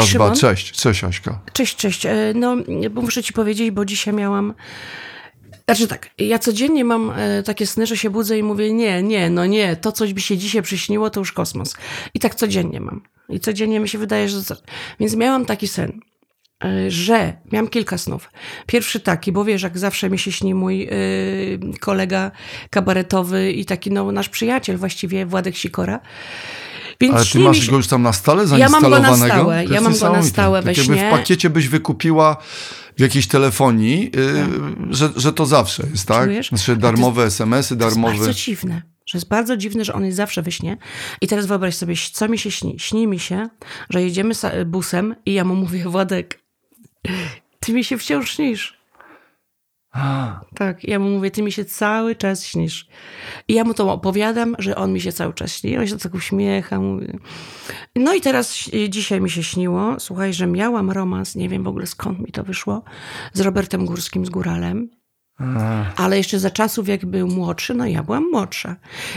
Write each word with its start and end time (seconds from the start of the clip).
Cześć, 0.00 0.12
Kazba, 0.12 0.24
Szymon. 0.24 0.38
cześć, 0.38 0.72
cześć 0.72 1.04
Aśka. 1.04 1.40
Cześć, 1.52 1.76
cześć. 1.76 2.06
E, 2.06 2.32
No, 2.34 2.56
muszę 2.94 3.22
ci 3.22 3.32
powiedzieć, 3.32 3.70
bo 3.70 3.84
dzisiaj 3.84 4.14
miałam... 4.14 4.54
Znaczy 5.64 5.88
tak, 5.88 6.10
ja 6.18 6.38
codziennie 6.38 6.84
mam 6.84 7.10
e, 7.16 7.42
takie 7.42 7.66
sny, 7.66 7.86
że 7.86 7.96
się 7.96 8.10
budzę 8.10 8.38
i 8.38 8.42
mówię, 8.42 8.72
nie, 8.72 9.02
nie, 9.02 9.30
no 9.30 9.46
nie, 9.46 9.76
to 9.76 9.92
coś 9.92 10.12
mi 10.12 10.20
się 10.20 10.36
dzisiaj 10.38 10.62
przyśniło, 10.62 11.10
to 11.10 11.20
już 11.20 11.32
kosmos. 11.32 11.74
I 12.14 12.18
tak 12.20 12.34
codziennie 12.34 12.80
mam. 12.80 13.02
I 13.28 13.40
codziennie 13.40 13.80
mi 13.80 13.88
się 13.88 13.98
wydaje, 13.98 14.28
że... 14.28 14.40
Więc 15.00 15.16
miałam 15.16 15.44
taki 15.44 15.68
sen, 15.68 16.00
e, 16.64 16.90
że 16.90 17.32
miałam 17.52 17.68
kilka 17.68 17.98
snów. 17.98 18.30
Pierwszy 18.66 19.00
taki, 19.00 19.32
bo 19.32 19.44
wiesz, 19.44 19.62
jak 19.62 19.78
zawsze 19.78 20.10
mi 20.10 20.18
się 20.18 20.32
śni 20.32 20.54
mój 20.54 20.82
e, 20.82 20.88
kolega 21.80 22.30
kabaretowy 22.70 23.52
i 23.52 23.64
taki 23.64 23.90
no, 23.90 24.12
nasz 24.12 24.28
przyjaciel 24.28 24.76
właściwie, 24.76 25.26
Władek 25.26 25.56
Sikora. 25.56 26.00
Więc 27.00 27.14
Ale 27.14 27.24
ty 27.24 27.38
masz 27.38 27.70
go 27.70 27.76
już 27.76 27.86
tam 27.86 28.02
na 28.02 28.12
stale 28.12 28.58
Ja 28.58 28.68
mam 28.68 28.82
go 28.82 28.88
na 28.88 28.96
zainstalowanego? 28.96 29.34
stałe, 29.34 29.64
ja 29.64 29.70
jest 29.70 29.82
mam 29.82 30.12
go 30.12 30.16
na 30.16 30.22
stałe 30.22 30.62
we 30.62 30.74
tak 30.74 30.84
śnie. 30.84 31.08
w 31.08 31.10
pakiecie 31.10 31.50
byś 31.50 31.68
wykupiła 31.68 32.36
w 32.96 33.00
jakiejś 33.00 33.28
telefonii, 33.28 34.10
yy, 34.14 34.94
że, 34.94 35.10
że 35.16 35.32
to 35.32 35.46
zawsze 35.46 35.86
jest, 35.90 36.08
tak? 36.08 36.24
Czujesz? 36.24 36.48
Znaczy 36.48 36.76
darmowe 36.76 37.24
SMS-y, 37.24 37.76
To 37.76 37.84
jest 37.84 37.96
darmowe... 37.96 38.14
bardzo 38.14 38.34
dziwne. 38.34 38.82
Że 39.06 39.18
jest 39.18 39.28
bardzo 39.28 39.56
dziwne, 39.56 39.84
że 39.84 39.94
on 39.94 40.04
jest 40.04 40.16
zawsze 40.16 40.42
we 40.42 40.52
śnie. 40.52 40.76
I 41.20 41.28
teraz 41.28 41.46
wyobraź 41.46 41.74
sobie, 41.76 41.94
co 42.12 42.28
mi 42.28 42.38
się 42.38 42.50
śni. 42.50 42.76
Śni 42.78 43.06
mi 43.06 43.18
się, 43.18 43.48
że 43.90 44.02
jedziemy 44.02 44.34
busem 44.66 45.14
i 45.26 45.34
ja 45.34 45.44
mu 45.44 45.54
mówię, 45.54 45.84
Władek, 45.84 46.40
ty 47.60 47.72
mi 47.72 47.84
się 47.84 47.98
wciąż 47.98 48.30
śnisz. 48.30 48.77
A, 49.92 50.40
Tak, 50.54 50.84
ja 50.84 50.98
mu 50.98 51.10
mówię, 51.10 51.30
ty 51.30 51.42
mi 51.42 51.52
się 51.52 51.64
cały 51.64 52.16
czas 52.16 52.44
śnisz. 52.46 52.88
I 53.48 53.54
ja 53.54 53.64
mu 53.64 53.74
to 53.74 53.92
opowiadam, 53.92 54.56
że 54.58 54.76
on 54.76 54.92
mi 54.92 55.00
się 55.00 55.12
cały 55.12 55.34
czas 55.34 55.52
śni. 55.52 55.78
On 55.78 55.86
się 55.86 55.98
tak 55.98 56.14
uśmiecha. 56.14 56.80
Mówi. 56.80 57.06
No 57.96 58.14
i 58.14 58.20
teraz 58.20 58.54
dzisiaj 58.88 59.20
mi 59.20 59.30
się 59.30 59.42
śniło, 59.42 60.00
słuchaj, 60.00 60.32
że 60.34 60.46
miałam 60.46 60.90
romans, 60.90 61.34
nie 61.34 61.48
wiem 61.48 61.64
w 61.64 61.68
ogóle 61.68 61.86
skąd 61.86 62.18
mi 62.18 62.32
to 62.32 62.44
wyszło, 62.44 62.82
z 63.32 63.40
Robertem 63.40 63.86
Górskim, 63.86 64.26
z 64.26 64.30
Góralem. 64.30 64.90
a. 65.38 65.84
Ale 65.96 66.16
jeszcze 66.16 66.38
za 66.38 66.50
czasów, 66.50 66.88
jak 66.88 67.06
był 67.06 67.28
młodszy, 67.28 67.74
no 67.74 67.86
ja 67.86 68.02
byłam 68.02 68.30
młodsza. 68.32 68.76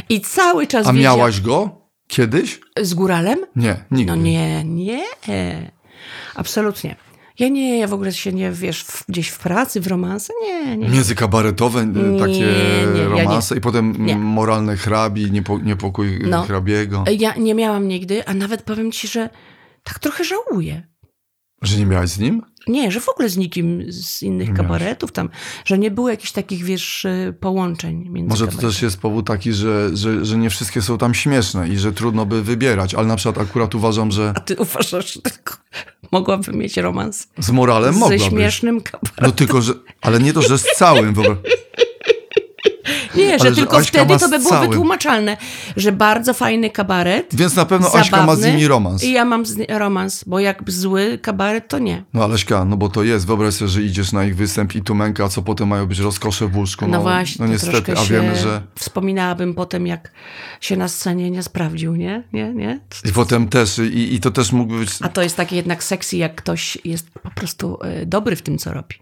I 0.09 0.21
cały 0.21 0.67
czas 0.67 0.87
A 0.87 0.93
wiedział- 0.93 1.17
miałaś 1.17 1.41
go 1.41 1.81
kiedyś? 2.07 2.59
Z 2.81 2.93
góralem? 2.93 3.39
Nie, 3.55 3.85
nigdy. 3.91 4.11
No 4.15 4.21
nie, 4.23 4.63
nie. 4.63 5.03
Absolutnie. 6.35 6.95
Ja 7.41 7.47
nie, 7.47 7.77
ja 7.79 7.87
w 7.87 7.93
ogóle 7.93 8.13
się 8.13 8.33
nie, 8.33 8.51
wiesz, 8.51 8.83
w, 8.83 9.03
gdzieś 9.09 9.27
w 9.29 9.39
pracy, 9.39 9.81
w 9.81 9.87
romanse, 9.87 10.33
nie, 10.43 10.77
nie. 10.77 10.89
Międzykabaretowe 10.89 11.81
y, 11.81 11.85
Nie, 11.85 12.19
takie 12.19 12.33
nie, 12.93 13.01
ja 13.01 13.07
romanse 13.09 13.57
i 13.57 13.61
potem 13.61 14.05
Nie. 14.05 14.15
moralne 14.15 14.77
hrabi, 14.77 15.31
niepo, 15.31 15.59
niepokój 15.59 16.19
No. 16.29 16.41
hrabiego. 16.43 17.03
Ja 17.19 17.33
nie 17.35 17.55
miałam 17.55 17.87
nigdy, 17.87 18.25
a 18.27 18.33
nawet 18.33 18.61
powiem 18.61 18.91
ci, 18.91 19.07
że 19.07 19.29
tak 19.83 19.99
trochę 19.99 20.23
żałuję. 20.23 20.83
Że 21.61 21.77
nie 21.77 21.85
miałaś 21.85 22.09
z 22.09 22.19
nim? 22.19 22.41
Nie, 22.67 22.91
że 22.91 22.99
w 22.99 23.09
ogóle 23.09 23.29
z 23.29 23.37
nikim 23.37 23.83
z 23.91 24.23
innych 24.23 24.47
Nie 24.49 24.53
kabaretów 24.55 25.11
tam, 25.11 25.29
że 25.65 25.77
nie 25.77 25.91
było 25.91 26.09
jakichś 26.09 26.31
takich, 26.31 26.63
wiesz, 26.63 27.05
y, 27.05 27.33
połączeń 27.39 28.09
między 28.09 28.29
Może 28.29 28.45
to 28.45 28.51
kabaretami. 28.51 28.73
też 28.73 28.81
jest 28.81 28.99
powód 28.99 29.27
taki, 29.27 29.53
że, 29.53 29.89
że, 29.97 30.25
że 30.25 30.37
nie 30.37 30.49
wszystkie 30.49 30.81
są 30.81 30.97
tam 30.97 31.13
śmieszne 31.13 31.69
i 31.69 31.77
że 31.77 31.91
trudno 31.93 32.25
by 32.25 32.43
wybierać, 32.43 32.95
ale 32.95 33.07
na 33.07 33.15
przykład 33.15 33.47
akurat 33.47 33.75
uważam, 33.75 34.11
że 34.11 34.33
A 34.35 34.39
ty 34.39 34.55
uważasz, 34.55 35.13
że 35.13 35.21
tylko 35.21 35.55
mogłabym 36.11 36.55
mieć 36.55 36.77
romans 36.77 37.27
z 37.39 37.51
moralem 37.51 37.93
ze 37.93 37.99
mogłabyś. 37.99 38.27
śmiesznym 38.27 38.81
kabaretem? 38.81 39.25
No 39.25 39.31
tylko, 39.31 39.61
że, 39.61 39.73
ale 40.01 40.19
nie 40.19 40.33
to, 40.33 40.41
że 40.41 40.57
z 40.57 40.65
całym. 40.77 41.13
Wyobraź... 41.13 41.37
Nie, 43.15 43.39
że 43.39 43.49
że 43.49 43.55
tylko 43.55 43.79
wtedy 43.79 44.17
to 44.19 44.29
by 44.29 44.39
było 44.39 44.49
całym. 44.49 44.69
wytłumaczalne, 44.69 45.37
że 45.77 45.91
bardzo 45.91 46.33
fajny 46.33 46.69
kabaret. 46.69 47.35
Więc 47.35 47.55
na 47.55 47.65
pewno 47.65 47.87
Aśka 47.87 47.97
ma 47.97 48.35
z 48.35 48.39
zabawny 48.39 48.51
nimi 48.51 48.67
romans. 48.67 49.03
I 49.03 49.11
ja 49.11 49.25
mam 49.25 49.45
z, 49.45 49.57
romans, 49.69 50.23
bo 50.27 50.39
jak 50.39 50.71
zły 50.71 51.19
kabaret, 51.21 51.67
to 51.67 51.79
nie. 51.79 52.03
No 52.13 52.23
Aleśka, 52.23 52.65
no 52.65 52.77
bo 52.77 52.89
to 52.89 53.03
jest. 53.03 53.27
Wyobraź 53.27 53.53
sobie, 53.53 53.69
że 53.69 53.81
idziesz 53.81 54.11
na 54.11 54.25
ich 54.25 54.35
występ 54.35 54.75
i 54.75 54.81
tu 54.81 54.95
męka, 54.95 55.23
a 55.23 55.29
co 55.29 55.41
potem 55.41 55.67
mają 55.67 55.85
być 55.85 55.99
rozkosze 55.99 56.47
w 56.47 56.57
łóżku. 56.57 56.87
No, 56.87 57.01
właśnie, 57.01 57.35
No 57.39 57.45
to 57.45 57.51
niestety, 57.53 57.81
troszkę 57.81 58.17
a 58.17 58.21
wiemy, 58.21 58.35
że... 58.35 58.61
wspominałabym 58.79 59.53
potem, 59.53 59.87
jak 59.87 60.11
się 60.61 60.77
na 60.77 60.87
scenie 60.87 61.31
nie 61.31 61.43
sprawdził, 61.43 61.95
nie? 61.95 62.23
Nie, 62.33 62.53
nie? 62.53 62.79
I 63.05 63.11
potem 63.13 63.47
też, 63.47 63.77
i, 63.79 64.15
i 64.15 64.19
to 64.19 64.31
też 64.31 64.51
mógłby 64.51 64.79
być... 64.79 64.89
A 65.01 65.09
to 65.09 65.21
jest 65.21 65.35
takie 65.35 65.55
jednak 65.55 65.83
sexy, 65.83 66.17
jak 66.17 66.35
ktoś 66.35 66.77
jest 66.85 67.09
po 67.09 67.31
prostu 67.31 67.77
e, 67.83 68.05
dobry 68.05 68.35
w 68.35 68.41
tym, 68.41 68.57
co 68.57 68.73
robi. 68.73 68.95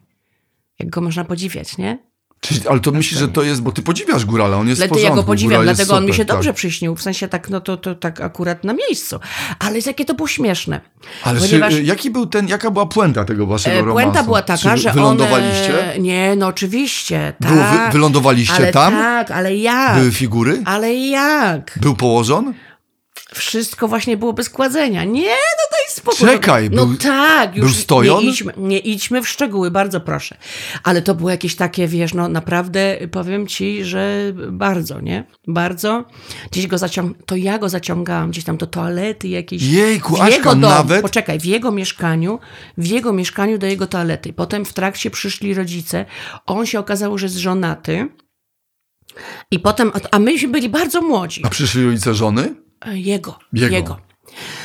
Jak 0.80 0.90
go 0.90 1.02
można 1.02 1.24
podziwiać, 1.26 1.78
nie? 1.78 2.09
Czyli, 2.42 2.68
ale 2.68 2.80
to 2.80 2.92
myślisz, 2.92 3.20
że 3.20 3.28
to 3.28 3.44
jest, 3.44 3.62
bo 3.62 3.72
ty 3.72 3.82
podziwiasz 3.82 4.26
Górala, 4.26 4.58
on 4.58 4.68
jest 4.68 4.80
w 4.80 4.82
Dlatego 4.82 5.00
ja 5.00 5.04
porządku. 5.04 5.24
go 5.26 5.28
podziwiam, 5.32 5.64
dlatego 5.64 5.94
on 5.96 6.04
mi 6.06 6.08
super, 6.12 6.18
się 6.18 6.26
dobrze 6.26 6.50
tak. 6.50 6.56
przyśnił. 6.56 6.96
W 6.96 7.02
sensie 7.02 7.28
tak, 7.28 7.50
no 7.50 7.62
to, 7.62 7.78
to 7.78 7.96
tak 7.96 8.22
akurat 8.22 8.64
na 8.64 8.74
miejscu. 8.74 9.20
Ale 9.60 9.80
jakie 9.86 10.06
to 10.06 10.14
było 10.14 10.28
śmieszne. 10.28 10.82
Ale 11.24 11.40
Ponieważ- 11.40 11.74
czy, 11.74 11.84
jaki 11.84 12.12
był 12.12 12.26
ten, 12.26 12.48
jaka 12.48 12.72
była 12.72 12.86
puenta 12.86 13.26
tego 13.26 13.46
waszego 13.46 13.76
E, 13.76 13.80
romansu? 13.82 14.02
Puenta 14.02 14.24
była 14.24 14.42
taka, 14.42 14.76
Czy 14.76 14.82
że 14.82 14.92
Wylądowaliście? 14.94 15.80
one... 15.80 16.00
Nie, 16.00 16.36
no 16.38 16.48
oczywiście, 16.48 17.34
tak. 17.42 17.52
Było 17.52 17.64
wy- 17.64 17.92
wylądowaliście 17.92 18.54
ale 18.56 18.72
tam? 18.72 18.94
Tak, 18.94 19.32
ale 19.32 19.56
jak? 19.56 19.96
Były 20.00 20.12
figury? 20.12 20.62
Ale 20.66 20.96
jak? 20.96 21.80
Był 21.82 21.96
położon? 21.96 22.54
Wszystko 23.34 23.88
właśnie 23.88 24.18
było 24.18 24.34
bez 24.34 24.50
kładzenia. 24.50 25.04
Nie, 25.04 25.30
no 25.30 25.64
daj 25.72 25.79
spokój. 25.92 26.28
Czekaj, 26.28 26.70
no 26.72 26.86
był- 26.86 26.98
tak, 26.98 27.56
już 27.56 27.66
był 27.66 27.82
stojon? 27.82 28.24
Nie 28.24 28.30
idźmy, 28.30 28.54
nie 28.58 28.80
idźmy 28.80 29.22
w 29.22 29.28
szczegóły, 29.30 29.72
bardzo 29.72 30.00
proszę. 30.02 30.38
Ale 30.84 31.02
to 31.02 31.16
było 31.16 31.30
jakieś 31.30 31.56
takie, 31.56 31.88
wiesz, 31.88 32.14
no 32.14 32.30
naprawdę 32.30 32.98
powiem 33.12 33.48
ci, 33.48 33.84
że 33.86 34.34
bardzo, 34.52 35.02
nie? 35.02 35.24
Bardzo. 35.48 36.06
Gdzieś 36.52 36.68
go 36.68 36.78
zaciąg... 36.78 37.18
To 37.26 37.36
ja 37.36 37.58
go 37.60 37.70
zaciągałam 37.70 38.32
gdzieś 38.32 38.44
tam 38.44 38.58
do 38.58 38.68
toalety 38.68 39.28
jakiejś. 39.28 39.64
Jejku, 39.64 40.16
w 40.16 40.30
jego 40.30 40.50
domu, 40.50 40.62
nawet? 40.62 41.02
Poczekaj, 41.02 41.40
w 41.40 41.46
jego 41.46 41.72
mieszkaniu, 41.72 42.40
w 42.78 42.86
jego 42.88 43.14
mieszkaniu 43.14 43.58
do 43.58 43.68
jego 43.68 43.88
toalety. 43.88 44.34
Potem 44.34 44.66
w 44.66 44.74
trakcie 44.74 45.12
przyszli 45.12 45.54
rodzice. 45.54 46.06
On 46.46 46.66
się 46.66 46.80
okazało, 46.80 47.18
że 47.18 47.26
jest 47.26 47.38
żonaty. 47.38 48.08
I 49.52 49.60
potem, 49.60 49.92
a 50.12 50.20
myśmy 50.20 50.48
byli 50.50 50.70
bardzo 50.70 51.02
młodzi. 51.02 51.42
A 51.46 51.50
przyszli 51.50 51.86
rodzice 51.86 52.14
żony? 52.14 52.56
E, 52.86 52.98
Jego, 52.98 53.40
Jego. 53.54 53.76
jego. 53.76 53.98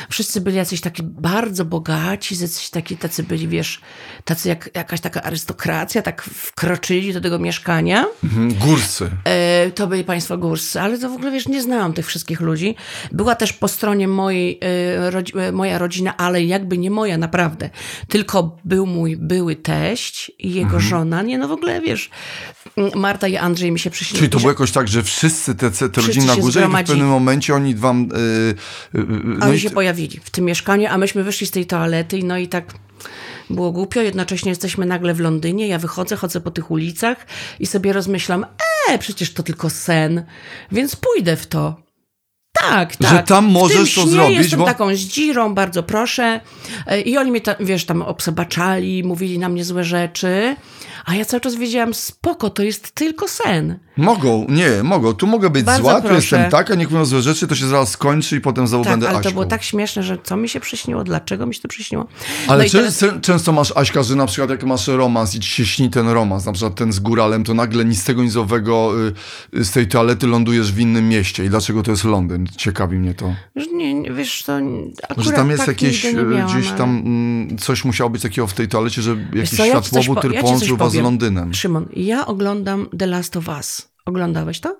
Wszyscy 0.09 0.41
byli 0.41 0.57
jacyś 0.57 0.81
taki 0.81 1.03
bardzo 1.03 1.65
bogaci, 1.65 2.35
jacyś 2.41 2.69
taki, 2.69 2.97
tacy 2.97 3.23
byli, 3.23 3.47
wiesz, 3.47 3.81
tacy 4.25 4.49
jak 4.49 4.69
jakaś 4.75 5.01
taka 5.01 5.23
arystokracja, 5.23 6.01
tak 6.01 6.21
wkroczyli 6.23 7.13
do 7.13 7.21
tego 7.21 7.39
mieszkania. 7.39 8.05
Mhm, 8.23 8.53
Górscy. 8.53 9.09
E, 9.23 9.71
to 9.71 9.87
byli 9.87 10.03
państwo 10.03 10.37
górscy, 10.37 10.81
ale 10.81 10.99
to 10.99 11.09
w 11.09 11.13
ogóle, 11.13 11.31
wiesz, 11.31 11.47
nie 11.47 11.61
znałam 11.61 11.93
tych 11.93 12.07
wszystkich 12.07 12.41
ludzi. 12.41 12.75
Była 13.11 13.35
też 13.35 13.53
po 13.53 13.67
stronie 13.67 14.07
mojej, 14.07 14.59
e, 14.61 15.11
rodzi- 15.11 15.37
e, 15.39 15.51
moja 15.51 15.77
rodzina, 15.77 16.17
ale 16.17 16.43
jakby 16.43 16.77
nie 16.77 16.91
moja, 16.91 17.17
naprawdę. 17.17 17.69
Tylko 18.07 18.57
był 18.65 18.85
mój 18.85 19.17
były 19.17 19.55
teść 19.55 20.31
i 20.39 20.49
jego 20.53 20.65
Mhm. 20.65 20.83
żona. 20.83 21.21
Nie, 21.21 21.37
no 21.37 21.47
w 21.47 21.51
ogóle, 21.51 21.81
wiesz, 21.81 22.09
Marta 22.95 23.27
i 23.27 23.37
Andrzej 23.37 23.71
mi 23.71 23.79
się 23.79 23.89
przyśnili. 23.89 24.19
Czyli 24.19 24.29
to 24.29 24.37
było 24.37 24.51
jakoś 24.51 24.71
tak, 24.71 24.87
że 24.87 25.03
wszyscy 25.03 25.55
te, 25.55 25.71
te 25.71 26.01
rodziny 26.01 26.25
na 26.25 26.35
się 26.35 26.41
górze 26.41 26.61
i 26.61 26.83
w 26.83 26.87
pewnym 26.87 27.07
momencie 27.07 27.55
oni 27.55 27.75
wam... 27.75 28.09
Yy, 28.93 28.99
yy, 29.01 29.05
no 29.23 29.45
Oni 29.45 29.55
i 29.55 29.59
w 30.23 30.29
tym 30.29 30.45
mieszkaniu, 30.45 30.87
a 30.91 30.97
myśmy 30.97 31.23
wyszli 31.23 31.47
z 31.47 31.51
tej 31.51 31.65
toalety, 31.65 32.17
i 32.17 32.23
no 32.23 32.37
i 32.37 32.47
tak 32.47 32.73
było 33.49 33.71
głupio. 33.71 34.01
Jednocześnie 34.01 34.49
jesteśmy 34.49 34.85
nagle 34.85 35.13
w 35.13 35.19
Londynie. 35.19 35.67
Ja 35.67 35.79
wychodzę, 35.79 36.15
chodzę 36.15 36.41
po 36.41 36.51
tych 36.51 36.71
ulicach 36.71 37.25
i 37.59 37.65
sobie 37.65 37.93
rozmyślam, 37.93 38.45
e, 38.89 38.99
przecież 38.99 39.33
to 39.33 39.43
tylko 39.43 39.69
sen, 39.69 40.25
więc 40.71 40.95
pójdę 40.95 41.35
w 41.35 41.47
to. 41.47 41.85
Tak, 42.61 42.95
tak. 42.95 43.11
Że 43.11 43.23
tam 43.23 43.45
możesz 43.45 43.95
to 43.95 44.07
zrobić, 44.07 44.37
Jestem 44.37 44.59
bo- 44.59 44.65
taką 44.65 44.95
zdzirą, 44.95 45.55
bardzo 45.55 45.83
proszę. 45.83 46.41
E, 46.87 47.01
I 47.01 47.17
oni 47.17 47.31
mnie, 47.31 47.41
wiesz, 47.59 47.85
tam 47.85 48.01
obsebaczali, 48.01 49.03
mówili 49.03 49.39
na 49.39 49.49
mnie 49.49 49.65
złe 49.65 49.83
rzeczy, 49.83 50.55
a 51.05 51.15
ja 51.15 51.25
cały 51.25 51.41
czas 51.41 51.55
wiedziałam, 51.55 51.93
spoko, 51.93 52.49
to 52.49 52.63
jest 52.63 52.91
tylko 52.91 53.27
sen. 53.27 53.79
Mogą, 53.97 54.45
nie, 54.49 54.83
mogą. 54.83 55.13
Tu 55.13 55.27
mogę 55.27 55.49
być 55.49 55.63
Bardzo 55.65 55.81
zła, 55.83 55.95
tu 55.95 56.01
proszę. 56.01 56.15
jestem 56.15 56.51
tak, 56.51 56.71
a 56.71 56.75
niech 56.75 56.91
mówią 56.91 57.05
złe 57.05 57.21
rzeczy, 57.21 57.47
to 57.47 57.55
się 57.55 57.67
zaraz 57.67 57.89
skończy 57.89 58.35
i 58.37 58.41
potem 58.41 58.67
znowu 58.67 58.83
Tak, 58.83 58.93
będę 58.93 59.09
ale 59.09 59.17
Aśką. 59.17 59.29
to 59.29 59.33
było 59.33 59.45
tak 59.45 59.63
śmieszne, 59.63 60.03
że 60.03 60.17
co 60.23 60.37
mi 60.37 60.49
się 60.49 60.59
przyśniło, 60.59 61.03
dlaczego 61.03 61.45
mi 61.45 61.55
się 61.55 61.61
to 61.61 61.67
przyśniło. 61.67 62.05
Ale 62.47 62.63
no 62.63 62.69
teraz- 62.69 63.03
często 63.21 63.51
masz, 63.51 63.73
Aśka, 63.75 64.03
że 64.03 64.15
na 64.15 64.25
przykład 64.25 64.49
jak 64.49 64.63
masz 64.63 64.87
romans 64.87 65.35
i 65.35 65.39
ci 65.39 65.49
się 65.49 65.65
śni 65.65 65.89
ten 65.89 66.09
romans, 66.09 66.45
na 66.45 66.51
przykład 66.51 66.75
ten 66.75 66.91
z 66.93 66.99
góralem, 66.99 67.43
to 67.43 67.53
nagle 67.53 67.85
nic 67.85 68.01
z 68.01 68.03
tego 68.03 68.23
nic 68.23 68.35
owego 68.35 68.93
y, 69.57 69.63
z 69.65 69.71
tej 69.71 69.87
toalety 69.87 70.27
lądujesz 70.27 70.71
w 70.71 70.79
innym 70.79 71.09
mieście. 71.09 71.45
I 71.45 71.49
dlaczego 71.49 71.83
to 71.83 71.91
jest 71.91 72.03
Londyn? 72.03 72.47
Ciekawi 72.57 72.97
mnie 72.97 73.13
to. 73.13 73.33
Nie, 73.73 73.93
nie, 73.93 74.11
wiesz, 74.11 74.43
to 74.43 74.53
akurat 75.03 75.25
Że 75.25 75.31
tam 75.31 75.49
jest 75.49 75.65
tak 75.65 75.81
jakieś, 75.81 76.05
y, 76.05 76.13
miałam, 76.13 76.51
gdzieś 76.51 76.67
ale- 76.67 76.77
tam 76.77 76.89
mm, 77.05 77.57
coś 77.57 77.85
musiało 77.85 78.09
być 78.09 78.21
takiego 78.21 78.47
w 78.47 78.53
tej 78.53 78.67
toalecie, 78.67 79.01
że 79.01 79.15
jakiś 79.33 79.57
co, 79.57 79.65
ja 79.65 79.71
światłowód, 79.71 80.19
po- 80.21 80.27
ja 80.31 80.41
was 80.77 80.94
z. 80.95 81.03
Londynem. 81.03 81.53
Szymon, 81.53 81.85
ja 81.95 82.25
oglądam 82.25 82.87
The 82.99 83.07
Last 83.07 83.37
of 83.37 83.47
Us. 83.47 83.91
Oglądałeś 84.05 84.59
to? 84.59 84.77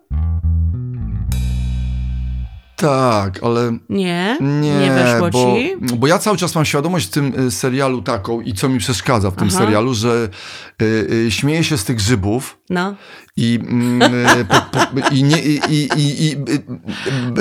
Tak, 2.76 3.44
ale 3.44 3.78
Nie? 3.90 4.38
nie, 4.42 4.80
Nie 4.80 4.92
weszło 4.92 5.30
bo, 5.30 5.56
ci? 5.56 5.74
bo 5.98 6.08
ja 6.08 6.20
cały 6.20 6.38
czas 6.38 6.56
mam 6.56 6.66
świadomość 6.66 7.08
w 7.08 7.10
tym 7.10 7.34
y, 7.48 7.52
serialu 7.52 8.02
taką 8.02 8.42
i 8.42 8.54
co 8.54 8.70
mi 8.70 8.80
przeszkadza 8.80 9.32
w 9.32 9.36
tym 9.36 9.48
Aha. 9.52 9.60
serialu, 9.60 9.94
że 9.94 10.30
y, 10.82 10.86
y, 11.28 11.32
śmieję 11.32 11.64
się 11.64 11.78
z 11.78 11.84
tych 11.84 11.96
grzybów 11.96 12.58
No. 12.70 12.96
i, 13.38 13.60
mm, 13.68 14.02
y, 14.42 14.46
po, 14.46 14.56
po, 14.62 15.10
i, 15.16 15.24
nie, 15.24 15.42
i, 15.44 15.60
i, 15.70 15.90
i, 15.98 16.32
y, 16.32 16.64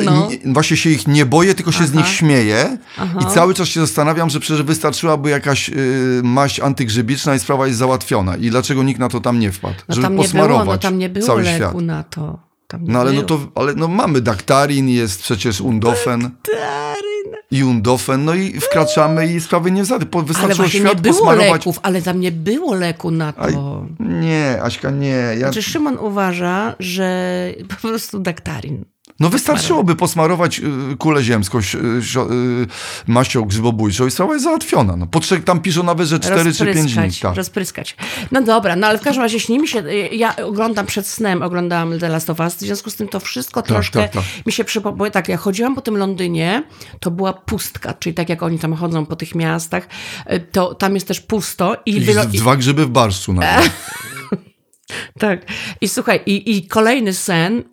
No. 0.04 0.28
nie, 0.44 0.52
właśnie 0.52 0.76
się 0.76 0.90
ich 0.90 1.06
nie 1.08 1.26
boję, 1.26 1.54
tylko 1.54 1.72
się 1.72 1.86
z 1.86 1.90
Aha. 1.90 1.98
nich 1.98 2.08
śmieję 2.08 2.78
Aha. 2.98 3.18
i 3.22 3.34
cały 3.34 3.54
czas 3.54 3.68
się 3.68 3.80
zastanawiam, 3.80 4.30
że 4.30 4.40
przecież 4.40 4.62
wystarczyłaby 4.62 5.30
jakaś 5.30 5.68
y, 5.68 6.20
maść 6.24 6.60
antygrzybiczna 6.60 7.34
i 7.34 7.38
sprawa 7.38 7.66
jest 7.66 7.78
załatwiona 7.78 8.36
i 8.36 8.50
dlaczego 8.50 8.82
nikt 8.82 9.00
na 9.00 9.08
to 9.08 9.20
tam 9.20 9.38
nie 9.38 9.52
wpadł, 9.52 9.74
No 9.88 9.94
żeby 9.94 10.02
tam 10.02 10.12
nie 10.12 10.16
było, 10.16 10.24
posmarować 10.24 10.66
no 10.82 10.88
tam 10.90 10.98
nie 10.98 11.08
było 11.08 11.26
cały 11.26 11.42
leku 11.42 11.56
świat. 11.56 11.74
na 11.82 12.02
to. 12.02 12.53
Tam 12.74 12.84
nie 12.84 12.92
No 12.92 13.00
ale 13.00 13.12
no 13.12 13.22
to, 13.22 13.40
ale 13.54 13.74
no 13.74 13.88
mamy 13.88 14.20
daktarin, 14.20 14.88
jest 14.88 15.22
przecież 15.22 15.60
undofen 15.60 16.20
Daryn. 16.20 17.42
i 17.50 17.64
undofen, 17.64 18.24
no 18.24 18.34
i 18.34 18.60
wkraczamy 18.60 19.26
i 19.26 19.40
sprawy 19.40 19.70
nie 19.70 19.82
wzady. 19.82 20.06
Wystarczyło 20.24 20.54
właśnie 20.54 20.80
nie 20.80 20.86
świat 20.86 21.00
było 21.00 21.14
posmarować. 21.14 21.50
leków, 21.52 21.80
ale 21.82 22.02
tam 22.02 22.20
nie 22.20 22.32
było 22.32 22.74
leku 22.74 23.10
na 23.10 23.32
to. 23.32 23.42
Aj, 23.42 23.54
Nie, 24.00 24.58
Aśka, 24.62 24.90
nie. 24.90 25.08
Ja... 25.08 25.36
Znaczy 25.38 25.62
Szymon 25.62 25.98
uważa, 25.98 26.74
że 26.78 27.48
po 27.68 27.88
prostu 27.88 28.18
daktarin. 28.18 28.84
No 29.20 29.28
wystarczyłoby 29.28 29.96
posmarować 29.96 30.60
y, 30.92 30.96
kulę 30.98 31.22
ziemską 31.22 31.58
y, 31.58 31.62
y, 31.82 32.66
maścią 33.06 33.44
grzybobójczą 33.44 34.06
i 34.06 34.10
sprawa 34.10 34.32
jest 34.32 34.44
załatwiona. 34.44 34.96
No, 34.96 35.06
potrzeb, 35.06 35.44
tam 35.44 35.60
piszą 35.60 35.82
nawet, 35.82 36.08
że 36.08 36.20
4 36.20 36.52
czy 36.52 36.64
5 36.66 36.94
dni. 36.94 37.10
Tak. 37.22 37.36
rozpryskać. 37.36 37.96
No 38.32 38.42
dobra, 38.42 38.76
no 38.76 38.86
ale 38.86 38.98
w 38.98 39.02
każdym 39.02 39.22
razie 39.22 39.40
śni 39.40 39.58
mi 39.58 39.68
się, 39.68 39.82
ja 40.12 40.36
oglądam 40.36 40.86
przed 40.86 41.06
snem, 41.06 41.42
oglądałam 41.42 41.98
The 41.98 42.08
Last 42.08 42.30
of 42.30 42.40
Us, 42.40 42.54
w 42.54 42.60
związku 42.60 42.90
z 42.90 42.96
tym 42.96 43.08
to 43.08 43.20
wszystko 43.20 43.62
troszkę 43.62 44.00
tak, 44.00 44.12
tak. 44.12 44.22
mi 44.46 44.52
się 44.52 44.64
przypomniało. 44.64 45.10
Tak, 45.10 45.28
ja 45.28 45.36
chodziłam 45.36 45.74
po 45.74 45.80
tym 45.80 45.96
Londynie, 45.96 46.62
to 47.00 47.10
była 47.10 47.32
pustka, 47.32 47.94
czyli 47.94 48.14
tak 48.14 48.28
jak 48.28 48.42
oni 48.42 48.58
tam 48.58 48.74
chodzą 48.74 49.06
po 49.06 49.16
tych 49.16 49.34
miastach, 49.34 49.88
to 50.52 50.74
tam 50.74 50.94
jest 50.94 51.08
też 51.08 51.20
pusto 51.20 51.76
i, 51.86 51.96
I 51.96 52.00
wylo- 52.00 52.26
dwa 52.26 52.56
grzyby 52.56 52.86
w 52.86 52.90
barszczu 52.90 53.32
nawet. 53.32 53.70
Tak. 55.18 55.46
I 55.80 55.88
słuchaj, 55.88 56.20
i, 56.26 56.56
i 56.56 56.66
kolejny 56.66 57.14
sen, 57.14 57.64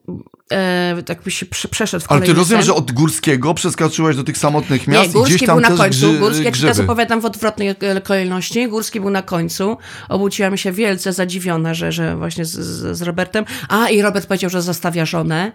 e, 0.52 1.04
tak 1.06 1.22
by 1.24 1.32
się 1.32 1.46
prze- 1.46 1.68
przeszedł 1.68 2.06
w 2.06 2.12
Ale 2.12 2.22
ty 2.22 2.34
rozumiem, 2.34 2.62
sen. 2.62 2.66
że 2.68 2.74
od 2.74 2.92
Górskiego 2.92 3.54
przeskoczyłeś 3.54 4.16
do 4.16 4.24
tych 4.24 4.38
samotnych 4.38 4.88
miast 4.88 5.04
Nie, 5.04 5.10
i 5.10 5.14
Górski 5.14 5.36
gdzieś 5.36 5.48
tam 5.48 5.62
był 5.62 5.70
na 5.70 5.78
końcu. 5.78 6.10
grzy, 6.10 6.20
Górski, 6.20 6.44
ja 6.44 6.52
ci 6.52 6.62
teraz 6.62 6.80
opowiadam 6.80 7.22
w 7.22 7.26
odwrotnej 7.26 7.70
e, 7.80 8.02
kolejności. 8.02 8.68
Górski 8.68 9.00
był 9.00 9.10
na 9.10 9.22
końcu. 9.22 9.78
Obudziłam 10.10 10.58
się 10.58 10.72
wielce 10.72 11.14
zadziwiona, 11.14 11.74
że, 11.74 11.92
że 11.92 12.16
właśnie 12.18 12.46
z, 12.46 12.52
z, 12.98 13.02
Robertem. 13.02 13.46
A, 13.70 13.90
i 13.90 14.02
Robert 14.02 14.26
powiedział, 14.28 14.50
że 14.50 14.62
zostawia 14.62 15.06
żonę. 15.06 15.52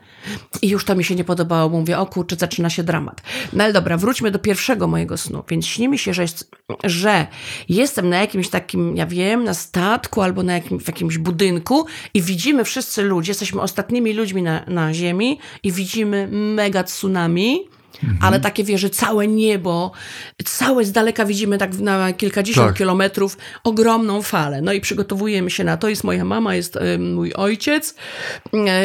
I 0.62 0.68
już 0.68 0.84
to 0.84 0.94
mi 0.94 1.04
się 1.04 1.14
nie 1.14 1.24
podobało. 1.24 1.68
Mówię, 1.70 1.98
o 1.98 2.06
kurczę, 2.06 2.36
zaczyna 2.36 2.70
się 2.70 2.82
dramat. 2.82 3.22
No 3.52 3.64
ale 3.64 3.72
dobra, 3.72 3.96
wróćmy 3.96 4.30
do 4.30 4.38
pierwszego 4.38 4.86
mojego 4.88 5.16
snu. 5.16 5.44
Więc 5.48 5.66
śni 5.66 5.88
mi 5.88 5.98
się, 5.98 6.14
że, 6.14 6.22
jest, 6.22 6.50
że 6.84 7.26
jestem 7.68 8.08
na 8.08 8.16
jakimś 8.16 8.48
takim, 8.48 8.96
ja 8.96 9.06
wiem, 9.06 9.44
na 9.44 9.54
statku 9.54 10.22
albo 10.22 10.42
na 10.42 10.52
jakim, 10.54 10.80
w 10.80 10.86
jakimś 10.86 11.18
budynku 11.18 11.86
i 12.14 12.22
widzimy 12.22 12.64
wszyscy 12.64 13.02
ludzie, 13.02 13.30
jesteśmy 13.30 13.60
ostatnimi 13.60 14.12
ludźmi 14.14 14.42
na, 14.42 14.64
na 14.66 14.85
ziemi 14.94 15.38
i 15.62 15.72
widzimy 15.72 16.26
mega 16.30 16.84
tsunami. 16.84 17.68
Mhm. 18.04 18.18
Ale 18.22 18.40
takie 18.40 18.64
wieży, 18.64 18.90
całe 18.90 19.26
niebo, 19.28 19.92
całe 20.44 20.84
z 20.84 20.92
daleka 20.92 21.24
widzimy 21.24 21.58
tak 21.58 21.78
na 21.78 22.12
kilkadziesiąt 22.12 22.66
Tak. 22.68 22.76
kilometrów 22.76 23.36
ogromną 23.64 24.22
falę. 24.22 24.60
No 24.60 24.72
i 24.72 24.80
przygotowujemy 24.80 25.50
się 25.50 25.64
na 25.64 25.76
to. 25.76 25.88
Jest 25.88 26.04
moja 26.04 26.24
mama, 26.24 26.54
jest 26.54 26.76
y, 26.76 26.98
mój 26.98 27.32
ojciec, 27.34 27.94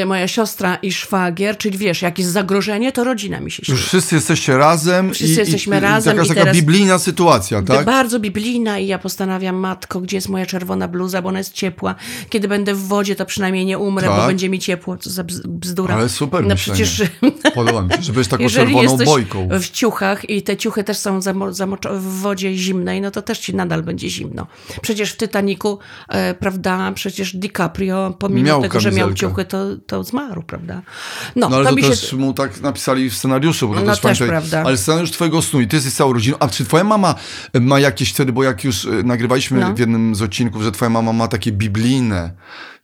y, 0.01 0.05
moja 0.05 0.27
siostra 0.27 0.75
i 0.75 0.91
szwagier, 0.93 1.57
czyli 1.57 1.77
wiesz, 1.77 2.01
jak 2.01 2.19
jest 2.19 2.31
zagrożenie, 2.31 2.91
to 2.91 3.03
rodzina 3.03 3.39
mi 3.39 3.51
się 3.51 3.65
śni. 3.65 3.71
Już 3.71 3.85
wszyscy 3.85 4.15
jesteście 4.15 4.57
razem 4.57 5.13
Wszyscy 5.13 5.33
i, 5.33 5.37
jesteśmy 5.37 5.77
i, 5.77 5.79
razem 5.79 6.17
Jakaś 6.17 6.31
i 6.31 6.35
taka 6.35 6.51
biblijna 6.53 6.99
sytuacja, 6.99 7.61
tak? 7.61 7.85
Bardzo 7.85 8.19
biblijna 8.19 8.79
i 8.79 8.87
ja 8.87 8.99
postanawiam, 8.99 9.55
matko, 9.55 10.01
gdzie 10.01 10.17
jest 10.17 10.29
moja 10.29 10.45
czerwona 10.45 10.87
bluza, 10.87 11.21
bo 11.21 11.29
ona 11.29 11.37
jest 11.37 11.53
ciepła. 11.53 11.95
Kiedy 12.29 12.47
będę 12.47 12.73
w 12.75 12.87
wodzie, 12.87 13.15
to 13.15 13.25
przynajmniej 13.25 13.65
nie 13.65 13.77
umrę, 13.77 14.07
bo 14.07 14.15
Tak. 14.17 14.27
będzie 14.27 14.49
mi 14.49 14.59
ciepło. 14.59 14.97
Co 14.97 15.09
za 15.09 15.23
bz- 15.23 15.47
bzdura. 15.47 15.95
Ale 15.95 16.09
super 16.09 16.41
No 16.43 16.47
myślenie. 16.47 16.83
przecież 16.85 17.09
Podoba 17.53 17.81
mi 17.81 17.91
się, 17.93 18.01
że 18.01 18.13
będziesz 18.13 18.27
taką 18.27 18.43
jeżeli 18.51 18.65
czerwoną 18.73 18.97
jesteś 19.01 19.15
bojką. 19.29 19.49
w 19.59 19.69
ciuchach 19.69 20.29
i 20.29 20.41
te 20.41 20.57
ciuchy 20.57 20.83
też 20.83 20.97
są 20.97 21.19
w 21.91 22.19
wodzie 22.21 22.57
zimnej, 22.57 23.01
no 23.01 23.11
to 23.11 23.21
też 23.21 23.39
ci 23.39 23.55
nadal 23.55 23.83
będzie 23.83 24.09
zimno. 24.09 24.47
Przecież 24.81 25.11
w 25.11 25.17
Titaniku, 25.17 25.79
e, 26.09 26.33
prawda, 26.33 26.91
przecież 26.95 27.35
DiCaprio, 27.35 28.15
pomimo 28.19 28.47
Miał 28.47 28.61
tego, 28.61 28.79
że 28.79 28.91
miał 28.91 29.07
kamizelkę. 29.07 29.19
ciuchy, 29.29 29.45
to, 29.45 29.65
to 29.87 30.03
zmarł, 30.03 30.43
prawda? 30.43 30.81
No, 31.35 31.49
No 31.49 31.55
ale 31.57 31.65
to, 31.69 31.75
to 31.75 31.89
też 31.89 32.09
się... 32.09 32.17
mu 32.17 32.33
tak 32.33 32.61
napisali 32.61 33.09
w 33.09 33.15
scenariuszu, 33.15 33.67
bo 33.67 33.73
to 33.75 33.81
No 33.81 33.91
też, 33.91 33.99
pamiętaj, 33.99 34.27
prawda. 34.27 34.63
Ale 34.65 34.77
scenariusz 34.77 35.11
twojego 35.11 35.41
snu 35.41 35.61
i 35.61 35.67
ty 35.67 35.75
jesteś 35.75 35.93
całą 35.93 36.13
rodziną. 36.13 36.37
A 36.39 36.47
czy 36.47 36.65
twoja 36.65 36.83
mama 36.83 37.15
ma 37.61 37.79
jakieś 37.79 38.09
wtedy, 38.13 38.31
bo 38.31 38.43
jak 38.43 38.63
już 38.63 38.85
e, 38.85 38.89
nagrywaliśmy 39.03 39.59
No. 39.59 39.73
w 39.73 39.79
jednym 39.79 40.15
z 40.15 40.21
odcinków, 40.21 40.63
że 40.63 40.71
twoja 40.71 40.89
mama 40.89 41.13
ma 41.13 41.27
takie 41.27 41.51
biblijne 41.51 42.31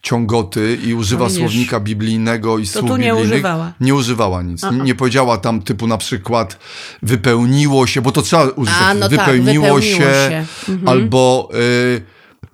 ciągoty 0.01 0.77
i 0.85 0.93
używa 0.93 1.23
No 1.23 1.29
słownika 1.29 1.79
biblijnego 1.79 2.57
i 2.57 2.67
słów 2.67 2.85
tu 2.85 2.97
nie 2.97 3.05
biblijnych. 3.05 3.31
używała. 3.31 3.73
Nie 3.79 3.95
używała 3.95 4.41
nic. 4.43 4.63
Nie, 4.63 4.77
nie 4.77 4.95
powiedziała 4.95 5.37
tam 5.37 5.61
typu 5.61 5.87
na 5.87 5.97
przykład 5.97 6.59
wypełniło 7.03 7.87
się, 7.87 8.01
bo 8.01 8.11
to 8.11 8.21
trzeba 8.21 8.43
użyć. 8.43 8.73
A, 8.77 8.83
takich, 8.85 8.99
no 8.99 9.09
tak, 9.09 9.19
wypełniło, 9.19 9.65
wypełniło 9.65 9.99
się, 9.99 10.29
się. 10.29 10.45
Mhm. 10.69 10.87
albo 10.87 11.49
y, 11.53 12.01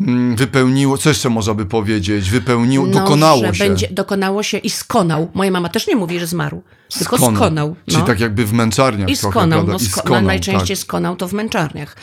mm, 0.01 0.35
wypełniło, 0.35 0.97
co 0.97 1.09
jeszcze 1.09 1.29
można 1.29 1.53
by 1.53 1.65
powiedzieć? 1.65 2.29
Wypełniło, 2.29 2.87
No, 2.87 2.93
dokonało 2.99 3.53
się. 3.53 3.67
Będzie, 3.67 3.87
dokonało 3.91 4.43
się 4.43 4.57
i 4.57 4.69
skonał. 4.69 5.31
Moja 5.33 5.51
mama 5.51 5.69
też 5.69 5.87
nie 5.87 5.95
mówi, 5.95 6.19
że 6.19 6.27
zmarł, 6.27 6.61
tylko 6.99 7.17
Skonał. 7.17 7.35
skonał. 7.35 7.75
Czyli 7.85 7.97
no. 7.97 8.05
tak 8.05 8.19
jakby 8.19 8.45
w 8.45 8.53
męczarniach 8.53 9.09
I 9.09 9.17
trochę, 9.17 9.31
skonał, 9.39 9.67
no, 9.67 9.73
I 9.73 9.77
sko- 9.79 9.99
skonał, 9.99 10.21
no, 10.21 10.27
najczęściej 10.27 10.77
tak. 10.77 10.83
skonał 10.83 11.15
to 11.15 11.27
w 11.27 11.33
męczarniach. 11.33 11.95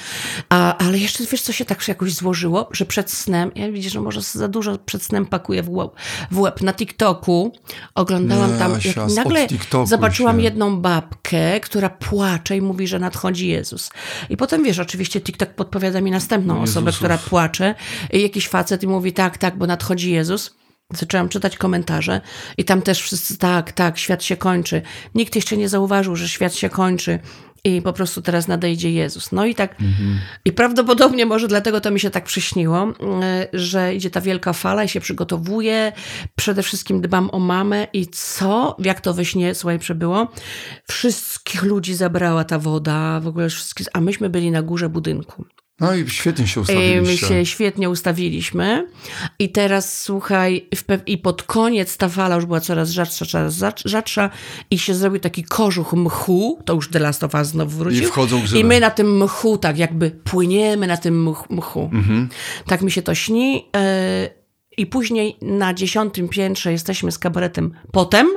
A, 0.48 0.76
ale 0.78 0.98
jeszcze 0.98 1.24
wiesz, 1.26 1.42
co 1.42 1.52
się 1.52 1.64
tak 1.64 1.88
jakoś 1.88 2.14
złożyło, 2.14 2.68
że 2.72 2.86
przed 2.86 3.10
snem, 3.10 3.50
ja 3.54 3.72
widzisz, 3.72 3.92
że 3.92 4.00
może 4.00 4.20
za 4.22 4.48
dużo 4.48 4.78
przed 4.78 5.02
snem 5.02 5.26
pakuję 5.26 5.62
w 5.62 5.70
łeb, 5.70 5.90
w 6.30 6.38
łeb. 6.38 6.60
na 6.62 6.72
TikToku 6.72 7.52
oglądałam 7.94 8.52
Nie, 8.52 8.58
tam, 8.58 8.72
jak 8.84 8.96
nagle 9.14 9.46
zobaczyłam 9.84 10.36
się. 10.36 10.42
jedną 10.42 10.80
babkę, 10.80 11.60
która 11.60 11.88
płacze 11.90 12.56
i 12.56 12.60
mówi, 12.60 12.86
że 12.86 12.98
nadchodzi 12.98 13.48
Jezus. 13.48 13.90
I 14.30 14.36
potem 14.36 14.64
wiesz, 14.64 14.78
oczywiście 14.78 15.20
TikTok 15.20 15.48
podpowiada 15.54 16.00
mi 16.00 16.10
następną 16.10 16.62
osobę, 16.62 16.92
która 16.92 17.18
płacze 17.18 17.74
i 18.12 18.22
jakiś 18.22 18.48
facet 18.48 18.82
i 18.82 18.86
mówi 18.86 19.12
tak, 19.12 19.38
tak, 19.38 19.58
bo 19.58 19.66
nadchodzi 19.66 20.10
Jezus. 20.10 20.59
Zaczęłam 20.92 21.28
czytać 21.28 21.56
komentarze 21.56 22.20
i 22.58 22.64
tam 22.64 22.82
też 22.82 23.02
wszyscy, 23.02 23.38
tak, 23.38 23.72
tak, 23.72 23.98
świat 23.98 24.24
się 24.24 24.36
kończy. 24.36 24.82
Nikt 25.14 25.36
jeszcze 25.36 25.56
nie 25.56 25.68
zauważył, 25.68 26.16
że 26.16 26.28
świat 26.28 26.54
się 26.54 26.68
kończy 26.68 27.18
i 27.64 27.82
po 27.82 27.92
prostu 27.92 28.22
teraz 28.22 28.48
nadejdzie 28.48 28.92
Jezus. 28.92 29.32
No 29.32 29.46
i 29.46 29.54
tak, 29.54 29.76
i 30.44 30.52
prawdopodobnie 30.52 31.26
może 31.26 31.48
dlatego 31.48 31.80
to 31.80 31.90
mi 31.90 32.00
się 32.00 32.10
tak 32.10 32.24
przyśniło, 32.24 32.88
y, 32.88 32.94
że 33.52 33.94
idzie 33.94 34.10
ta 34.10 34.20
wielka 34.20 34.52
fala 34.52 34.84
i 34.84 34.88
się 34.88 35.00
przygotowuje. 35.00 35.92
Przede 36.36 36.62
wszystkim 36.62 37.00
dbam 37.00 37.30
o 37.32 37.38
mamę 37.38 37.86
i 37.92 38.06
co, 38.06 38.76
jak 38.78 39.00
to 39.00 39.14
we 39.14 39.24
śnie, 39.24 39.54
słuchaj, 39.54 39.78
przebyło. 39.78 40.28
Wszystkich 40.88 41.62
ludzi 41.62 41.94
zabrała 41.94 42.44
ta 42.44 42.58
woda, 42.58 43.20
w 43.20 43.26
ogóle 43.26 43.48
wszystkich, 43.48 43.86
a 43.92 44.00
myśmy 44.00 44.30
byli 44.30 44.50
na 44.50 44.62
górze 44.62 44.88
budynku. 44.88 45.44
No 45.80 45.94
i 45.94 46.10
świetnie 46.10 46.46
się 46.46 46.60
I 46.60 46.64
my 46.64 46.72
ustawiliście. 47.02 47.26
się 47.28 47.46
świetnie 47.46 47.90
ustawiliśmy. 47.90 48.86
I 49.38 49.48
teraz 49.48 50.02
słuchaj, 50.02 50.68
i 51.06 51.18
pod 51.18 51.42
koniec 51.42 51.96
ta 51.96 52.08
fala 52.08 52.34
już 52.36 52.46
była 52.46 52.60
coraz 52.60 52.90
rzadsza, 52.90 53.26
coraz 53.26 53.54
rzad- 53.54 53.82
rzadsza 53.84 54.30
i 54.70 54.78
się 54.78 54.94
zrobił 54.94 55.20
taki 55.20 55.44
kożuch 55.44 55.92
mchu, 55.92 56.58
to 56.64 56.74
już 56.74 56.90
The 56.90 56.98
Last 56.98 57.24
of 57.24 57.34
Us 57.34 57.46
znowu 57.48 57.78
wrócił. 57.78 58.02
I 58.02 58.06
wchodzą 58.06 58.40
grzyby. 58.42 58.60
I 58.60 58.64
my 58.64 58.80
na 58.80 58.90
tym 58.90 59.22
mchu 59.24 59.58
tak 59.58 59.78
jakby 59.78 60.10
płyniemy 60.10 60.86
na 60.86 60.96
tym 60.96 61.26
mch- 61.28 61.44
mchu. 61.50 61.90
Mhm. 61.92 62.28
Tak 62.66 62.82
mi 62.82 62.90
się 62.90 63.02
to 63.02 63.14
śni. 63.14 63.66
e, 63.76 64.30
I 64.76 64.86
później 64.86 65.36
na 65.42 65.74
dziesiątym 65.74 66.28
piętrze 66.28 66.72
jesteśmy 66.72 67.12
z 67.12 67.18
kabaretem 67.18 67.72
potem. 67.92 68.28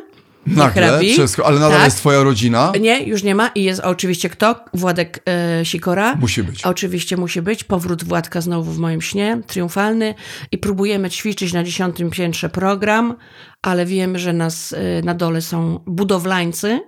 Nagle, 0.47 0.87
hrabi. 0.87 1.13
wszystko, 1.13 1.45
ale 1.45 1.55
nadal 1.59 1.71
Tak. 1.77 1.85
jest 1.85 1.97
twoja 1.97 2.23
rodzina? 2.23 2.71
Nie, 2.79 3.03
już 3.03 3.23
nie 3.23 3.35
ma. 3.35 3.47
I 3.47 3.63
jest 3.63 3.79
oczywiście 3.81 4.29
kto? 4.29 4.55
Władek 4.73 5.23
e, 5.59 5.65
Sikora. 5.65 6.15
Musi 6.15 6.43
być. 6.43 6.63
Oczywiście 6.65 7.17
musi 7.17 7.41
być. 7.41 7.63
Powrót 7.63 8.03
Władka 8.03 8.41
znowu 8.41 8.71
w 8.71 8.77
moim 8.77 9.01
śnie, 9.01 9.41
triumfalny. 9.47 10.15
I 10.51 10.57
próbujemy 10.57 11.09
ćwiczyć 11.09 11.53
na 11.53 11.63
dziesiątym 11.63 12.09
piętrze 12.09 12.49
program, 12.49 13.15
ale 13.61 13.85
wiemy, 13.85 14.19
że 14.19 14.33
nas 14.33 14.73
e, 14.73 15.01
na 15.05 15.13
dole 15.13 15.41
są 15.41 15.79
budowlańcy. 15.87 16.79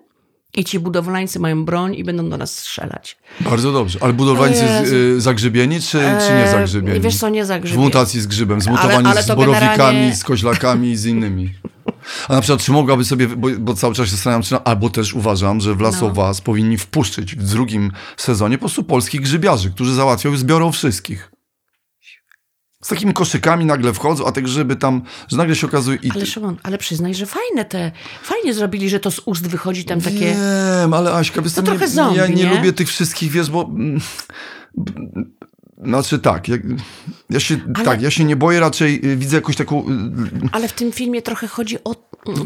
I 0.57 0.63
ci 0.65 0.79
budowlańcy 0.79 1.39
mają 1.39 1.65
broń 1.65 1.95
i 1.95 2.03
będą 2.03 2.29
do 2.29 2.37
nas 2.37 2.57
strzelać. 2.57 3.17
Bardzo 3.39 3.71
dobrze. 3.71 3.99
Ale 4.01 4.13
budowlańcy 4.13 4.59
z, 4.85 4.91
y, 4.93 5.21
zagrzybieni, 5.21 5.81
czy, 5.81 5.91
czy 5.91 6.33
nie 6.33 6.43
E, 6.45 6.51
zagrzybieni? 6.51 6.99
Wiesz 6.99 7.17
co, 7.17 7.29
nie 7.29 7.43
W 7.43 7.47
zagrzybieni. 7.47 7.83
mutacji 7.85 8.21
z 8.21 8.27
grzybem, 8.27 8.61
zmutowani 8.61 9.07
ale 9.07 9.23
z 9.23 9.25
to 9.25 9.35
borowikami, 9.35 9.67
generalnie- 9.77 10.15
z 10.15 10.23
koźlakami 10.23 10.91
i 10.91 10.97
z 10.97 11.05
innymi. 11.05 11.53
A 12.27 12.33
na 12.33 12.41
przykład, 12.41 12.61
czy 12.61 12.71
mogłaby 12.71 13.05
sobie, 13.05 13.27
bo, 13.27 13.47
bo 13.59 13.73
cały 13.73 13.95
czas 13.95 14.05
się 14.05 14.11
zastanawiam, 14.15 14.43
czy, 14.43 14.55
albo 14.57 14.89
też 14.89 15.13
uważam, 15.13 15.61
że 15.61 15.75
w 15.75 15.81
Last 15.81 16.01
No. 16.01 16.27
Us 16.27 16.41
powinni 16.41 16.77
wpuszczyć 16.77 17.35
w 17.35 17.43
drugim 17.43 17.91
sezonie 18.17 18.57
po 18.57 18.59
prostu 18.59 18.83
polskich 18.83 19.21
grzybiarzy, 19.21 19.71
którzy 19.71 19.93
załatwią 19.93 20.33
i 20.33 20.37
zbiorą 20.37 20.71
wszystkich. 20.71 21.31
Z 22.83 22.87
takimi 22.87 23.13
koszykami 23.13 23.65
nagle 23.65 23.93
wchodzą, 23.93 24.25
a 24.25 24.31
te 24.31 24.41
grzyby 24.41 24.75
tam, 24.75 25.01
że 25.27 25.37
nagle 25.37 25.55
się 25.55 25.67
okazuje... 25.67 25.97
I 26.01 26.11
Ale 26.11 26.25
Szymon, 26.25 26.57
ale 26.63 26.77
przyznaj, 26.77 27.15
że 27.15 27.25
fajne 27.25 27.65
te, 27.65 27.91
fajnie 28.23 28.53
zrobili, 28.53 28.89
że 28.89 28.99
to 28.99 29.11
z 29.11 29.21
ust 29.25 29.47
wychodzi 29.47 29.85
tam 29.85 30.01
takie... 30.01 30.35
Wiem, 30.81 30.93
ale 30.93 31.13
Aśka, 31.13 31.41
wiesz, 31.41 31.53
To 31.53 31.61
co, 31.61 31.65
trochę 31.65 31.85
nie, 31.85 31.91
zombie, 31.91 32.17
ja 32.17 32.27
nie, 32.27 32.35
nie? 32.35 32.55
lubię 32.55 32.73
tych 32.73 32.87
wszystkich, 32.87 33.31
wiesz, 33.31 33.49
bo... 33.49 33.69
Znaczy 35.83 36.19
tak, 36.19 36.47
ja, 36.47 36.57
ja 37.29 37.39
się, 37.39 37.57
Ale- 37.75 37.85
tak, 37.85 38.01
ja 38.01 38.11
się 38.11 38.23
nie 38.23 38.35
boję, 38.35 38.59
raczej 38.59 39.01
y, 39.05 39.15
widzę 39.17 39.35
jakąś 39.35 39.55
taką... 39.55 39.79
y, 39.79 40.49
Ale 40.51 40.67
w 40.67 40.73
tym 40.73 40.91
filmie 40.91 41.21
trochę 41.21 41.47
chodzi 41.47 41.77
o, 41.83 41.95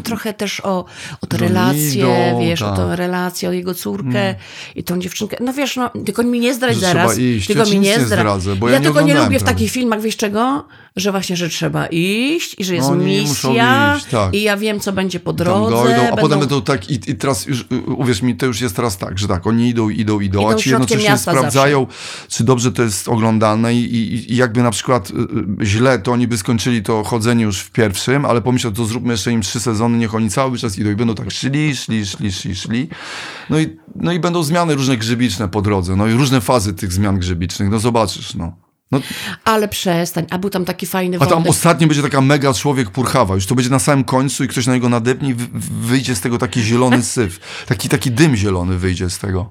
trochę 0.04 0.32
też 0.34 0.60
o, 0.60 0.84
o 1.22 1.26
te 1.26 1.36
No 1.36 1.46
relacje, 1.48 1.94
idą, 1.94 2.40
wiesz, 2.40 2.62
o 2.62 2.66
tak. 2.68 2.76
tę 2.76 2.96
relację, 2.96 3.48
o 3.48 3.52
jego 3.52 3.74
córkę 3.74 4.34
i 4.74 4.84
tą 4.84 4.98
dziewczynkę. 5.00 5.36
No 5.40 5.52
wiesz, 5.52 5.76
no, 5.76 5.90
tylko 6.06 6.22
mi 6.22 6.40
nie 6.40 6.54
zdradź 6.54 6.76
zaraz. 6.78 7.18
iść. 7.18 7.46
Tylko 7.46 7.62
Ja 7.64 7.70
mi 7.70 7.80
nie 7.80 7.96
nie 7.98 8.00
zdradzę, 8.06 8.56
bo 8.56 8.68
ja 8.68 8.72
ja 8.72 8.78
nie 8.78 8.84
tylko 8.84 9.00
nie 9.00 9.14
lubię 9.14 9.38
w 9.38 9.42
prawie. 9.42 9.54
takich 9.54 9.70
filmach, 9.70 10.00
wiesz 10.00 10.16
czego? 10.16 10.66
Że 10.96 11.10
właśnie, 11.10 11.36
że 11.36 11.48
trzeba 11.48 11.86
iść 11.86 12.56
i 12.58 12.64
że 12.64 12.74
jest 12.74 12.88
No, 12.88 12.96
misja 12.96 13.96
iść, 13.96 14.06
tak. 14.06 14.34
i 14.34 14.42
ja 14.42 14.56
wiem, 14.56 14.80
co 14.80 14.92
będzie 14.92 15.20
po 15.20 15.32
drodze. 15.32 15.70
dojdą, 15.76 15.96
a 16.00 16.04
będą- 16.06 16.22
potem 16.22 16.38
będą 16.40 16.62
tak 16.62 16.90
i, 16.90 16.94
i 17.10 17.14
teraz 17.14 17.46
już, 17.46 17.64
uwierz 17.96 18.22
mi, 18.22 18.36
to 18.36 18.46
już 18.46 18.60
jest 18.60 18.76
teraz 18.76 18.98
tak, 18.98 19.18
że 19.18 19.28
tak, 19.28 19.46
oni 19.46 19.68
idą, 19.68 19.88
idą, 19.88 20.20
idą, 20.20 20.40
Idą 20.40 20.50
a 20.50 20.54
ci 20.54 20.70
jednocześnie 20.70 21.18
sprawdzają, 21.18 21.86
czy 22.28 22.44
dobrze 22.44 22.72
to 22.72 22.82
jest 22.82 23.08
oglądalne 23.08 23.74
i, 23.74 23.84
i, 23.96 24.32
i 24.32 24.36
jakby 24.36 24.62
na 24.62 24.70
przykład 24.70 25.10
y, 25.10 25.14
y, 25.62 25.66
źle, 25.66 25.98
to 25.98 26.12
oni 26.12 26.28
by 26.28 26.38
skończyli 26.38 26.82
to 26.82 27.04
chodzenie 27.04 27.44
już 27.44 27.60
w 27.60 27.70
pierwszym, 27.70 28.24
ale 28.24 28.42
pomyślał, 28.42 28.72
to 28.72 28.84
zróbmy 28.84 29.12
jeszcze 29.12 29.32
im 29.32 29.42
trzy 29.42 29.60
sezony, 29.60 29.98
niech 29.98 30.14
oni 30.14 30.30
cały 30.30 30.58
czas 30.58 30.78
idą 30.78 30.90
i 30.90 30.94
będą 30.96 31.14
tak 31.14 31.30
szli, 31.30 31.76
szli, 31.76 32.06
szli, 32.06 32.32
szli, 32.32 32.56
szli. 32.56 32.88
No 33.50 33.60
i, 33.60 33.76
no 33.96 34.12
i 34.12 34.20
będą 34.20 34.42
zmiany 34.42 34.74
różne 34.74 34.96
grzybiczne 34.96 35.48
po 35.48 35.62
drodze, 35.62 35.96
no 35.96 36.06
i 36.06 36.12
różne 36.12 36.40
fazy 36.40 36.74
tych 36.74 36.92
zmian 36.92 37.18
grzybicznych, 37.18 37.70
no 37.70 37.78
zobaczysz, 37.78 38.34
no. 38.34 38.69
No 38.92 39.00
Ale 39.44 39.68
przestań, 39.68 40.26
a 40.30 40.38
był 40.38 40.50
tam 40.50 40.64
taki 40.64 40.86
fajny 40.86 41.16
a 41.16 41.20
tam 41.20 41.28
wątek. 41.28 41.50
ostatnio 41.50 41.86
będzie 41.88 42.02
taka 42.02 42.20
mega 42.20 42.54
człowiek 42.54 42.90
purchawa. 42.90 43.34
Już 43.34 43.46
to 43.46 43.54
będzie 43.54 43.70
na 43.70 43.78
samym 43.78 44.04
końcu 44.04 44.44
i 44.44 44.48
ktoś 44.48 44.66
na 44.66 44.74
niego 44.74 44.88
nadepnie 44.88 45.28
i 45.30 45.34
wy- 45.34 45.48
wyjdzie 45.80 46.14
z 46.16 46.20
tego 46.20 46.38
taki 46.38 46.62
zielony 46.62 47.02
syf. 47.02 47.64
Taki, 47.66 47.88
taki 47.88 48.10
dym 48.10 48.36
zielony 48.36 48.78
wyjdzie 48.78 49.10
z 49.10 49.18
tego. 49.18 49.50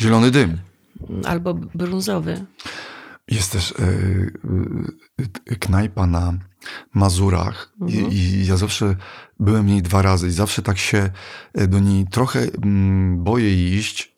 Zielony 0.00 0.30
dym. 0.30 0.58
Albo 1.24 1.54
brązowy. 1.54 2.44
Jest 3.28 3.52
też 3.52 3.72
e, 3.72 3.84
e, 5.50 5.56
knajpa 5.56 6.06
na 6.06 6.32
Mazurach. 6.94 7.72
I, 7.86 8.14
i 8.14 8.46
ja 8.46 8.56
zawsze 8.56 8.96
byłem 9.40 9.66
w 9.66 9.68
niej 9.68 9.82
dwa 9.82 10.02
razy 10.02 10.28
i 10.28 10.30
zawsze 10.30 10.62
tak 10.62 10.78
się 10.78 11.10
e, 11.54 11.66
do 11.66 11.80
niej 11.80 12.06
trochę 12.10 12.40
mm, 12.40 13.24
boję 13.24 13.76
iść, 13.78 14.12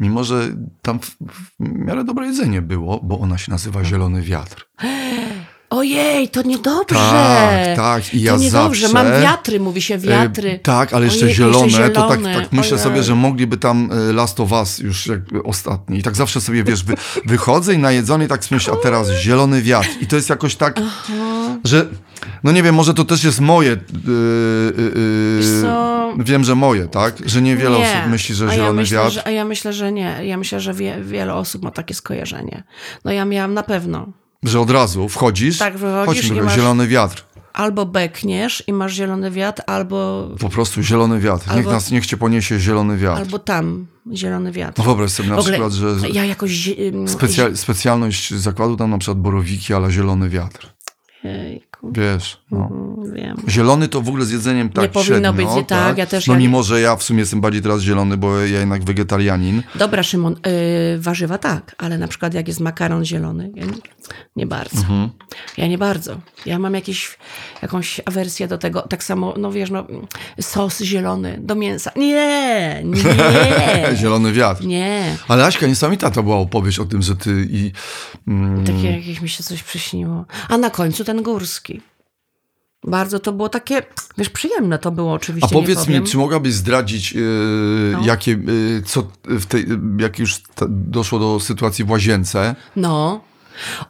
mimo 0.00 0.24
że 0.24 0.56
tam 0.82 1.00
w, 1.00 1.10
w 1.10 1.50
miarę 1.60 2.04
dobre 2.04 2.26
jedzenie 2.26 2.62
było, 2.62 3.00
bo 3.02 3.18
ona 3.18 3.38
się 3.38 3.50
nazywa 3.50 3.84
Zielony 3.84 4.22
Wiatr. 4.22 4.68
Ojej, 5.70 6.28
to 6.28 6.42
niedobrze. 6.42 6.94
Tak, 6.94 7.76
tak. 7.76 8.14
I 8.14 8.22
ja 8.22 8.32
to 8.32 8.38
niedobrze. 8.38 8.88
zawsze- 8.88 9.04
Mam 9.04 9.22
wiatry, 9.22 9.60
mówi 9.60 9.82
się 9.82 9.98
wiatry. 9.98 10.50
E, 10.50 10.58
tak, 10.58 10.92
ale 10.92 11.04
jeszcze 11.04 11.24
Ojej, 11.24 11.34
zielone, 11.36 11.64
jeszcze 11.66 11.90
to 11.90 12.08
tak, 12.08 12.18
zielone. 12.18 12.40
tak 12.40 12.52
myślę 12.52 12.72
Ojej. 12.76 12.84
sobie, 12.84 13.02
że 13.02 13.14
mogliby 13.14 13.56
tam 13.56 13.90
e, 13.92 14.12
Last 14.12 14.40
of 14.40 14.52
Us 14.52 14.78
już 14.78 15.06
jakby 15.06 15.42
ostatni. 15.42 15.98
I 15.98 16.02
tak 16.02 16.16
zawsze 16.16 16.40
sobie, 16.40 16.64
wiesz, 16.64 16.84
wy, 16.84 16.94
wychodzę 17.26 17.74
i 17.74 17.78
najedzony 17.78 18.28
tak 18.28 18.50
myślę, 18.50 18.74
a 18.74 18.76
teraz 18.76 19.10
zielony 19.10 19.62
wiatr. 19.62 19.88
I 20.00 20.06
to 20.06 20.16
jest 20.16 20.30
jakoś 20.30 20.56
tak, 20.56 20.80
że, 21.64 21.86
no 22.44 22.52
nie 22.52 22.62
wiem, 22.62 22.74
może 22.74 22.94
to 22.94 23.04
też 23.04 23.24
jest 23.24 23.40
moje, 23.40 23.70
yy, 23.70 23.78
yy, 26.18 26.24
wiem, 26.24 26.44
że 26.44 26.54
moje, 26.54 26.88
tak? 26.88 27.14
Że 27.26 27.42
niewiele 27.42 27.78
Nie. 27.78 27.84
osób 27.84 28.10
myśli, 28.10 28.34
że 28.34 28.46
a 28.48 28.50
zielony 28.50 28.66
ja 28.68 28.72
myślę, 28.72 28.98
wiatr. 28.98 29.12
Że, 29.12 29.26
a 29.26 29.30
ja 29.30 29.44
myślę, 29.44 29.72
że 29.72 29.92
nie. 29.92 30.16
Ja 30.22 30.36
myślę, 30.36 30.60
że 30.60 30.74
wie, 30.74 30.96
wiele 31.02 31.34
osób 31.34 31.62
ma 31.62 31.70
takie 31.70 31.94
skojarzenie. 31.94 32.62
No 33.04 33.12
ja 33.12 33.24
miałam 33.24 33.54
na 33.54 33.62
pewno. 33.62 34.06
Że 34.44 34.60
od 34.60 34.70
razu 34.70 35.08
wchodzisz, 35.08 35.58
Tak, 35.58 35.76
wychodzisz 35.78 36.22
chodźmy, 36.22 36.42
masz- 36.42 36.54
zielony 36.56 36.86
wiatr. 36.88 37.24
Albo 37.52 37.86
bekniesz 37.86 38.62
i 38.66 38.72
masz 38.72 38.92
zielony 38.94 39.30
wiatr, 39.30 39.62
albo, 39.66 40.28
Po 40.40 40.48
prostu 40.48 40.82
zielony 40.82 41.20
wiatr. 41.20 41.46
Niech, 41.48 41.56
Albo- 41.56 41.70
nas, 41.72 41.90
niech 41.90 42.06
cię 42.06 42.16
poniesie 42.16 42.60
zielony 42.60 42.96
wiatr. 42.96 43.18
albo 43.20 43.38
tam 43.38 43.86
zielony 44.14 44.52
wiatr. 44.52 44.78
No 44.78 44.84
wyobraź 44.84 45.10
sobie 45.10 45.28
na 45.28 45.36
ogóle 45.38 45.52
przykład, 45.52 45.72
że 45.72 46.08
Ja 46.12 46.24
jakoś... 46.24 46.70
specja, 47.06 47.56
specjalność 47.56 48.34
zakładu 48.34 48.76
tam 48.76 48.90
na 48.90 48.98
przykład 48.98 49.18
borowiki, 49.18 49.74
ale 49.74 49.90
zielony 49.90 50.28
wiatr. 50.28 50.74
Jejku, 51.24 51.92
Wiesz, 51.92 52.40
no. 52.50 52.70
mm, 52.70 53.12
wiem. 53.14 53.36
Zielony 53.48 53.88
to 53.88 54.00
w 54.00 54.08
ogóle 54.08 54.24
z 54.24 54.30
jedzeniem 54.30 54.68
tak 54.68 54.90
powinno 54.90 55.06
średnio, 55.06 55.32
być, 55.32 55.46
nie- 55.56 55.64
tak, 55.64 55.98
ja 55.98 56.06
też- 56.06 56.26
No 56.26 56.34
ja 56.34 56.40
nie- 56.40 56.46
mimo, 56.46 56.62
że 56.62 56.80
ja 56.80 56.96
w 56.96 57.02
sumie 57.02 57.20
jestem 57.20 57.40
bardziej 57.40 57.62
teraz 57.62 57.80
zielony, 57.80 58.16
bo 58.16 58.38
ja 58.38 58.60
jednak 58.60 58.84
wegetarianin. 58.84 59.62
Dobra, 59.74 60.02
Szymon, 60.02 60.32
yy, 60.46 61.00
warzywa 61.00 61.38
tak, 61.38 61.74
ale 61.78 61.98
na 61.98 62.08
przykład 62.08 62.34
jak 62.34 62.48
jest 62.48 62.60
makaron 62.60 63.04
zielony, 63.04 63.50
ja 63.54 63.64
nie, 63.64 63.72
nie 64.36 64.46
bardzo. 64.46 64.76
Mhm. 64.78 65.10
Ja 65.56 65.66
nie 65.66 65.78
bardzo. 65.78 66.20
Ja 66.46 66.58
mam 66.58 66.74
jakieś, 66.74 67.18
jakąś 67.62 68.00
awersję 68.04 68.48
do 68.48 68.58
tego. 68.58 68.82
Tak 68.82 69.04
samo, 69.04 69.34
no 69.38 69.52
wiesz, 69.52 69.70
no, 69.70 69.86
sos 70.40 70.80
zielony 70.80 71.38
do 71.42 71.54
mięsa. 71.54 71.90
Nie, 71.96 72.82
nie, 72.84 73.96
Zielony 74.00 74.32
wiatr. 74.32 74.64
nie. 74.64 75.16
Ale 75.28 75.46
Aśka, 75.46 75.66
niesamowita 75.66 76.10
to 76.10 76.22
była 76.22 76.36
opowieść 76.36 76.78
o 76.78 76.84
tym, 76.84 77.02
że 77.02 77.16
ty 77.16 77.46
i... 77.50 77.72
Mm, 78.28 78.64
Takie 78.64 78.90
jakieś 78.92 79.20
mi 79.20 79.28
się 79.28 79.42
coś 79.44 79.62
przyśniło. 79.62 80.24
A 80.48 80.58
na 80.58 80.70
końcu 80.70 81.04
ten 81.04 81.22
górski. 81.22 81.80
Bardzo 82.86 83.20
to 83.20 83.32
było 83.32 83.48
takie, 83.48 83.82
wiesz, 84.18 84.28
przyjemne 84.28 84.78
to 84.78 84.90
było 84.90 85.10
a 85.10 85.14
oczywiście. 85.14 85.56
nie 85.56 85.62
powiedz 85.62 85.88
mi, 85.88 86.02
czy 86.02 86.16
mogłabyś 86.16 86.52
zdradzić, 86.54 87.12
yy, 87.12 87.22
No. 87.92 88.04
jakie, 88.06 88.30
yy, 88.30 88.82
co 88.86 89.06
w 89.24 89.46
tej, 89.46 89.66
jak 89.98 90.18
już 90.18 90.42
ta, 90.54 90.66
doszło 90.68 91.18
do 91.18 91.40
sytuacji 91.40 91.84
w 91.84 91.90
łazience, 91.90 92.54
No. 92.76 93.20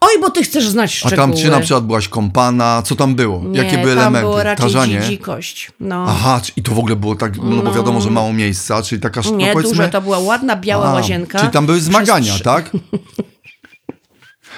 Oj, 0.00 0.10
bo 0.20 0.30
ty 0.30 0.42
chcesz 0.42 0.68
znać 0.68 0.90
a 0.90 0.94
szczegóły. 0.94 1.16
tam 1.16 1.32
czy 1.36 1.50
na 1.50 1.60
przykład 1.60 1.86
byłaś 1.86 2.08
kąpana, 2.08 2.82
co 2.82 2.96
tam 2.96 3.14
było? 3.14 3.42
Nie, 3.44 3.58
jakie 3.58 3.78
były 3.78 3.92
elementy? 3.92 4.20
było 4.20 4.42
raczej 4.42 4.62
Tarzanie? 4.66 5.00
dzi- 5.00 5.08
dzikość. 5.08 5.72
No. 5.80 6.04
Aha, 6.08 6.40
i 6.56 6.62
to 6.62 6.72
w 6.74 6.78
ogóle 6.78 6.96
było 6.96 7.14
tak, 7.16 7.36
no, 7.36 7.42
bo 7.42 7.62
No. 7.62 7.72
wiadomo, 7.72 8.00
że 8.00 8.10
mało 8.10 8.32
miejsca, 8.32 8.82
czyli 8.82 9.00
taka, 9.00 9.20
no 9.24 9.30
Nie, 9.36 9.52
powiedzmy... 9.52 9.76
duże, 9.76 9.88
to 9.88 10.00
była 10.00 10.18
ładna, 10.18 10.56
biała 10.56 10.86
A, 10.88 10.92
łazienka. 10.94 11.38
Czyli 11.38 11.50
tam 11.50 11.66
były 11.66 11.78
Przez 11.78 11.88
zmagania, 11.90 12.32
trzy- 12.34 12.44
tak? 12.44 12.70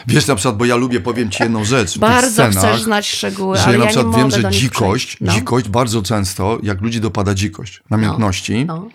Wiesz, 0.09 0.27
na 0.27 0.35
przykład, 0.35 0.57
bo 0.57 0.65
ja 0.65 0.77
lubię, 0.77 1.01
powiem 1.01 1.31
ci 1.31 1.43
jedną 1.43 1.65
rzecz. 1.65 1.99
Bardzo 1.99 2.31
scenach, 2.33 2.51
chcesz 2.53 2.83
znać 2.83 3.09
szczegóły, 3.09 3.57
Że 3.57 3.63
ale 3.65 3.73
ja 3.73 3.79
na 3.79 3.87
przykład 3.87 4.17
wiem, 4.17 4.31
że 4.31 4.51
dzikość. 4.51 5.17
No. 5.21 5.33
dzikość 5.33 5.69
bardzo 5.69 6.03
często, 6.03 6.59
jak 6.63 6.81
ludzi 6.81 7.01
dopada 7.01 7.35
dzikość, 7.35 7.83
namiętności, 7.91 8.65
No. 8.65 8.89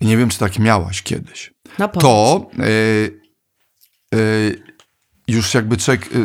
i 0.00 0.06
nie 0.06 0.16
wiem, 0.16 0.28
czy 0.28 0.38
tak 0.38 0.58
miałaś 0.58 1.02
kiedyś, 1.02 1.52
No 1.78 1.88
powiedz. 1.88 2.02
to 2.02 2.46
już 5.30 5.54
jakby 5.54 5.76
człowiek 5.76 6.06
y, 6.06 6.18
y, 6.18 6.20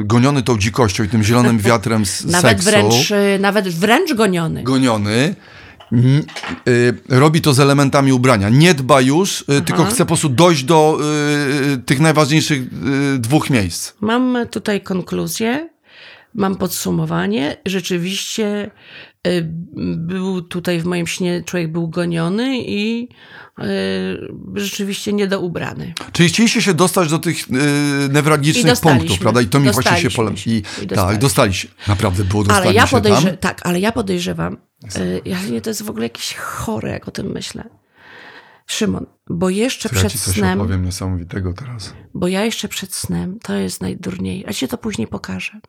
y, 0.00 0.04
goniony 0.04 0.42
tą 0.42 0.58
dzikością 0.58 1.04
i 1.04 1.08
tym 1.08 1.22
zielonym 1.22 1.58
wiatrem 1.68 2.06
z 2.06 2.24
Nawet 2.24 2.50
seksu, 2.50 2.70
wręcz, 2.70 3.12
nawet 3.40 3.68
wręcz 3.68 4.14
goniony. 4.14 4.62
goniony, 4.62 5.34
robi 7.08 7.40
to 7.40 7.54
z 7.54 7.60
elementami 7.60 8.12
ubrania. 8.12 8.48
Nie 8.48 8.74
dba 8.74 9.00
już, 9.00 9.40
y, 9.40 9.62
tylko 9.62 9.84
chce 9.84 9.98
po 9.98 10.06
prostu 10.06 10.28
dojść 10.28 10.64
do 10.64 10.98
tych 11.86 12.00
najważniejszych 12.00 12.62
dwóch 13.18 13.50
miejsc. 13.50 13.92
Mam 14.00 14.38
tutaj 14.50 14.80
konkluzję, 14.80 15.68
mam 16.34 16.56
podsumowanie. 16.56 17.56
Rzeczywiście 17.66 18.70
był 19.96 20.42
tutaj 20.42 20.80
w 20.80 20.84
moim 20.84 21.06
śnie, 21.06 21.42
człowiek 21.42 21.72
był 21.72 21.88
goniony 21.88 22.58
i 22.58 23.08
y, 23.58 23.64
rzeczywiście 24.54 25.12
niedoubrany. 25.12 25.94
Czyli 26.12 26.28
chcieliście 26.28 26.62
się 26.62 26.74
dostać 26.74 27.10
do 27.10 27.18
tych 27.18 27.36
y, 27.38 27.52
newralgicznych 28.12 28.80
punktów, 28.80 29.18
prawda? 29.18 29.40
I 29.40 29.46
to 29.46 29.60
mi 29.60 29.70
właśnie 29.70 29.96
się 29.96 30.10
pole... 30.10 30.32
I, 30.46 30.62
I 30.82 30.86
tak, 30.86 31.18
dostaliście. 31.18 31.68
Naprawdę 31.88 32.24
było 32.24 32.44
dostanie 32.44 32.66
Ale 32.66 32.74
ja 32.74 32.86
się 32.86 32.90
tam. 32.90 33.02
podejrzewam, 33.02 33.36
tak, 33.36 33.60
ale 33.66 33.80
ja 33.80 33.92
podejrzewam, 33.92 34.56
y, 34.96 35.20
ja 35.24 35.42
nie, 35.50 35.60
to 35.60 35.70
jest 35.70 35.82
w 35.82 35.90
ogóle 35.90 36.04
jakieś 36.04 36.34
chore, 36.34 36.90
jak 36.90 37.08
o 37.08 37.10
tym 37.10 37.26
myślę. 37.26 37.64
Szymon, 38.66 39.06
bo 39.30 39.50
jeszcze 39.50 39.88
ja 39.92 39.98
przed 39.98 40.12
coś 40.12 40.34
snem, 40.34 40.60
opowiem 40.60 40.84
niesamowitego 40.84 41.52
teraz. 41.52 41.94
bo 42.14 42.28
ja 42.28 42.44
jeszcze 42.44 42.68
przed 42.68 42.94
snem, 42.94 43.38
to 43.42 43.54
jest 43.54 43.80
najdurniej, 43.80 44.44
a 44.48 44.52
ci 44.52 44.68
to 44.68 44.78
później 44.78 45.06
pokażę, 45.06 45.60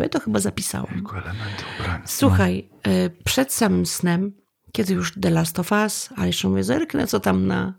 bo 0.00 0.04
ja 0.04 0.08
to 0.08 0.20
chyba 0.20 0.40
zapisałam. 0.40 1.06
Elementy 1.12 1.64
ubrania. 1.78 2.02
Słuchaj, 2.06 2.68
y, 2.86 3.10
przed 3.24 3.52
samym 3.52 3.86
snem, 3.86 4.32
kiedy 4.72 4.94
już 4.94 5.12
The 5.20 5.30
Last 5.30 5.58
of 5.58 5.72
Us, 5.72 6.08
ale 6.16 6.26
jeszcze 6.26 6.48
mówię, 6.48 6.64
zerknę 6.64 7.06
co 7.06 7.20
tam 7.20 7.46
na 7.46 7.74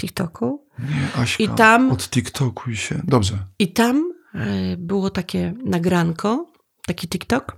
TikToku. 0.00 0.66
Nie, 0.78 1.22
Aśka, 1.22 1.44
I 1.44 1.48
tam- 1.48 1.90
od 1.90 2.08
TikToku 2.08 2.70
i 2.70 2.76
się... 2.76 3.00
Dobrze. 3.04 3.38
I 3.58 3.72
tam 3.72 4.12
y, 4.34 4.76
było 4.78 5.10
takie 5.10 5.54
nagranko, 5.64 6.52
taki 6.86 7.08
TikTok, 7.08 7.56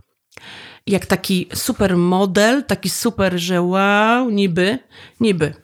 jak 0.87 1.07
taki 1.07 1.49
super 1.55 1.97
model, 1.97 2.65
taki 2.65 2.91
super, 2.91 3.39
że 3.39 3.63
wow, 3.63 4.31
niby, 4.31 4.79
niby. 5.21 5.55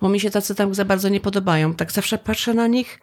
Bo 0.00 0.08
mi 0.08 0.20
się 0.20 0.30
tacy 0.30 0.54
tam 0.54 0.74
za 0.74 0.84
bardzo 0.84 1.08
nie 1.08 1.20
podobają. 1.20 1.74
Tak 1.74 1.92
zawsze 1.92 2.18
patrzę 2.18 2.54
na 2.54 2.66
nich, 2.66 3.00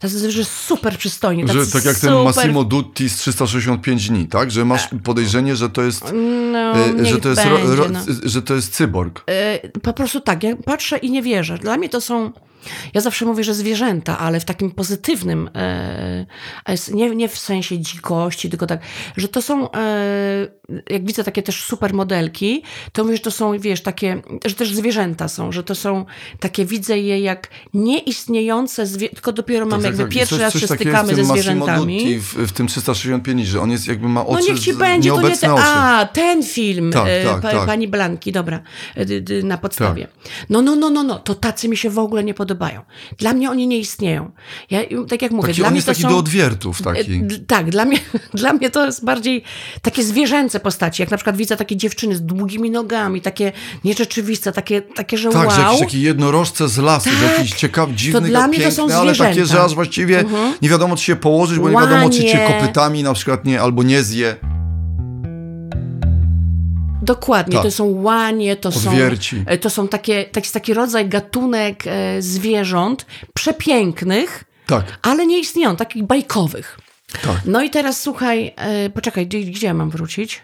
tacy, 0.00 0.30
że 0.30 0.44
super 0.44 0.98
przystojni. 0.98 1.48
Że, 1.48 1.54
tacy 1.54 1.72
tak 1.72 1.84
jak 1.84 1.98
ten 1.98 2.10
super- 2.10 2.24
Massimo 2.24 2.64
Dutti 2.64 3.08
z 3.08 3.16
365 3.16 4.08
dni, 4.08 4.26
tak? 4.26 4.50
Że 4.50 4.64
masz 4.64 4.88
podejrzenie, 5.04 5.56
że 5.56 5.70
to 5.70 5.82
jest... 5.82 6.04
No, 6.52 6.86
y, 6.86 6.94
niech 6.94 7.06
że, 7.06 7.20
to 7.20 7.28
jest 7.28 7.44
ro, 7.44 7.58
będzie, 7.58 7.76
ro, 7.76 7.88
no. 7.88 8.00
że 8.24 8.42
to 8.42 8.54
jest 8.54 8.74
cyborg. 8.74 9.30
Y, 9.30 9.80
po 9.80 9.92
prostu 9.92 10.20
tak, 10.20 10.42
ja 10.42 10.56
patrzę 10.56 10.98
i 10.98 11.10
nie 11.10 11.22
wierzę. 11.22 11.58
Dla 11.58 11.76
mnie 11.76 11.88
to 11.88 12.00
są 12.00 12.32
Ja 12.94 13.00
zawsze 13.00 13.24
mówię, 13.26 13.44
że 13.44 13.54
zwierzęta, 13.54 14.18
ale 14.18 14.40
w 14.40 14.44
takim 14.44 14.70
pozytywnym, 14.70 15.50
e, 15.54 16.26
nie, 16.92 17.10
nie 17.10 17.28
w 17.28 17.38
sensie 17.38 17.78
dzikości, 17.78 18.50
tylko 18.50 18.66
tak, 18.66 18.80
że 19.16 19.28
to 19.28 19.42
są, 19.42 19.72
e, 19.72 20.48
jak 20.90 21.04
widzę 21.06 21.24
takie 21.24 21.42
też 21.42 21.64
super 21.64 21.94
modelki, 21.94 22.62
to 22.92 23.04
mówię, 23.04 23.16
że 23.16 23.22
to 23.22 23.30
są, 23.30 23.58
wiesz, 23.58 23.82
takie, 23.82 24.22
że 24.44 24.54
też 24.54 24.74
zwierzęta 24.74 25.28
są, 25.28 25.52
że 25.52 25.62
to 25.64 25.74
są 25.74 26.04
takie, 26.40 26.64
widzę 26.64 26.98
je 26.98 27.20
jak 27.20 27.48
nieistniejące, 27.74 28.86
tylko 29.14 29.32
dopiero 29.32 29.66
mamy 29.66 29.82
Tak, 29.82 29.90
jakby 29.90 30.02
tak, 30.02 30.12
pierwszy 30.12 30.34
coś- 30.34 30.40
raz 30.42 30.52
coś 30.52 30.62
się 30.62 30.68
stykamy 30.68 31.14
ze 31.14 31.24
zwierzętami. 31.24 32.18
W, 32.18 32.34
w 32.34 32.52
tym 32.52 32.66
365, 32.66 33.46
że 33.46 33.60
on 33.60 33.70
jest 33.70 33.88
jakby 33.88 34.08
ma 34.08 34.26
oczy, 34.26 34.44
No 34.46 34.52
niech 34.52 34.62
ci 34.62 34.72
z- 34.72 34.76
będzie, 34.76 35.10
to 35.10 35.28
nie 35.28 35.36
ten, 35.36 35.50
a, 35.50 36.08
ten 36.12 36.42
film, 36.42 36.92
Tak, 36.92 37.06
e, 37.08 37.24
tak, 37.24 37.40
pa, 37.40 37.50
tak. 37.50 37.66
pani 37.66 37.88
Blanki, 37.88 38.32
dobra, 38.32 38.60
na 39.42 39.58
podstawie. 39.58 40.06
No, 40.50 40.62
no, 40.62 40.76
no, 40.76 40.90
no, 40.90 41.02
no, 41.02 41.18
to 41.18 41.34
tacy 41.34 41.68
mi 41.68 41.76
się 41.76 41.90
w 41.90 41.98
ogóle 41.98 42.24
nie 42.24 42.34
podobają. 42.34 42.49
Dla 43.18 43.32
mnie 43.32 43.50
oni 43.50 43.66
nie 43.66 43.78
istnieją. 43.78 44.30
Ja, 44.70 44.80
tak 45.08 45.22
jak 45.22 45.32
mówię, 45.32 45.48
Taki, 45.48 45.58
dla 45.58 45.66
on 45.68 45.72
mnie 45.72 45.78
jest 45.78 45.86
to 45.86 45.92
taki 45.92 46.02
są... 46.02 46.08
do 46.08 46.16
odwiertów 46.18 46.82
taki. 46.82 47.00
E, 47.14 47.20
d- 47.20 47.38
Tak, 47.46 47.70
dla 47.70 47.84
mnie, 47.84 47.98
dla 48.34 48.52
mnie 48.52 48.70
to 48.70 48.86
jest 48.86 49.04
bardziej 49.04 49.44
takie 49.82 50.02
zwierzęce 50.04 50.60
postaci. 50.60 51.02
Jak 51.02 51.10
na 51.10 51.16
przykład 51.16 51.36
widzę 51.36 51.56
takie 51.56 51.76
dziewczyny 51.76 52.16
z 52.16 52.22
długimi 52.22 52.70
nogami, 52.70 53.20
takie 53.20 53.52
nierzeczywiste, 53.84 54.52
takie, 54.52 54.82
takie 54.82 55.18
że 55.18 55.28
Tak, 55.30 55.48
wow. 55.48 55.56
że 55.56 55.62
jakieś 55.62 55.80
takie 55.80 56.00
jednorożce 56.00 56.68
z 56.68 56.78
lasu, 56.78 57.10
Tak. 57.22 57.38
jakiś 57.38 57.54
ciekawy, 57.54 57.94
dziwny, 57.94 58.20
dla 58.28 58.46
mnie 58.48 58.58
to 58.58 58.64
piękny, 58.64 58.76
są 58.76 58.82
ale 58.84 58.92
takie, 58.92 59.14
zwierzęta. 59.14 59.40
Mhm. 59.42 59.46
że 59.48 59.64
aż 59.64 59.74
właściwie 59.74 60.24
nie 60.62 60.68
wiadomo, 60.68 60.96
czy 60.96 61.04
się 61.04 61.16
położyć, 61.16 61.58
bo 61.58 61.70
nie 61.70 61.76
wiadomo, 61.76 62.10
czy 62.10 62.24
cię 62.24 62.38
Łanie. 62.44 62.54
kopytami 62.60 63.02
na 63.02 63.14
przykład 63.14 63.44
nie, 63.44 63.60
albo 63.60 63.82
nie 63.82 64.02
zje. 64.02 64.36
Dokładnie, 67.02 67.54
Tak. 67.54 67.62
to 67.62 67.70
są 67.70 67.84
łanie, 68.02 68.56
to 68.56 68.72
są, 68.72 68.90
Odwierci. 68.90 69.42
e, 69.46 69.58
to 69.58 69.70
są 69.70 69.88
takie, 69.88 70.24
taki, 70.24 70.50
taki 70.50 70.74
rodzaj, 70.74 71.08
gatunek 71.08 71.84
e, 71.86 72.22
zwierząt 72.22 73.06
przepięknych, 73.34 74.44
Tak, 74.66 74.84
ale 75.02 75.26
nie 75.26 75.38
istnieją, 75.40 75.76
takich 75.76 76.02
bajkowych. 76.04 76.78
tak. 77.22 77.36
No 77.46 77.62
i 77.62 77.70
teraz 77.70 78.02
słuchaj, 78.02 78.54
e, 78.56 78.90
poczekaj, 78.90 79.26
gdzie, 79.26 79.40
gdzie 79.40 79.66
ja 79.66 79.74
mam 79.74 79.90
wrócić? 79.90 80.42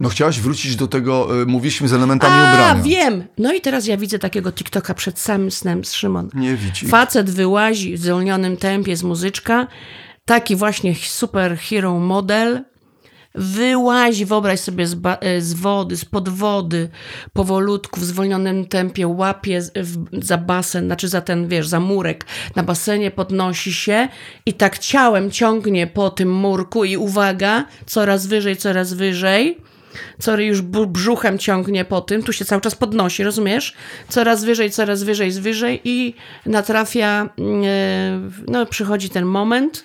No 0.00 0.08
chciałaś 0.08 0.40
wrócić 0.40 0.76
do 0.76 0.86
tego, 0.88 1.42
y, 1.42 1.46
mówiliśmy 1.46 1.88
z 1.88 1.92
elementami 1.92 2.34
A, 2.34 2.52
ubrania. 2.52 2.82
wiem! 2.82 3.24
No 3.38 3.52
i 3.52 3.60
teraz 3.60 3.86
ja 3.86 3.96
widzę 3.96 4.18
takiego 4.18 4.52
TikToka 4.52 4.94
przed 4.94 5.18
samym 5.18 5.50
snem 5.50 5.84
z 5.84 5.92
Szymon. 5.92 6.28
Nie 6.34 6.56
widzi. 6.56 6.86
Facet 6.86 7.30
wyłazi 7.30 7.96
w 7.96 8.00
zwolnionym 8.00 8.56
tempie 8.56 8.96
z 8.96 9.02
muzyczka, 9.02 9.66
taki 10.24 10.56
właśnie 10.56 10.94
super 10.94 11.58
hero 11.58 11.98
model, 11.98 12.64
wyłazi, 13.38 14.26
wyobraź 14.26 14.60
sobie 14.60 14.86
z, 14.86 14.96
e, 15.20 15.40
z 15.40 15.54
wody, 15.54 15.96
spod 15.96 16.28
wody, 16.28 16.88
powolutku, 17.32 18.00
w 18.00 18.04
zwolnionym 18.04 18.66
tempie, 18.66 19.08
łapie 19.08 19.62
z- 19.62 19.72
za 20.12 20.38
basen, 20.38 20.84
znaczy 20.86 21.08
za 21.08 21.20
ten, 21.20 21.48
wiesz, 21.48 21.68
za 21.68 21.80
murek 21.80 22.26
na 22.56 22.62
basenie, 22.62 23.10
podnosi 23.10 23.72
się 23.72 24.08
i 24.46 24.52
tak 24.54 24.78
ciałem 24.78 25.30
ciągnie 25.30 25.86
po 25.86 26.10
tym 26.10 26.32
murku 26.32 26.84
i 26.84 26.96
uwaga, 26.96 27.64
coraz 27.86 28.26
wyżej, 28.26 28.56
coraz 28.56 28.92
wyżej, 28.94 29.58
Cory 30.24 30.44
już 30.44 30.62
brzuchem 30.62 31.38
ciągnie 31.38 31.84
po 31.84 32.00
tym, 32.00 32.22
tu 32.22 32.32
się 32.32 32.44
cały 32.44 32.60
czas 32.62 32.74
podnosi, 32.74 33.24
rozumiesz? 33.24 33.74
Coraz 34.08 34.44
wyżej, 34.44 34.70
coraz 34.70 35.02
wyżej, 35.02 35.30
wyżej 35.32 35.80
i 35.84 36.14
natrafia, 36.46 37.28
mm, 37.38 37.62
e, 37.64 38.30
no 38.48 38.66
przychodzi 38.66 39.10
ten 39.10 39.24
moment. 39.24 39.84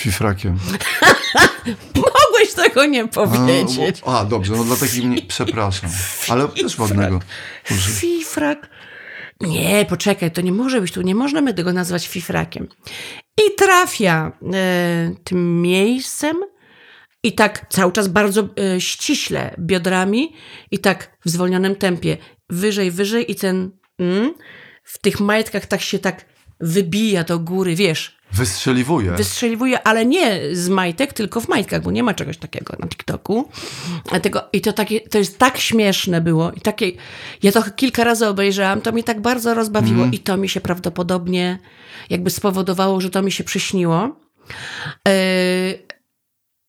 Fifrakiem. 0.00 0.58
Mogłeś 1.94 2.52
tego 2.56 2.84
nie 2.86 3.02
A, 3.04 3.08
powiedzieć. 3.08 4.00
bo- 4.00 4.18
a, 4.18 4.24
dobrze, 4.24 4.52
no 4.52 4.64
dla 4.64 4.76
takich 4.76 5.04
mnie, 5.04 5.22
przepraszam. 5.22 5.90
Ale 6.28 6.48
też 6.62 6.78
ładnego. 6.78 7.20
Dobrze. 7.70 7.90
Fifrak. 7.90 8.70
Nie, 9.40 9.86
poczekaj, 9.88 10.30
to 10.30 10.40
nie 10.40 10.52
może 10.52 10.80
być 10.80 10.92
tu, 10.92 11.02
nie 11.02 11.14
możemy 11.14 11.54
tego 11.54 11.72
nazwać 11.72 12.08
fifrakiem. 12.08 12.68
I 13.38 13.54
trafia 13.58 14.32
e, 14.54 15.10
tym 15.24 15.62
miejscem 15.62 16.36
i 17.22 17.32
tak 17.32 17.66
cały 17.70 17.92
czas 17.92 18.08
bardzo 18.08 18.48
e, 18.74 18.80
ściśle 18.80 19.54
biodrami 19.58 20.32
i 20.70 20.78
tak 20.78 21.18
w 21.24 21.30
zwolnionym 21.30 21.76
tempie 21.76 22.16
wyżej, 22.50 22.90
wyżej 22.90 23.30
i 23.32 23.34
ten 23.34 23.70
mm, 23.98 24.34
w 24.84 24.98
tych 24.98 25.20
majtkach 25.20 25.66
tak 25.66 25.80
się 25.82 25.98
tak 25.98 26.24
wybija 26.60 27.24
do 27.24 27.38
góry, 27.38 27.74
wiesz, 27.74 28.19
Wystrzeliwuje. 28.32 29.12
wystrzeliwuje, 29.12 29.86
ale 29.86 30.06
nie 30.06 30.40
z 30.52 30.68
majtek, 30.68 31.12
tylko 31.12 31.40
w 31.40 31.48
majtkach, 31.48 31.82
bo 31.82 31.90
nie 31.90 32.02
ma 32.02 32.14
czegoś 32.14 32.36
takiego 32.36 32.76
na 32.78 32.88
TikToku. 32.88 33.48
Dlatego, 34.10 34.42
I 34.52 34.60
to, 34.60 34.72
takie, 34.72 35.00
to 35.00 35.18
jest 35.18 35.38
tak 35.38 35.58
śmieszne 35.58 36.20
było. 36.20 36.52
I 36.52 36.60
takie, 36.60 36.92
ja 37.42 37.52
to 37.52 37.62
kilka 37.76 38.04
razy 38.04 38.26
obejrzałam, 38.26 38.80
to 38.80 38.92
mi 38.92 39.04
tak 39.04 39.20
bardzo 39.20 39.54
rozbawiło 39.54 40.06
i 40.12 40.18
to 40.18 40.36
mi 40.36 40.48
się 40.48 40.60
prawdopodobnie 40.60 41.58
jakby 42.10 42.30
spowodowało, 42.30 43.00
że 43.00 43.10
to 43.10 43.22
mi 43.22 43.32
się 43.32 43.44
przyśniło. 43.44 44.16
Yy, 45.06 45.12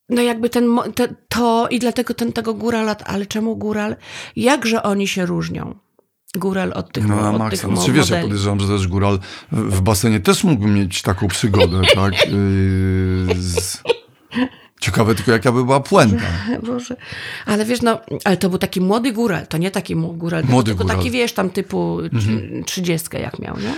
no 0.10 0.21
jakby 0.21 0.50
ten, 0.50 0.78
te, 0.95 1.15
to 1.30 1.67
i 1.69 1.80
dlatego 1.80 2.13
ten, 2.13 2.34
tego 2.34 2.54
górala, 2.54 2.95
ale 3.06 3.26
czemu 3.26 3.56
góral? 3.56 3.95
Jakże 4.36 4.84
oni 4.84 5.08
się 5.08 5.26
różnią? 5.26 5.76
Góral 6.36 6.74
od 6.74 6.91
tych, 6.91 7.08
No 7.08 7.15
na 7.22 7.32
maksa. 7.32 7.67
tych 7.67 7.76
Znaczy 7.76 7.94
wiesz, 7.94 8.10
ja 8.10 8.22
podejrzewam, 8.22 8.60
że 8.60 8.67
też 8.67 8.88
góral 8.88 9.20
w, 9.52 9.82
basenie 9.82 10.20
też 10.20 10.44
mógłby 10.44 10.67
mieć 10.67 11.02
taką 11.02 11.28
przygodę, 11.28 11.82
tak? 11.96 12.13
Yy, 12.26 13.36
z... 13.36 13.84
Ciekawe 14.82 15.15
tylko 15.15 15.32
jaka 15.32 15.52
by 15.52 15.65
była 15.65 15.80
puenta. 15.80 16.26
Boże. 16.67 16.96
Ale 17.46 17.65
wiesz, 17.65 17.82
no, 17.82 18.00
ale 18.24 18.38
to 18.38 18.50
był 18.50 18.58
taki 18.60 18.82
młody 18.82 19.12
góral, 19.12 19.48
to 19.48 19.58
nie 19.58 19.72
taki 19.72 19.96
góral, 19.96 20.44
Młody 20.46 20.72
tylko 20.72 20.84
góral. 20.84 20.98
taki, 20.98 21.12
wiesz, 21.12 21.34
tam 21.34 21.50
typu 21.50 22.00
trzydziestkę 22.65 23.20
jak 23.20 23.39
miał, 23.39 23.58
nie? 23.60 23.74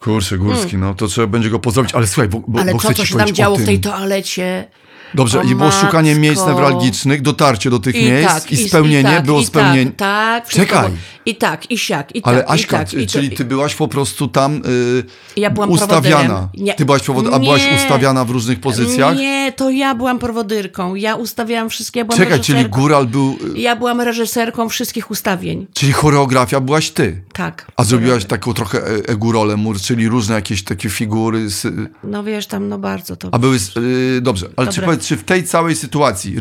Kurczę, 0.00 0.38
Górski, 0.38 0.76
no 0.76 0.94
to 0.94 1.06
trzeba 1.06 1.26
będzie 1.26 1.50
go 1.50 1.58
pozdrowić. 1.58 1.94
Ale 1.94 2.06
słuchaj, 2.06 2.28
bo, 2.28 2.42
bo. 2.48 2.60
Ale 2.60 2.72
bo 2.72 2.78
co, 2.78 2.94
co 2.94 3.06
się 3.06 3.18
tam 3.18 3.32
działo 3.32 3.56
w 3.56 3.64
tej 3.64 3.80
toalecie? 3.80 4.68
Dobrze, 5.14 5.40
O 5.40 5.42
i 5.42 5.54
było 5.54 5.70
szukanie 5.70 6.14
miejsc 6.14 6.36
matko. 6.46 6.52
newralgicznych, 6.54 7.22
dotarcie 7.22 7.70
do 7.70 7.78
tych 7.78 7.94
I 7.94 8.04
miejsc 8.04 8.34
tak, 8.34 8.52
i 8.52 8.68
spełnienie, 8.68 9.10
i 9.10 9.14
tak, 9.14 9.24
było 9.24 9.40
i 9.40 9.44
spełnienie. 9.46 9.90
Tak, 9.90 10.44
tak 10.44 10.54
Czekaj. 10.54 10.90
I 11.26 11.34
tak, 11.36 11.70
i 11.70 11.78
siak, 11.78 12.16
i 12.16 12.22
Ale 12.24 12.38
tak, 12.42 12.50
Aśka, 12.50 12.82
i 12.82 12.84
tak. 12.84 12.94
I 12.94 13.06
to- 13.06 13.12
czyli 13.12 13.30
ty 13.30 13.44
byłaś 13.44 13.74
po 13.74 13.88
prostu 13.88 14.28
tam 14.28 14.56
y, 14.56 15.04
Ja 15.36 15.50
byłam 15.50 15.70
ustawiana. 15.70 16.48
Ty 16.76 16.84
byłaś 16.84 17.02
prowod- 17.02 17.34
a 17.34 17.38
byłaś 17.38 17.62
ustawiana 17.76 18.24
w 18.24 18.30
różnych 18.30 18.60
pozycjach? 18.60 19.16
Nie, 19.16 19.52
to 19.56 19.70
ja 19.70 19.94
byłam 19.94 20.18
prowodyrką. 20.18 20.94
Ja 20.94 21.14
ustawiałam 21.14 21.70
wszystkie, 21.70 21.98
ja 22.00 22.04
byłam 22.04 22.18
Czekaj, 22.18 22.40
czyli 22.40 22.64
góral 22.64 23.06
był... 23.06 23.36
y, 23.56 23.58
Ja 23.58 23.76
byłam 23.76 24.00
reżyserką 24.00 24.68
wszystkich 24.68 25.10
ustawień. 25.10 25.66
Czyli 25.74 25.92
choreografia 25.92 26.60
byłaś 26.60 26.90
ty. 26.90 27.22
Tak. 27.32 27.66
A 27.76 27.84
zrobiłaś 27.84 28.24
taką 28.24 28.54
trochę 28.54 28.78
e- 28.78 29.08
egurolę 29.08 29.56
mur, 29.56 29.80
czyli 29.80 30.08
różne 30.08 30.34
jakieś 30.34 30.64
takie 30.64 30.90
figury. 30.90 31.50
Z, 31.50 31.66
No 32.04 32.24
wiesz, 32.24 32.46
tam 32.46 32.68
no 32.68 32.78
bardzo 32.78 33.16
to... 33.16 33.28
a 33.32 33.38
były. 33.38 33.56
y, 33.76 34.20
dobrze, 34.20 34.46
ale 34.56 34.72
czy, 34.72 34.80
Dobra. 34.80 34.95
Powiedz, 34.96 35.08
czy 35.08 35.16
w 35.16 35.24
tej 35.24 35.44
całej 35.44 35.76
sytuacji 35.76 36.36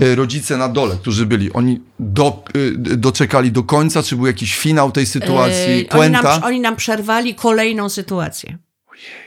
y, 0.00 0.14
rodzice 0.14 0.56
na 0.56 0.68
dole, 0.68 0.96
którzy 1.00 1.26
byli, 1.26 1.52
oni 1.52 1.80
do, 1.98 2.44
y, 2.56 2.96
doczekali 2.96 3.52
do 3.52 3.62
końca, 3.62 4.02
czy 4.02 4.16
był 4.16 4.26
jakiś 4.26 4.56
finał 4.56 4.92
tej 4.92 5.06
sytuacji, 5.06 5.72
Ej, 5.72 5.88
oni, 5.90 6.10
nam, 6.10 6.44
oni 6.44 6.60
nam 6.60 6.76
przerwali 6.76 7.34
kolejną 7.34 7.88
sytuację. 7.88 8.58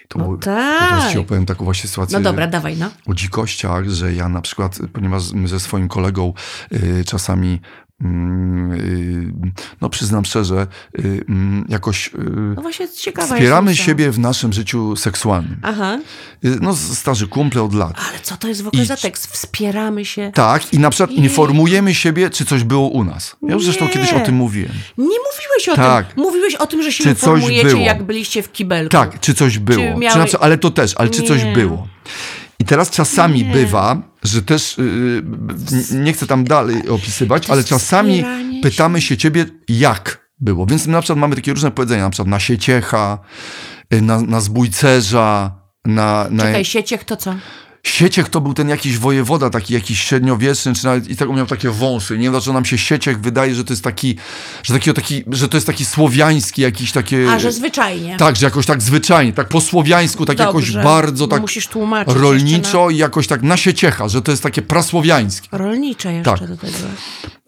to 0.07 0.19
no 0.19 0.25
był- 0.25 0.37
tak. 0.37 0.89
Teraz 0.89 1.11
ci 1.11 1.17
opowiem 1.17 1.45
taką 1.45 1.65
właśnie 1.65 1.89
sytuację. 1.89 2.19
No 2.19 2.23
dobra, 2.23 2.47
dawaj, 2.47 2.77
no. 2.77 2.89
o 3.05 3.13
dzikościach, 3.13 3.89
że 3.89 4.13
ja 4.13 4.29
na 4.29 4.41
przykład, 4.41 4.79
ponieważ 4.93 5.31
my 5.31 5.47
ze 5.47 5.59
swoim 5.59 5.87
kolegą 5.87 6.33
y, 6.71 7.03
czasami, 7.07 7.61
no 9.81 9.89
przyznam 9.89 10.25
szczerze, 10.25 10.67
y, 10.99 11.25
mm, 11.29 11.65
jakoś 11.69 12.07
y, 12.07 12.11
No 12.55 12.63
wspieramy 13.25 13.71
jestem, 13.71 13.85
siebie 13.85 14.11
w 14.11 14.19
naszym 14.19 14.53
życiu 14.53 14.95
seksualnym. 14.95 15.57
Aha. 15.61 15.99
Y, 16.45 16.57
No, 16.61 16.75
starzy 16.75 17.27
kumple 17.27 17.63
od 17.63 17.73
lat. 17.73 17.93
Ale 18.09 18.19
co 18.19 18.37
to 18.37 18.47
jest 18.47 18.61
w 18.61 18.67
ogóle 18.67 18.83
I- 18.83 18.85
za 18.85 18.97
tekst? 18.97 19.27
Wspieramy 19.27 20.05
się. 20.05 20.31
Tak, 20.35 20.73
i 20.73 20.79
na 20.79 20.89
przykład 20.89 21.11
Jej. 21.11 21.19
informujemy 21.23 21.95
siebie, 21.95 22.29
czy 22.29 22.45
coś 22.45 22.63
było 22.63 22.87
u 22.89 23.03
nas. 23.03 23.35
Ja 23.41 23.53
już 23.53 23.63
zresztą 23.65 23.87
kiedyś 23.87 24.13
o 24.13 24.19
tym 24.19 24.35
mówiłem. 24.35 24.71
Nie 24.97 25.05
mówiłeś 25.05 25.69
o 25.71 25.75
Tak. 25.75 26.13
tym. 26.13 26.23
Mówiłeś 26.23 26.55
o 26.55 26.67
tym, 26.67 26.83
że 26.83 26.91
się 26.91 27.03
Czy 27.03 27.15
coś 27.15 27.41
informujecie, 27.43 27.77
jak 27.83 28.03
byliście 28.03 28.43
w 28.43 28.51
kibelku. 28.51 28.91
Tak, 28.91 29.19
czy 29.19 29.33
coś 29.33 29.59
było. 29.59 29.77
Czy 29.93 29.95
miałeś- 29.99 30.15
na 30.19 30.25
przykład, 30.25 30.43
ale 30.43 30.57
to 30.57 30.71
też, 30.71 30.93
ale 30.97 31.09
czy 31.09 31.23
coś 31.23 31.43
Nie. 31.43 31.53
było. 31.53 31.87
I 32.63 32.65
teraz 32.65 32.89
czasami 32.89 33.45
Nie. 33.45 33.53
bywa, 33.53 34.01
że 34.23 34.41
też, 34.41 34.77
yy, 34.77 35.97
nie 36.03 36.13
chcę 36.13 36.27
tam 36.27 36.43
dalej 36.43 36.89
opisywać, 36.89 37.49
ale 37.49 37.63
czasami 37.63 38.23
pytamy 38.61 39.01
się 39.01 39.17
ciebie, 39.17 39.45
jak 39.69 40.29
było. 40.39 40.65
Więc 40.65 40.87
na 40.87 41.01
przykład 41.01 41.19
mamy 41.19 41.35
takie 41.35 41.53
różne 41.53 41.71
powiedzenia, 41.71 42.03
na 42.03 42.09
przykład 42.09 42.27
na 42.27 42.39
sieciecha, 42.39 43.19
y, 43.93 44.01
na, 44.01 44.21
na 44.21 44.41
zbójcerza, 44.41 45.51
na... 45.85 46.27
na 46.29 46.43
Czekaj, 46.43 46.65
sieciech 46.65 47.03
to 47.03 47.15
co? 47.15 47.35
Sieciech 47.85 48.29
to 48.29 48.41
był 48.41 48.53
ten 48.53 48.69
jakiś 48.69 48.97
wojewoda, 48.97 49.49
taki 49.49 49.73
jakiś 49.73 49.99
średniowieczny, 50.03 50.73
czy 50.73 50.85
nawet 50.85 51.09
i 51.09 51.15
tak 51.15 51.29
miał 51.29 51.45
takie 51.45 51.69
wąsy. 51.69 52.17
Nie 52.17 52.23
wiem, 52.23 52.31
dlaczego 52.31 52.53
nam 52.53 52.65
się 52.65 52.77
Sieciech 52.77 53.19
wydaje, 53.21 53.55
że 53.55 53.63
to 53.63 53.73
jest 53.73 53.83
taki, 53.83 54.15
że, 54.63 54.73
taki, 54.73 54.93
taki, 54.93 55.23
że 55.31 55.49
to 55.49 55.57
jest 55.57 55.67
taki 55.67 55.85
słowiański, 55.85 56.61
jakiś 56.61 56.91
takie... 56.91 57.31
A, 57.31 57.39
że 57.39 57.51
zwyczajnie. 57.51 58.17
Tak, 58.17 58.35
że 58.35 58.45
jakoś 58.45 58.65
tak 58.65 58.81
zwyczajnie, 58.81 59.33
tak 59.33 59.47
po 59.49 59.61
słowiańsku, 59.61 60.25
tak 60.25 60.39
jakoś 60.39 60.63
Dobrze. 60.65 60.83
bardzo 60.83 61.27
tak 61.27 61.41
Musisz 61.41 61.67
tłumaczyć 61.67 62.15
rolniczo 62.15 62.89
i 62.89 62.97
jakoś 62.97 63.27
tak 63.27 63.41
na 63.43 63.57
sieciecha, 63.57 64.09
że 64.09 64.21
to 64.21 64.31
jest 64.31 64.43
takie 64.43 64.61
prasłowiańskie. 64.61 65.47
Rolnicze 65.51 66.13
jeszcze 66.13 66.37
Tak. 66.37 66.47
do 66.47 66.57
tego. 66.57 66.77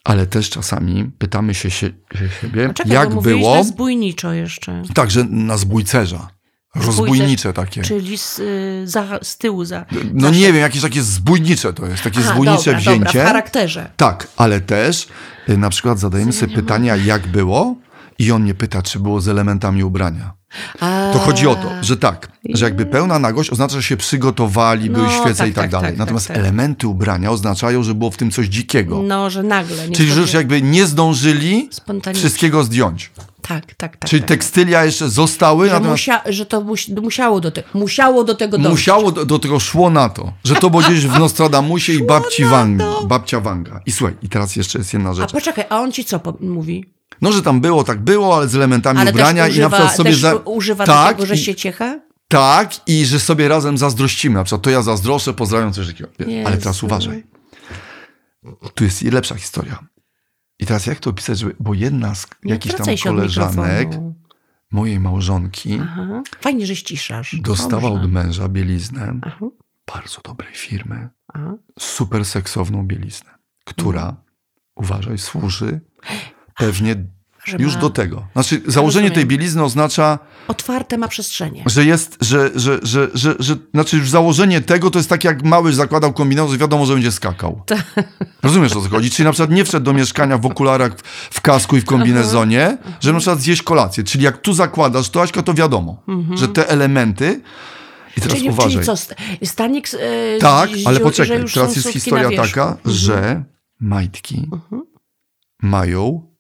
Ale 0.04 0.28
też 0.28 0.50
czasami 0.50 1.12
pytamy 1.18 1.54
się, 1.54 1.72
sie, 1.72 1.88
się 2.20 2.30
siebie, 2.42 2.68
A 2.70 2.74
czekaj, 2.74 2.94
jak 2.94 3.22
było, 3.22 3.56
na 3.56 3.64
zbójniczo 3.64 4.34
jeszcze. 4.34 4.84
także 4.94 5.24
na 5.30 5.58
zbójcerza. 5.58 6.28
Rozbójnicze 6.76 7.54
takie. 7.54 7.82
Czyli 7.82 8.18
z, 8.18 8.40
y, 8.40 8.84
za, 8.86 9.20
z 9.24 9.38
tyłu 9.38 9.66
za. 9.66 9.86
No 10.14 10.30
nie 10.30 10.54
wiem, 10.54 10.56
jakieś 10.62 10.82
takie 10.82 11.02
zbójnicze 11.02 11.74
to 11.74 11.86
jest, 11.86 12.04
takie 12.04 12.20
Aha, 12.20 12.34
zbójnicze 12.34 12.64
dobra, 12.66 12.80
wzięcie. 12.80 13.06
Dobra, 13.06 13.24
w 13.24 13.28
charakterze. 13.28 13.90
Tak, 13.98 14.28
ale 14.38 14.62
też 14.62 15.08
y, 15.50 15.58
na 15.58 15.70
przykład 15.70 16.00
zadajemy 16.00 16.34
sobie 16.34 16.56
pytania, 16.56 16.96
jak 16.96 17.28
było 17.28 17.76
i 18.20 18.32
on 18.32 18.46
nie 18.46 18.54
pyta, 18.54 18.82
czy 18.82 19.00
było 19.00 19.22
z 19.22 19.28
elementami 19.28 19.84
ubrania. 19.84 20.34
A, 20.80 21.10
To 21.14 21.20
chodzi 21.20 21.48
o 21.48 21.56
to, 21.56 21.70
że 21.82 21.98
tak, 21.98 22.32
że 22.54 22.66
jakby 22.66 22.86
pełna 22.86 23.20
nagość 23.20 23.50
oznacza, 23.50 23.76
że 23.76 23.84
się 23.84 23.98
przygotowali, 23.98 24.90
były 24.90 25.08
No, 25.08 25.12
świece 25.22 25.38
tak, 25.38 25.50
i 25.50 25.54
tak, 25.54 25.64
tak, 25.64 25.72
dalej. 25.72 25.90
tak, 25.90 25.98
Natomiast 25.98 26.28
tak, 26.28 26.36
tak. 26.38 26.44
elementy 26.46 26.88
ubrania 26.88 27.32
oznaczają, 27.32 27.84
że 27.84 27.94
było 27.94 28.12
w 28.12 28.18
tym 28.18 28.32
coś 28.32 28.48
dzikiego. 28.48 29.02
No, 29.02 29.30
że 29.30 29.44
nagle. 29.44 29.90
Czyli, 29.90 30.12
że 30.12 30.22
już 30.22 30.34
jakby 30.34 30.62
nie 30.62 30.86
zdążyli 30.86 31.70
wszystkiego 32.14 32.64
zdjąć. 32.64 33.12
Tak, 33.48 33.76
tak, 33.76 33.98
tak. 33.98 34.10
Czyli 34.10 34.22
tak. 34.22 34.30
tekstylia 34.30 34.86
jeszcze 34.86 35.10
zostały, 35.10 35.68
Że, 35.68 35.74
natomiast 35.74 35.92
musia, 35.94 36.22
że 36.26 36.46
to 36.46 36.62
musi, 36.62 36.94
musiało, 36.94 37.40
do 37.40 37.52
te, 37.52 37.64
musiało 37.74 38.24
do 38.24 38.36
tego 38.36 38.58
dojść. 38.58 38.70
musiało 38.72 39.12
do, 39.12 39.26
do 39.26 39.40
tego 39.40 39.60
szło 39.60 39.90
na 39.90 40.10
to, 40.10 40.34
że 40.44 40.56
to 40.56 40.70
było 40.70 40.84
gdzieś 40.84 41.08
w 41.08 41.20
Nostradamusie 41.20 41.94
i 41.94 42.04
babci 42.04 42.46
Wang, 42.46 42.82
babcia 43.08 43.40
Wanga. 43.40 43.82
I 43.86 43.92
słuchaj, 43.92 44.16
i 44.24 44.30
teraz 44.30 44.56
jeszcze 44.56 44.80
jest 44.80 44.94
jedna 44.94 45.10
A 45.10 45.14
rzecz. 45.14 45.32
poczekaj, 45.32 45.66
a 45.70 45.80
on 45.80 45.92
ci 45.92 46.06
co 46.06 46.20
mówi? 46.40 46.86
No, 47.22 47.32
że 47.32 47.42
tam 47.42 47.62
było, 47.62 47.84
tak 47.84 48.00
było, 48.04 48.38
ale 48.38 48.48
z 48.48 48.56
elementami 48.56 49.00
Ale 49.00 49.12
ubrania 49.12 49.46
też 49.46 49.56
i 49.56 49.60
na 49.60 49.66
używa, 49.68 49.78
przykład 49.78 49.98
sobie... 49.98 50.10
też 50.12 50.20
za- 50.20 50.36
używa 50.36 50.86
tak, 50.86 51.16
tego, 51.16 51.26
że 51.26 51.34
i- 51.36 51.38
się 51.38 51.56
ciecha? 51.56 52.00
Tak, 52.28 52.72
i 52.88 53.06
że 53.06 53.20
sobie 53.20 53.48
razem 53.48 53.78
zazdrościmy. 53.78 54.36
Na 54.36 54.44
przykład 54.44 54.62
to 54.62 54.70
ja 54.70 54.82
zazdroszczę, 54.82 55.34
pozdrawiam 55.34 55.74
coś 55.74 55.88
takiego. 55.88 56.10
Ale 56.46 56.58
teraz 56.58 56.84
uważaj. 56.84 57.24
Tu 58.76 58.84
jest 58.84 59.04
i 59.04 59.10
lepsza 59.12 59.36
historia. 59.36 59.80
I 60.60 60.66
teraz 60.66 60.86
jak 60.86 61.00
to 61.00 61.10
opisać, 61.10 61.40
żeby, 61.40 61.56
bo 61.60 61.74
jedna 61.74 62.16
z 62.16 62.28
Nie 62.44 62.52
jakichś 62.54 62.76
tam 62.76 62.86
koleżanek 63.04 63.90
mojej 64.72 65.00
małżonki 65.00 65.80
Aha. 65.82 66.24
Fajnie, 66.42 66.66
że 66.66 66.76
ściszasz. 66.76 67.36
dostała 67.42 67.82
Dobrze. 67.82 68.02
od 68.06 68.12
męża 68.12 68.50
bieliznę 68.50 69.14
Aha. 69.22 69.46
bardzo 69.94 70.22
dobrej 70.22 70.54
firmy, 70.54 71.10
Aha. 71.34 71.56
super 71.80 72.26
seksowną 72.26 72.88
bieliznę, 72.88 73.30
która, 73.66 74.02
Mhm. 74.02 74.16
uważaj, 74.76 75.18
służy 75.18 75.82
pewnie 76.58 76.96
Że 77.46 77.58
już 77.60 77.76
ma 77.76 77.82
do 77.82 77.90
tego. 77.90 78.28
Znaczy, 78.34 78.62
założenie 78.68 79.12
tej 79.12 79.26
bielizny 79.26 79.64
oznacza, 79.64 80.20
Otwarte 80.48 80.98
ma 80.98 81.08
przestrzenie. 81.08 81.64
że 81.66 81.86
jest, 81.86 82.18
że, 82.22 82.50
że, 82.56 82.80
że, 82.84 83.08
że, 83.14 83.36
że 83.40 83.56
znaczy 83.74 83.98
już 83.98 84.10
założenie 84.10 84.62
tego 84.62 84.92
to 84.92 85.00
jest 85.00 85.10
tak 85.10 85.24
jak 85.24 85.44
mały 85.44 85.74
zakładał 85.74 86.14
kombinezon, 86.14 86.58
wiadomo, 86.58 86.86
że 86.86 86.94
będzie 86.94 87.12
skakał. 87.12 87.62
Rozumiesz 88.44 88.72
o 88.76 88.82
co 88.82 88.90
chodzi? 88.90 89.10
Czyli 89.12 89.26
na 89.26 89.32
przykład 89.32 89.52
nie 89.52 89.66
wszedł 89.66 89.86
do 89.86 89.94
mieszkania 89.94 90.38
w 90.38 90.46
okularach, 90.46 91.00
w 91.32 91.42
kasku 91.42 91.78
i 91.78 91.82
w 91.82 91.86
kombinezonie, 91.86 92.78
żeby 93.02 93.14
na 93.14 93.20
przykład 93.20 93.40
zjeść 93.42 93.62
kolację. 93.62 94.04
Czyli 94.04 94.24
jak 94.24 94.38
tu 94.42 94.54
zakładasz 94.54 95.10
to, 95.10 95.22
Aśka, 95.22 95.44
to 95.44 95.54
wiadomo, 95.54 96.04
że 96.34 96.48
te 96.48 96.70
elementy 96.70 97.42
i 98.18 98.22
teraz 98.22 98.38
Czyli, 98.38 98.50
uważaj. 98.50 98.72
czyli 98.72 98.86
co, 98.86 98.94
st- 98.98 99.16
Stanik 99.44 99.88
e, 99.94 100.38
Tak, 100.40 100.70
z- 100.78 100.88
ale 100.88 101.00
poczekaj, 101.00 101.46
teraz 101.54 101.76
jest 101.76 101.90
historia 101.90 102.30
taka, 102.36 102.68
Mhm. 102.68 102.96
że 102.96 103.44
majtki 103.80 104.50
mają 105.62 106.22
y, 106.32 106.35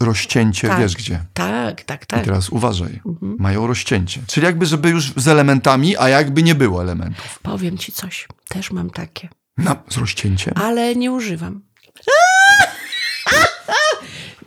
rozcięcie, 0.00 0.68
Tak. 0.68 0.80
wiesz 0.80 0.96
gdzie. 0.96 1.24
Tak, 1.34 1.82
tak, 1.82 2.02
I 2.02 2.06
tak. 2.06 2.24
teraz 2.24 2.48
uważaj, 2.48 3.00
mają 3.20 3.66
rozcięcie. 3.66 4.20
Czyli 4.26 4.46
jakby, 4.46 4.66
żeby 4.66 4.90
już 4.90 5.12
z 5.16 5.28
elementami, 5.28 5.96
a 5.96 6.08
jakby 6.08 6.42
nie 6.42 6.54
było 6.54 6.82
elementów. 6.82 7.38
Powiem 7.42 7.78
ci 7.78 7.92
coś. 7.92 8.28
Też 8.48 8.70
mam 8.70 8.90
takie. 8.90 9.28
Na, 9.56 9.76
z 9.88 9.96
rozcięciem. 9.96 10.54
Ale 10.56 10.96
nie 10.96 11.12
używam. 11.12 11.60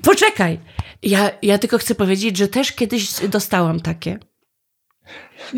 Poczekaj. 0.04 0.60
Ja, 1.04 1.30
ja 1.42 1.58
tylko 1.58 1.78
chcę 1.78 1.96
powiedzieć, 1.96 2.38
że 2.38 2.48
też 2.48 2.72
kiedyś 2.72 3.14
dostałam 3.30 3.80
takie. 3.80 4.20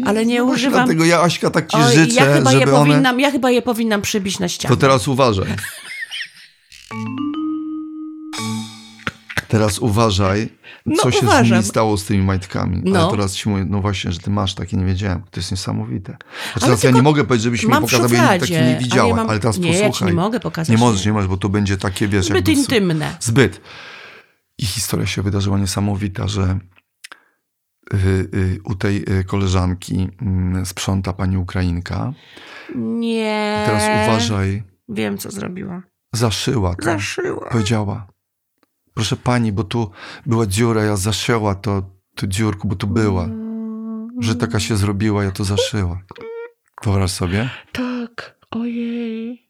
Ale 0.05 0.25
nie 0.25 0.39
No 0.39 0.45
używam. 0.45 0.85
Dlatego 0.85 1.05
ja, 1.05 1.21
Aśka, 1.21 1.49
tak 1.49 1.71
ci 1.71 1.77
Oj, 1.77 1.95
życzę, 1.95 2.25
ja, 2.25 2.33
chyba 2.33 2.53
je 2.53 2.59
żeby 2.59 2.75
one... 2.75 2.85
powinnam, 2.85 3.19
ja 3.19 3.31
chyba 3.31 3.51
je 3.51 3.61
powinnam 3.61 4.01
przybić 4.01 4.39
na 4.39 4.47
ścianę. 4.47 4.75
To 4.75 4.81
teraz 4.81 5.07
uważaj. 5.07 5.47
Teraz 9.55 9.79
uważaj, 9.79 10.49
No, 10.85 10.95
co 11.03 11.11
się 11.11 11.19
z 11.19 11.23
uważam. 11.23 11.45
nimi 11.57 11.63
stało 11.63 11.97
z 11.97 12.05
tymi 12.05 12.23
majtkami. 12.23 12.81
No. 12.85 12.99
Ale 13.01 13.11
teraz 13.11 13.35
ci 13.35 13.49
mówię, 13.49 13.65
no 13.69 13.81
właśnie, 13.81 14.11
że 14.11 14.19
ty 14.19 14.29
masz 14.29 14.55
takie, 14.55 14.77
nie 14.77 14.85
wiedziałem. 14.85 15.21
To 15.31 15.39
jest 15.39 15.51
niesamowite. 15.51 16.11
Znaczy, 16.11 16.25
Ale 16.53 16.61
teraz 16.65 16.83
ja 16.83 16.91
nie 16.91 17.01
mogę 17.01 17.23
powiedzieć, 17.23 17.43
żebyś 17.43 17.63
mi 17.63 17.73
pokazał, 17.73 18.09
bo 18.09 18.15
ja 18.15 18.39
takiej 18.39 18.57
nie 18.57 18.63
ale 18.65 18.77
widziałem. 18.77 19.09
ja 19.09 19.21
Ale, 19.21 19.27
mam- 19.31 19.39
teraz 19.39 19.57
nie, 19.57 19.79
ja 19.79 19.87
posłuchaj. 19.87 20.15
nie 20.15 20.21
mogę 20.21 20.39
pokazać, 20.39 20.69
Nie 20.69 20.77
możesz, 20.77 21.05
nie. 21.05 21.13
możesz, 21.13 21.27
bo 21.29 21.37
to 21.37 21.49
będzie 21.49 21.77
takie, 21.77 22.07
wiesz... 22.07 22.25
Zbyt 22.25 22.35
jakby- 22.47 22.51
intymne. 22.61 23.17
Zbyt. 23.19 23.61
I 24.57 24.65
historia 24.65 25.05
się 25.07 25.21
wydarzyła 25.21 25.57
niesamowita, 25.57 26.27
że 26.27 26.59
y, 27.93 27.97
y, 28.33 28.59
u 28.63 28.75
tej 28.75 29.05
y, 29.19 29.23
koleżanki 29.23 30.09
y, 30.61 30.65
sprząta 30.65 31.13
pani 31.13 31.37
Ukrainka. 31.37 32.13
Nie. 32.75 33.63
Teraz 33.65 34.07
uważaj, 34.07 34.63
Wiem, 34.89 35.17
co 35.17 35.31
zrobiła. 35.31 35.81
zaszyła 36.13 36.75
to. 36.75 36.83
Zaszyła. 36.85 37.49
Powiedziała, 37.51 38.07
proszę 38.95 39.15
pani, 39.15 39.51
bo 39.51 39.63
tu 39.63 39.91
była 40.25 40.45
dziura, 40.45 40.83
ja 40.83 40.95
zaszyła 40.95 41.55
to, 41.55 41.83
tu 42.15 42.27
dziurkę, 42.27 42.61
bo 42.67 42.75
tu 42.75 42.87
była. 42.87 43.27
Że 44.19 44.35
taka 44.35 44.59
się 44.59 44.77
zrobiła, 44.77 45.23
ja 45.23 45.31
to 45.31 45.43
zaszyła. 45.43 45.99
Wyobraź 46.83 47.11
sobie? 47.11 47.49
Tak, 47.71 48.35
ojej. 48.51 49.45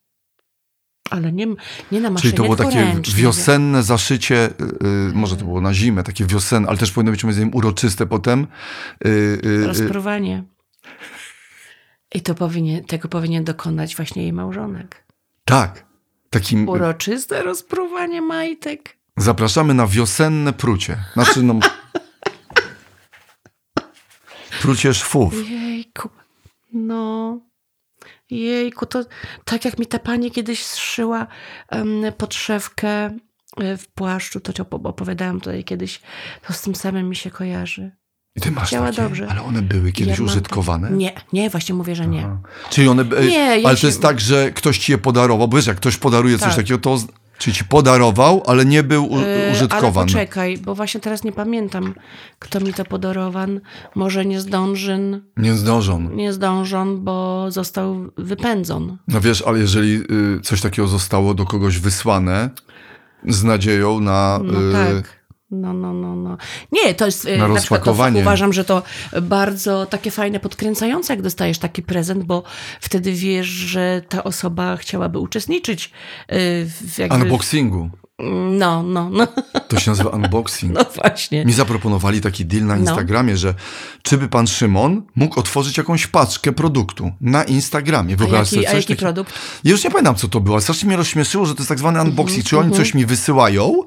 Ale 1.10 1.32
nie, 1.32 1.48
nie 1.92 2.02
na 2.02 2.10
maszynie, 2.10 2.22
Czyli 2.22 2.34
to 2.34 2.44
było 2.44 2.56
takie 2.56 2.82
ręcznie. 2.82 3.24
wiosenne 3.24 3.84
zaszycie, 3.84 4.50
y, 4.50 4.88
y, 5.10 5.14
może 5.14 5.36
to 5.38 5.46
było 5.46 5.62
na 5.62 5.74
zimę, 5.74 6.04
takie 6.04 6.26
wiosenne, 6.26 6.68
ale 6.70 6.78
też 6.78 6.92
powinno 6.92 7.12
być 7.12 7.24
moim 7.24 7.34
zdaniem 7.34 7.56
uroczyste 7.56 8.06
potem. 8.06 8.48
Y, 9.06 9.10
y, 9.10 9.48
y, 9.48 9.68
Rozpruwanie. 9.68 10.44
I 12.16 12.22
to 12.22 12.36
powinien, 12.36 12.84
tego 12.86 13.08
powinien 13.10 13.44
dokonać 13.44 13.96
właśnie 13.96 14.22
jej 14.24 14.34
małżonek. 14.34 15.06
tak. 15.46 15.86
Takim, 16.30 16.70
Uroczyste 16.70 17.44
rozpruwanie 17.44 18.22
majtek. 18.22 18.98
Zapraszamy 19.18 19.74
na 19.74 19.88
wiosenne 19.88 20.54
prucie. 20.54 20.98
Znaczy, 21.14 21.44
no... 21.44 21.54
prucie 24.62 24.94
szwów. 24.94 25.50
Jejku. 25.50 26.10
No. 26.74 27.40
Jejku, 28.30 28.86
to 28.86 29.04
tak 29.46 29.66
jak 29.66 29.80
mi 29.80 29.86
ta 29.86 30.00
pani 30.00 30.32
kiedyś 30.32 30.66
zszyła 30.66 31.28
um, 31.72 32.02
podszewkę 32.18 32.90
e, 33.58 33.78
w 33.78 33.88
płaszczu, 33.88 34.40
to 34.40 34.54
ci 34.54 34.62
opo- 34.62 34.88
opowiadałam 34.88 35.40
tutaj 35.42 35.64
kiedyś, 35.64 36.02
to 36.48 36.54
z 36.54 36.62
tym 36.62 36.76
samym 36.76 37.10
mi 37.10 37.16
się 37.16 37.32
kojarzy. 37.32 37.92
I 38.36 38.42
ty 38.42 38.52
masz 38.52 38.72
Działa 38.72 38.90
takie, 38.90 39.02
dobrze. 39.02 39.28
ale 39.30 39.42
one 39.42 39.62
były 39.62 39.92
kiedyś 39.92 40.18
Ja 40.20 40.26
użytkowane? 40.26 40.92
Nie, 40.92 41.14
nie, 41.34 41.50
właśnie 41.50 41.76
mówię, 41.76 41.96
że 41.96 42.08
nie. 42.08 42.20
Aha. 42.26 42.38
Czyli 42.70 42.88
one. 42.88 43.04
Nie, 43.04 43.60
ja 43.60 43.68
ale 43.70 43.78
się- 43.78 43.82
to 43.82 43.88
jest 43.88 44.02
tak, 44.02 44.20
że 44.22 44.52
ktoś 44.52 44.78
ci 44.78 44.92
je 44.92 44.98
podarował, 44.98 45.48
bo 45.48 45.58
wiesz, 45.58 45.68
jak 45.68 45.78
ktoś 45.78 45.98
podaruje 45.98 46.38
coś 46.38 46.48
Tak. 46.48 46.56
takiego, 46.56 46.80
to. 46.80 46.98
Czyli 47.38 47.56
ci 47.56 47.66
podarował, 47.66 48.44
ale 48.48 48.66
nie 48.66 48.84
był 48.84 49.06
u, 49.06 49.18
Yy, 49.20 49.26
Ale 49.26 49.52
użytkowany. 49.52 50.08
poczekaj, 50.08 50.58
bo 50.58 50.76
właśnie 50.76 51.00
teraz 51.02 51.24
nie 51.24 51.32
pamiętam, 51.32 51.94
kto 52.40 52.60
mi 52.60 52.74
to 52.74 52.86
podarował. 52.86 53.48
Może 53.96 54.26
nie 54.26 54.40
zdążyn, 54.42 55.22
Nie 55.38 55.54
zdążą. 55.54 56.02
nie 56.02 56.34
zdążon, 56.34 57.04
bo 57.04 57.46
został 57.52 58.12
wypędzon. 58.18 58.98
No 59.08 59.22
wiesz, 59.22 59.42
ale 59.42 59.60
jeżeli 59.60 59.96
y, 60.38 60.40
coś 60.44 60.62
takiego 60.62 60.88
zostało 60.88 61.34
do 61.34 61.46
kogoś 61.46 61.80
wysłane 61.80 62.50
z 63.28 63.44
nadzieją 63.44 64.00
na. 64.00 64.40
No 64.44 64.60
y, 64.70 64.72
tak. 64.74 65.25
No, 65.62 65.74
no, 65.74 65.94
no, 65.94 66.16
no. 66.16 66.38
Nie, 66.72 66.94
to 66.94 67.06
jest. 67.06 67.26
e, 67.26 67.38
Na 67.38 67.48
na 67.48 67.56
przykład 67.56 67.84
to 67.84 67.92
uważam, 68.20 68.54
że 68.54 68.66
to 68.66 68.84
bardzo 69.22 69.86
takie 69.86 70.12
fajne, 70.12 70.40
podkręcające, 70.40 71.14
jak 71.14 71.22
dostajesz 71.22 71.58
taki 71.60 71.82
prezent, 71.84 72.24
bo 72.24 72.44
wtedy 72.82 73.12
wiesz, 73.12 73.48
że 73.48 74.02
ta 74.10 74.24
osoba 74.24 74.78
chciałaby 74.78 75.20
uczestniczyć 75.20 75.86
e, 76.28 76.38
w 76.66 76.98
jakby... 76.98 77.16
Unboxingu. 77.16 77.90
No, 78.20 78.84
no, 78.84 79.10
no. 79.10 79.28
To 79.68 79.80
się 79.80 79.92
nazywa 79.92 80.10
unboxing. 80.10 80.74
No 80.74 80.86
właśnie. 80.96 81.46
Mi 81.46 81.54
zaproponowali 81.54 82.22
taki 82.22 82.46
deal 82.46 82.66
na 82.66 82.78
Instagramie, 82.78 83.38
że 83.38 83.54
czy 84.02 84.18
by 84.18 84.28
pan 84.28 84.48
Szymon 84.48 85.02
mógł 85.16 85.40
otworzyć 85.40 85.78
jakąś 85.78 86.08
paczkę 86.08 86.52
produktu 86.52 87.12
na 87.22 87.44
Instagramie. 87.44 88.16
Wyobraź 88.16 88.50
sobie 88.50 88.64
coś 88.64 88.74
a 88.74 88.78
jaki 88.78 88.96
produkt? 88.96 89.34
Ja 89.64 89.72
już 89.72 89.84
nie 89.84 89.92
pamiętam, 89.92 90.16
co 90.16 90.28
to 90.28 90.40
było. 90.40 90.62
Strasznie 90.62 90.88
mnie 90.88 90.98
rozśmieszyło, 90.98 91.46
że 91.46 91.56
to 91.56 91.60
jest 91.60 91.70
tak 91.70 91.80
zwany 91.80 92.02
unboxing. 92.02 92.38
Mm 92.38 92.46
-hmm, 92.46 92.50
czy 92.50 92.60
oni 92.60 92.72
-hmm. 92.72 92.78
coś 92.78 92.94
mi 92.94 93.06
wysyłają, 93.06 93.84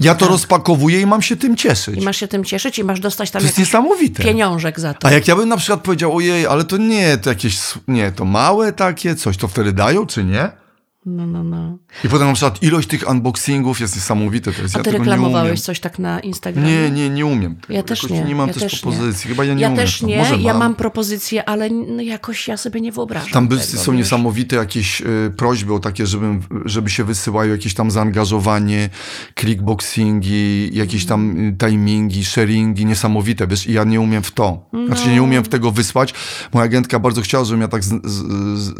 ja 0.00 0.14
to 0.14 0.20
tak. 0.20 0.30
rozpakowuję 0.30 1.00
i 1.00 1.06
mam 1.06 1.22
się 1.22 1.36
tym 1.36 1.56
cieszyć. 1.56 2.02
I 2.02 2.04
masz 2.04 2.16
się 2.16 2.28
tym 2.28 2.44
cieszyć 2.44 2.78
i 2.78 2.84
masz 2.84 3.00
dostać 3.00 3.30
tam 3.30 3.40
to 3.40 3.46
jest 3.46 3.58
niesamowite. 3.58 4.22
pieniążek 4.22 4.80
za 4.80 4.94
to. 4.94 5.08
A 5.08 5.10
jak 5.10 5.28
ja 5.28 5.36
bym 5.36 5.48
na 5.48 5.56
przykład 5.56 5.80
powiedział, 5.80 6.16
ojej, 6.16 6.46
ale 6.46 6.64
to 6.64 6.76
nie, 6.76 7.18
to 7.18 7.30
jakieś, 7.30 7.58
nie, 7.88 8.12
to 8.12 8.24
małe 8.24 8.72
takie 8.72 9.14
coś, 9.14 9.36
to 9.36 9.48
wtedy 9.48 9.72
dają, 9.72 10.06
czy 10.06 10.24
nie? 10.24 10.63
No, 11.06 11.26
no, 11.26 11.44
no. 11.44 11.78
I 12.04 12.08
potem 12.08 12.28
na 12.28 12.34
przykład 12.34 12.62
ilość 12.62 12.88
tych 12.88 13.10
unboxingów 13.10 13.80
jest 13.80 13.94
niesamowita. 13.94 14.52
To 14.52 14.62
jest, 14.62 14.76
A 14.76 14.82
ty 14.82 14.90
ja 14.90 14.98
reklamowałeś 14.98 15.60
coś 15.60 15.80
tak 15.80 15.98
na 15.98 16.20
Instagramie? 16.20 16.68
Nie, 16.68 16.90
nie, 16.90 17.10
nie 17.10 17.26
umiem. 17.26 17.56
Ja 17.68 17.82
też 17.82 18.08
nie. 18.08 18.24
Nie 18.24 18.34
mam 18.34 18.48
ja 18.48 18.54
też, 18.54 18.62
też 18.62 18.80
propozycji. 18.80 19.28
Nie. 19.28 19.34
Chyba 19.34 19.44
ja 19.44 19.54
nie 19.54 19.62
ja 19.62 19.68
umiem. 19.68 19.76
też 19.76 20.02
nie. 20.02 20.18
Może 20.18 20.36
ja 20.36 20.52
mam. 20.52 20.58
mam 20.58 20.74
propozycje, 20.74 21.48
ale 21.48 21.70
no 21.70 22.02
jakoś 22.02 22.48
ja 22.48 22.56
sobie 22.56 22.80
nie 22.80 22.92
wyobrażam. 22.92 23.30
Tam 23.30 23.48
tego, 23.48 23.62
są 23.62 23.92
wiesz? 23.92 23.98
niesamowite 23.98 24.56
jakieś 24.56 25.00
y, 25.00 25.32
prośby 25.36 25.74
o 25.74 25.78
takie, 25.78 26.06
żeby, 26.06 26.26
żeby 26.64 26.90
się 26.90 27.04
wysyłały 27.04 27.48
jakieś 27.48 27.74
tam 27.74 27.90
zaangażowanie, 27.90 28.90
clickboxingi, 29.40 30.70
jakieś 30.76 31.06
tam 31.06 31.48
y, 31.48 31.56
timingi, 31.58 32.24
sharingi, 32.24 32.86
niesamowite, 32.86 33.46
wiesz, 33.46 33.66
i 33.66 33.72
ja 33.72 33.84
nie 33.84 34.00
umiem 34.00 34.22
w 34.22 34.32
to. 34.32 34.68
No. 34.72 34.86
Znaczy 34.86 35.08
nie 35.08 35.22
umiem 35.22 35.44
w 35.44 35.48
tego 35.48 35.70
wysłać. 35.70 36.14
Moja 36.52 36.64
agentka 36.64 36.98
bardzo 36.98 37.20
chciała, 37.20 37.44
żebym 37.44 37.60
ja 37.60 37.68
tak 37.68 37.84
z, 37.84 37.88
z, 38.04 38.22
z, 38.58 38.74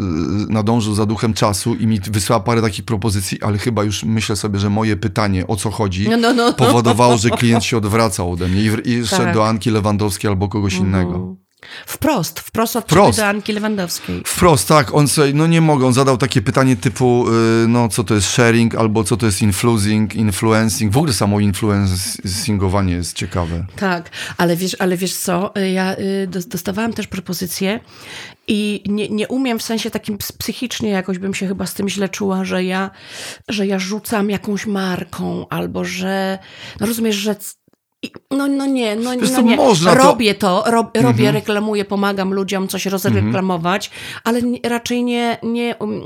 nadążył 0.48 0.94
za 0.94 1.06
duchem 1.06 1.34
czasu 1.34 1.74
i 1.74 1.86
mi 1.86 2.00
wysłała 2.14 2.40
parę 2.40 2.62
takich 2.62 2.84
propozycji, 2.84 3.42
ale 3.42 3.58
chyba 3.58 3.84
już 3.84 4.04
myślę 4.04 4.36
sobie, 4.36 4.58
że 4.58 4.70
moje 4.70 4.96
pytanie, 4.96 5.46
o 5.46 5.56
co 5.56 5.70
chodzi, 5.70 6.08
no, 6.08 6.16
no, 6.16 6.34
no. 6.34 6.52
powodowało, 6.52 7.16
że 7.16 7.30
klient 7.30 7.64
się 7.64 7.76
odwracał 7.76 8.32
ode 8.32 8.48
mnie 8.48 8.62
i, 8.62 8.90
i 8.90 9.06
szedł 9.06 9.24
tak. 9.24 9.34
do 9.34 9.48
Anki 9.48 9.70
Lewandowskiej 9.70 10.28
albo 10.28 10.48
kogoś 10.48 10.74
mhm. 10.74 10.90
innego. 10.90 11.43
Wprost, 11.86 12.40
wprost 12.40 12.76
od 12.76 12.92
do 13.16 13.26
Anki 13.26 13.52
Lewandowskiej. 13.52 14.22
Wprost, 14.26 14.68
tak. 14.68 14.94
On 14.94 15.08
sobie, 15.08 15.32
no 15.32 15.46
nie 15.46 15.60
mogą, 15.60 15.92
zadał 15.92 16.16
takie 16.16 16.42
pytanie 16.42 16.76
typu, 16.76 17.26
yy, 17.60 17.68
no 17.68 17.88
co 17.88 18.04
to 18.04 18.14
jest 18.14 18.26
sharing, 18.26 18.74
albo 18.74 19.04
co 19.04 19.16
to 19.16 19.26
jest 19.26 19.42
influencing, 19.42 20.14
influencing. 20.14 20.92
W 20.92 20.96
ogóle 20.96 21.12
samo 21.12 21.40
influencingowanie 21.40 22.92
jest 22.92 23.16
ciekawe. 23.16 23.64
Tak, 23.76 24.10
ale 24.36 24.56
wiesz, 24.56 24.76
ale 24.78 24.96
wiesz 24.96 25.14
co, 25.14 25.52
ja 25.72 25.96
y, 25.96 26.28
dostawałam 26.46 26.92
też 26.92 27.06
propozycje 27.06 27.80
i 28.46 28.82
nie, 28.86 29.08
nie 29.08 29.28
umiem 29.28 29.58
w 29.58 29.62
sensie 29.62 29.90
takim 29.90 30.18
psychicznie 30.38 30.90
jakoś 30.90 31.18
bym 31.18 31.34
się 31.34 31.48
chyba 31.48 31.66
z 31.66 31.74
tym 31.74 31.88
źle 31.88 32.08
czuła, 32.08 32.44
że 32.44 32.64
ja, 32.64 32.90
że 33.48 33.66
ja 33.66 33.78
rzucam 33.78 34.30
jakąś 34.30 34.66
marką, 34.66 35.48
albo 35.48 35.84
że, 35.84 36.38
no 36.80 36.86
rozumiesz, 36.86 37.16
że 37.16 37.36
no, 38.30 38.46
no 38.46 38.66
nie, 38.66 38.96
no, 38.96 39.10
no 39.32 39.40
nie. 39.40 39.56
Można 39.56 39.94
robię 39.94 40.34
to, 40.34 40.62
to 40.62 40.70
rob, 40.70 40.96
robię, 40.96 41.28
mhm. 41.28 41.34
reklamuję, 41.34 41.84
pomagam 41.84 42.34
ludziom 42.34 42.68
coś 42.68 42.86
rozreklamować, 42.86 43.90
mhm. 43.94 44.20
ale 44.24 44.68
raczej 44.68 45.04
nie, 45.04 45.38
nie 45.42 45.76
um, 45.76 46.02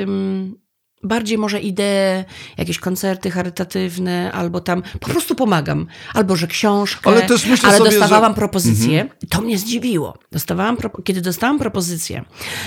um, 0.00 0.63
bardziej 1.04 1.38
może 1.38 1.60
idee, 1.60 2.24
jakieś 2.56 2.78
koncerty 2.78 3.30
charytatywne, 3.30 4.32
albo 4.32 4.60
tam 4.60 4.82
po 5.00 5.08
prostu 5.08 5.34
pomagam. 5.34 5.86
Albo 6.14 6.36
że 6.36 6.46
książkę, 6.46 7.10
ale, 7.10 7.22
też 7.22 7.46
myślę 7.46 7.68
ale 7.68 7.78
sobie, 7.78 7.90
dostawałam 7.90 8.32
że... 8.32 8.36
propozycję. 8.36 9.02
Mhm. 9.02 9.20
To 9.30 9.40
mnie 9.40 9.58
zdziwiło. 9.58 10.18
Dostawałam, 10.32 10.76
kiedy 11.04 11.20
dostałam 11.20 11.58
propozycję, 11.58 12.24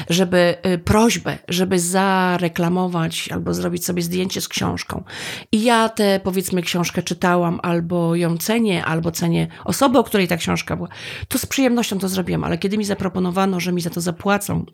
żeby 0.09 0.55
y, 0.65 0.77
prośbę, 0.77 1.37
żeby 1.47 1.79
zareklamować 1.79 3.29
albo 3.31 3.53
zrobić 3.53 3.85
sobie 3.85 4.01
zdjęcie 4.01 4.41
z 4.41 4.47
książką. 4.47 5.03
I 5.51 5.63
ja 5.63 5.89
tę, 5.89 6.19
powiedzmy, 6.23 6.61
książkę 6.61 7.03
czytałam, 7.03 7.59
albo 7.63 8.15
ją 8.15 8.37
cenię, 8.37 8.85
albo 8.85 9.11
cenię 9.11 9.47
osobę, 9.65 9.99
o 9.99 10.03
której 10.03 10.27
ta 10.27 10.37
książka 10.37 10.75
była, 10.75 10.89
to 11.27 11.39
z 11.39 11.45
przyjemnością 11.45 11.99
to 11.99 12.09
zrobiłam. 12.09 12.43
Ale 12.43 12.57
kiedy 12.57 12.77
mi 12.77 12.85
zaproponowano, 12.85 13.59
że 13.59 13.71
mi 13.71 13.81
za 13.81 13.89
to 13.89 14.01
zapłacą, 14.01 14.65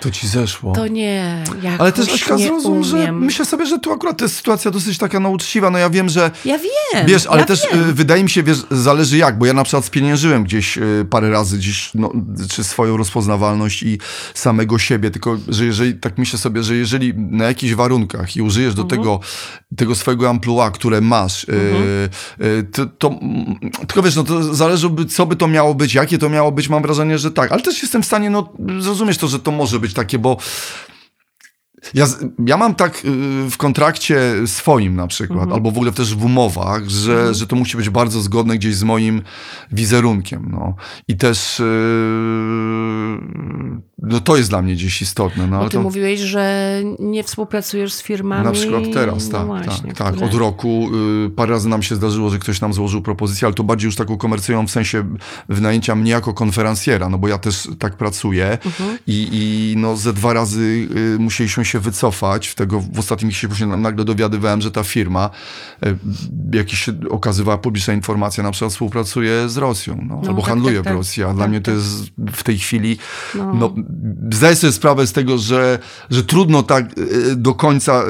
to 0.00 0.10
ci 0.10 0.28
zeszło. 0.28 0.72
To 0.72 0.86
nie, 0.86 1.44
jakoś 1.62 1.80
Ale 1.80 1.92
też 1.92 2.08
Aśka 2.08 2.38
zrozum, 2.38 2.72
umiem. 2.72 2.84
że 2.84 3.12
myślę 3.12 3.44
sobie, 3.44 3.66
że 3.66 3.78
tu 3.78 3.92
akurat 3.92 4.18
to 4.18 4.24
jest 4.24 4.36
sytuacja 4.36 4.70
dosyć 4.70 4.98
taka 4.98 5.20
nauczciwa. 5.20 5.70
No 5.70 5.78
ja 5.78 5.90
wiem, 5.90 6.08
że... 6.08 6.30
Ja 6.44 6.58
wiem, 6.58 7.06
Wiesz, 7.06 7.26
ale 7.26 7.40
ja 7.40 7.46
też 7.46 7.62
wiem. 7.72 7.90
Y, 7.90 7.92
wydaje 7.92 8.22
mi 8.22 8.30
się, 8.30 8.42
wiesz, 8.42 8.58
zależy 8.70 9.16
jak, 9.16 9.38
bo 9.38 9.46
ja 9.46 9.52
na 9.52 9.64
przykład 9.64 9.84
spieniężyłem 9.84 10.44
gdzieś 10.44 10.78
y, 10.78 11.06
parę 11.10 11.30
razy 11.30 11.58
gdzieś, 11.58 11.90
no, 11.94 12.12
czy 12.50 12.64
swoją 12.64 12.96
rozpoznawalność 12.96 13.82
i 13.82 13.98
samego 14.34 14.78
siebie, 14.78 15.10
tylko, 15.10 15.38
że 15.48 15.64
jeżeli, 15.64 15.94
tak 15.94 16.18
myślę 16.18 16.38
sobie, 16.38 16.62
że 16.62 16.76
jeżeli 16.76 17.14
na 17.14 17.44
jakichś 17.44 17.74
warunkach 17.74 18.36
i 18.36 18.42
użyjesz 18.42 18.74
do 18.74 18.82
mhm. 18.82 19.00
tego, 19.00 19.20
tego 19.76 19.94
swojego 19.94 20.30
amplua, 20.30 20.70
które 20.70 21.00
masz, 21.00 21.44
y, 21.44 21.52
mhm. 21.52 22.08
y, 22.40 22.66
to, 22.72 22.86
to, 22.86 23.20
tylko 23.78 24.02
wiesz, 24.02 24.16
no 24.16 24.24
to 24.24 24.54
zależy, 24.54 24.90
co 25.08 25.26
by 25.26 25.36
to 25.36 25.48
miało 25.48 25.74
być, 25.74 25.94
jakie 25.94 26.18
to 26.18 26.28
miało 26.28 26.52
być, 26.52 26.68
mam 26.68 26.82
wrażenie, 26.82 27.18
że 27.18 27.30
tak, 27.30 27.52
ale 27.52 27.62
też 27.62 27.82
jestem 27.82 28.02
w 28.02 28.06
stanie, 28.06 28.30
no, 28.30 28.52
zrozumieć 28.78 29.18
to, 29.18 29.28
że 29.28 29.38
to 29.38 29.50
może 29.50 29.80
być 29.80 29.89
takie, 29.94 30.18
bo 30.18 30.36
ja, 31.94 32.06
ja 32.46 32.56
mam 32.56 32.74
tak 32.74 33.04
y, 33.04 33.50
w 33.50 33.56
kontrakcie 33.56 34.20
swoim 34.46 34.96
na 34.96 35.06
przykład, 35.06 35.38
mhm. 35.38 35.52
albo 35.52 35.70
w 35.70 35.76
ogóle 35.76 35.92
też 35.92 36.14
w 36.14 36.24
umowach, 36.24 36.88
że, 36.88 37.12
mhm. 37.12 37.34
że 37.34 37.46
to 37.46 37.56
musi 37.56 37.76
być 37.76 37.90
bardzo 37.90 38.20
zgodne 38.20 38.58
gdzieś 38.58 38.74
z 38.74 38.82
moim 38.82 39.22
wizerunkiem. 39.72 40.48
No. 40.52 40.74
I 41.08 41.16
też 41.16 41.58
yy, 41.58 43.20
no 44.02 44.20
to 44.20 44.36
jest 44.36 44.50
dla 44.50 44.62
mnie 44.62 44.74
gdzieś 44.74 45.02
istotne. 45.02 45.46
No, 45.46 45.58
Bo 45.58 45.68
ty 45.68 45.76
to... 45.76 45.82
mówiłeś, 45.82 46.20
że 46.20 46.74
nie 46.98 47.24
współpracujesz 47.24 47.92
z 47.92 48.02
firmami. 48.02 48.44
Na 48.44 48.52
przykład 48.52 48.82
teraz, 48.92 49.28
no 49.28 49.38
tak, 49.38 49.46
właśnie, 49.46 49.92
tak, 49.92 50.14
tak. 50.14 50.22
Od 50.22 50.34
roku 50.34 50.88
y, 51.26 51.30
parę 51.30 51.52
razy 51.52 51.68
nam 51.68 51.82
się 51.82 51.94
zdarzyło, 51.94 52.30
że 52.30 52.38
ktoś 52.38 52.60
nam 52.60 52.72
złożył 52.72 53.02
propozycję, 53.02 53.46
ale 53.46 53.54
to 53.54 53.64
bardziej 53.64 53.86
już 53.86 53.96
taką 53.96 54.18
komercyjną 54.18 54.66
w 54.66 54.70
sensie 54.70 55.04
wynajęcia 55.48 55.94
mnie 55.94 56.10
jako 56.10 56.34
konferencjera, 56.34 57.08
no 57.08 57.18
bo 57.18 57.28
ja 57.28 57.38
też 57.38 57.68
tak 57.78 57.96
pracuję 57.96 58.58
mhm. 58.64 58.98
i, 59.06 59.28
i 59.32 59.74
no 59.76 59.96
ze 59.96 60.12
dwa 60.12 60.32
razy 60.32 60.88
y, 60.96 61.18
musieliśmy 61.18 61.64
się 61.64 61.69
wycofać. 61.78 62.48
W 62.48 62.54
tego 62.54 62.80
w 62.80 62.98
ostatnim 62.98 63.32
się 63.32 63.66
nagle 63.66 64.04
dowiadywałem, 64.04 64.60
że 64.60 64.70
ta 64.70 64.84
firma, 64.84 65.30
y, 65.86 65.96
jak 66.52 66.70
się 66.70 66.92
okazywała 67.10 67.58
publiczna 67.58 67.94
informacja, 67.94 68.42
na 68.42 68.50
przykład 68.50 68.72
współpracuje 68.72 69.48
z 69.48 69.56
Rosją, 69.56 69.96
no, 70.08 70.20
no 70.22 70.28
albo 70.28 70.40
tak, 70.40 70.50
handluje 70.50 70.76
tak, 70.76 70.82
w 70.82 70.84
tak. 70.84 70.94
Rosji, 70.94 71.22
a 71.22 71.26
tak, 71.26 71.36
dla 71.36 71.48
mnie 71.48 71.60
to 71.60 71.70
jest 71.70 72.10
w 72.32 72.42
tej 72.42 72.58
chwili 72.58 72.98
no, 73.34 73.54
no 73.54 73.74
zdaję 74.32 74.56
sobie 74.56 74.72
sprawę 74.72 75.06
z 75.06 75.12
tego, 75.12 75.38
że, 75.38 75.78
że 76.10 76.24
trudno 76.24 76.62
tak 76.62 76.84
e, 76.84 77.36
do 77.36 77.54
końca, 77.54 77.92
e, 77.92 78.04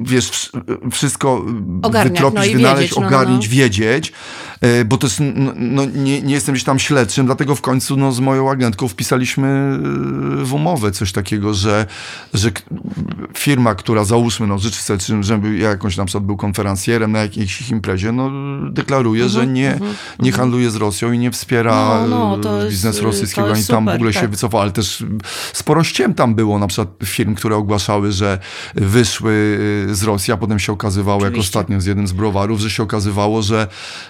wiesz, 0.00 0.52
wszystko 0.92 1.44
ogarniać, 1.82 2.12
wytropić, 2.12 2.52
no 2.52 2.58
wynaleźć, 2.58 2.94
wiedzieć, 2.94 3.06
ogarnić, 3.06 3.46
no, 3.48 3.50
no. 3.50 3.56
wiedzieć, 3.56 4.08
e, 4.08 4.51
bo 4.84 4.98
to 4.98 5.06
jest, 5.06 5.20
no, 5.56 5.84
nie, 5.84 6.22
nie 6.22 6.34
jestem 6.34 6.54
gdzieś 6.54 6.64
tam 6.64 6.78
śledczym, 6.78 7.26
dlatego 7.26 7.54
w 7.54 7.60
końcu 7.60 7.96
no, 7.96 8.12
z 8.12 8.20
moją 8.20 8.50
agentką 8.50 8.88
wpisaliśmy 8.88 9.78
w 10.42 10.54
umowę 10.54 10.92
coś 10.92 11.12
takiego, 11.12 11.54
że, 11.54 11.86
że 12.34 12.50
firma, 13.38 13.74
która 13.74 14.04
załóżmy, 14.04 14.46
no 14.46 14.58
życzę 14.58 14.98
sobie, 14.98 15.22
żeby 15.22 15.56
ja 15.56 15.68
jakąś 15.68 15.96
na 15.96 16.04
przykład 16.04 16.24
był 16.24 16.36
konferencjerem 16.36 17.12
na 17.12 17.18
jakiejś 17.18 17.70
imprezie, 17.70 18.12
no 18.12 18.30
deklaruje, 18.70 19.28
że 19.28 19.40
mhm, 19.40 19.54
nie, 19.54 19.72
mhm, 19.72 19.94
nie 20.20 20.30
mhm. 20.30 20.40
handluje 20.40 20.70
z 20.70 20.76
Rosją 20.76 21.12
i 21.12 21.18
nie 21.18 21.30
wspiera 21.30 22.06
no, 22.08 22.36
no, 22.36 22.66
biznesu 22.68 23.04
rosyjskiego, 23.04 23.52
ani 23.52 23.64
tam 23.64 23.86
w 23.86 23.88
ogóle 23.88 24.12
tak. 24.12 24.22
się 24.22 24.28
wycofał, 24.28 24.60
ale 24.60 24.70
też 24.70 25.04
sporo 25.52 25.84
ściem 25.84 26.14
tam 26.14 26.34
było, 26.34 26.58
na 26.58 26.66
przykład 26.66 26.88
firm, 27.04 27.34
które 27.34 27.56
ogłaszały, 27.56 28.12
że 28.12 28.38
wyszły 28.74 29.32
y, 29.90 29.94
z 29.94 30.02
Rosji, 30.02 30.32
a 30.32 30.36
potem 30.36 30.58
się 30.58 30.72
okazywało, 30.72 31.18
Oczywiście. 31.18 31.38
jak 31.38 31.46
ostatnio 31.46 31.80
z 31.80 31.86
jednym 31.86 32.06
z 32.06 32.12
browarów, 32.12 32.60
że 32.60 32.70
się 32.70 32.82
okazywało, 32.82 33.42
że, 33.42 33.68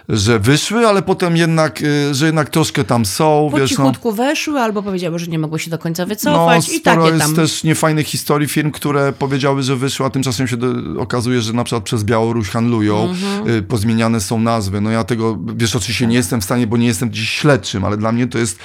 że 0.08 0.41
wyszły, 0.42 0.87
ale 0.87 1.02
potem 1.02 1.37
jednak, 1.37 1.83
y, 1.83 2.14
że 2.14 2.26
jednak 2.26 2.50
troszkę 2.50 2.85
tam 2.85 3.07
są. 3.07 3.48
Po 3.50 3.59
wiesz, 3.59 3.70
no. 3.70 3.76
cichutku 3.76 4.09
no. 4.09 4.14
weszły, 4.14 4.61
albo 4.61 4.83
powiedziały, 4.83 5.18
że 5.18 5.26
nie 5.26 5.38
mogły 5.38 5.59
się 5.59 5.70
do 5.70 5.78
końca 5.78 6.07
wycofać 6.07 6.68
no, 6.68 6.74
i 6.74 6.81
takie 6.81 7.09
tam. 7.09 7.18
jest 7.18 7.37
też 7.37 7.64
niefajnych 7.64 8.07
historii 8.07 8.48
firm, 8.48 8.70
które 8.70 9.12
powiedziały, 9.12 9.62
że 9.62 9.76
wyszły, 9.76 10.07
a 10.07 10.11
tymczasem 10.11 10.48
się 10.48 10.57
do, 10.57 11.00
okazuje, 11.00 11.40
że 11.40 11.52
na 11.52 11.64
przykład 11.64 11.85
przez 11.85 12.05
Białoruś 12.05 12.48
handlują, 12.48 13.02
mhm. 13.02 13.48
y, 13.48 13.62
pozmieniane 13.62 14.20
są 14.20 14.40
nazwy. 14.40 14.81
No 14.81 14.90
ja 14.90 15.05
tego, 15.05 15.38
wiesz, 15.57 15.76
oczywiście 15.76 16.07
nie 16.07 16.16
jestem 16.16 16.40
w 16.40 16.44
stanie, 16.44 16.66
bo 16.66 16.76
nie 16.76 16.87
jestem 16.87 17.12
dziś 17.12 17.31
śledczym, 17.31 17.85
ale 17.85 17.96
dla 17.96 18.12
mnie 18.12 18.26
to 18.26 18.38
jest 18.38 18.59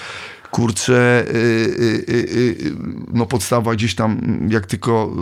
kurczę, 0.52 1.26
y, 1.28 1.36
y, 1.36 2.14
y, 2.14 2.76
no 3.14 3.26
podstawa 3.26 3.74
gdzieś 3.74 3.96
tam, 3.96 4.22
jak 4.50 4.66
tylko, 4.66 5.16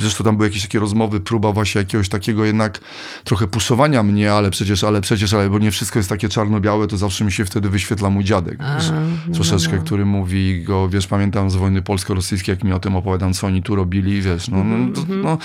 zresztą 0.00 0.24
tam 0.24 0.36
były 0.36 0.48
jakieś 0.48 0.62
takie 0.62 0.78
rozmowy, 0.78 1.20
próba 1.20 1.52
właśnie 1.52 1.78
jakiegoś 1.78 2.08
takiego 2.08 2.44
jednak 2.44 2.80
trochę 3.24 3.46
puszowania 3.46 4.02
mnie, 4.02 4.32
ale 4.32 4.50
przecież, 4.50 4.84
ale 4.84 5.00
przecież, 5.00 5.34
ale 5.34 5.50
bo 5.50 5.58
nie 5.58 5.70
wszystko 5.70 5.98
jest 5.98 6.08
takie 6.08 6.28
czarno-białe, 6.28 6.86
to 6.86 6.96
zawsze 6.96 7.24
mi 7.24 7.32
się 7.32 7.44
wtedy 7.44 7.68
wyświetla 7.68 8.10
mój 8.10 8.24
dziadek, 8.24 8.58
A, 8.60 8.78
no, 9.28 9.34
troszeczkę, 9.34 9.72
no, 9.72 9.78
no. 9.78 9.84
który 9.84 10.06
mówi 10.06 10.62
go, 10.62 10.88
wiesz, 10.88 11.06
pamiętam 11.06 11.50
z 11.50 11.56
wojny 11.56 11.82
polsko-rosyjskiej, 11.82 12.52
jak 12.52 12.64
mi 12.64 12.72
o 12.72 12.80
tym 12.80 12.96
opowiadam, 12.96 13.32
co 13.32 13.46
oni 13.46 13.62
tu 13.62 13.76
robili, 13.76 14.22
wiesz, 14.22 14.48
no, 14.48 14.64
no, 14.64 14.94
to, 14.94 15.00
mhm. 15.00 15.22
no 15.22 15.38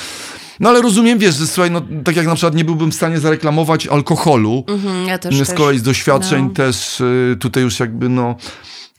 no 0.60 0.70
ale 0.70 0.82
rozumiem, 0.82 1.20
wiesz, 1.20 1.36
że 1.36 1.48
słuchaj, 1.48 1.72
no 1.72 1.82
tak 2.04 2.16
jak 2.16 2.26
na 2.26 2.36
przykład 2.36 2.56
nie 2.56 2.66
byłbym 2.66 2.92
w 2.92 2.96
stanie 2.96 3.20
zareklamować 3.20 3.88
alkoholu. 3.88 4.64
Mhm, 4.68 5.08
ja 5.08 5.18
też. 5.18 5.36
Z 5.36 5.54
kolei 5.54 5.80
z 5.80 5.84
doświadczeń 5.84 6.44
no. 6.44 6.50
też 6.50 7.02
y, 7.02 7.38
tutaj 7.40 7.64
już 7.64 7.80
jakby 7.80 8.10
no 8.10 8.36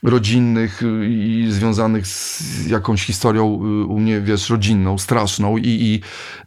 rodzinnych 0.03 0.83
y, 0.83 1.05
i 1.05 1.51
związanych 1.51 2.07
z 2.07 2.65
jakąś 2.67 3.05
historią 3.05 3.45
y, 3.45 3.85
u 3.85 3.99
mnie, 3.99 4.21
wiesz, 4.21 4.49
rodzinną, 4.49 4.97
straszną 4.97 5.57
i, 5.57 5.67
i 5.67 6.01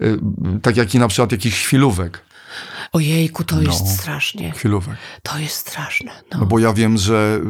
y, 0.05 0.19
tak 0.63 0.77
jak 0.77 0.95
i 0.95 0.99
na 0.99 1.09
przykład 1.09 1.33
jakichś 1.33 1.65
chwilówek. 1.65 2.30
Ojejku, 2.93 3.45
to 3.45 3.63
jest 3.63 3.81
No. 3.85 3.87
strasznie. 3.91 4.51
Chwilówek. 4.53 4.95
To 5.23 5.39
jest 5.39 5.55
straszne. 5.57 6.11
No. 6.33 6.39
No 6.41 6.47
bo 6.47 6.59
ja 6.59 6.73
wiem, 6.73 6.97
że 6.99 7.41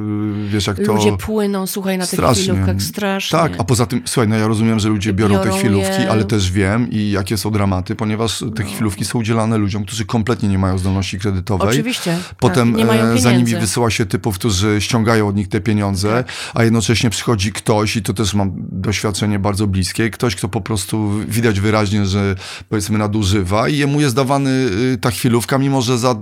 y, 0.46 0.48
wiesz 0.48 0.66
jak 0.66 0.76
to... 0.86 0.92
Ludzie 0.92 1.16
płyną, 1.16 1.66
słuchaj, 1.66 1.98
na 1.98 2.06
tych 2.06 2.18
Strasznie. 2.18 2.42
chwilówkach 2.44 2.82
strasznie. 2.82 3.38
Tak, 3.38 3.52
a 3.58 3.64
poza 3.64 3.86
tym, 3.86 4.02
słuchaj, 4.06 4.28
no 4.28 4.36
ja 4.36 4.46
rozumiem, 4.48 4.80
że 4.80 4.88
ludzie 4.88 5.12
biorą, 5.12 5.34
Biorą 5.34 5.50
te 5.52 5.58
chwilówki, 5.58 6.02
je. 6.02 6.10
ale 6.10 6.24
też 6.24 6.52
wiem 6.52 6.90
i 6.90 7.10
jakie 7.10 7.36
są 7.38 7.50
dramaty, 7.50 7.94
ponieważ 7.96 8.44
te 8.56 8.64
chwilówki 8.64 9.04
są 9.04 9.18
udzielane 9.18 9.58
ludziom, 9.58 9.84
którzy 9.84 10.04
kompletnie 10.04 10.48
nie 10.48 10.58
mają 10.58 10.78
zdolności 10.78 11.18
kredytowej. 11.18 11.68
Oczywiście. 11.68 12.18
Potem 12.40 12.72
tak. 12.76 12.84
e, 12.84 12.88
pieniędzy. 12.88 13.22
za 13.22 13.32
nimi 13.32 13.56
wysyła 13.56 13.90
się 13.90 14.06
typów, 14.06 14.34
którzy 14.38 14.76
ściągają 14.80 15.28
od 15.28 15.36
nich 15.36 15.48
te 15.48 15.60
pieniądze, 15.60 16.10
Tak. 16.10 16.32
a 16.54 16.64
jednocześnie 16.64 17.10
przychodzi 17.10 17.52
ktoś, 17.52 17.96
i 17.96 18.02
to 18.02 18.14
też 18.14 18.34
mam 18.34 18.52
doświadczenie 18.72 19.38
bardzo 19.38 19.66
bliskie, 19.66 20.10
ktoś, 20.10 20.36
kto 20.36 20.48
po 20.48 20.60
prostu 20.60 21.10
widać 21.28 21.60
wyraźnie, 21.60 22.06
że 22.06 22.34
powiedzmy 22.68 22.98
nadużywa 22.98 23.68
i 23.68 23.76
jemu 23.78 24.00
jest 24.00 24.14
dawany 24.16 24.50
y, 24.50 24.98
ta 25.00 25.10
chwilówka, 25.10 25.29
mimo 25.58 25.82
że 25.82 25.98
za, 25.98 26.14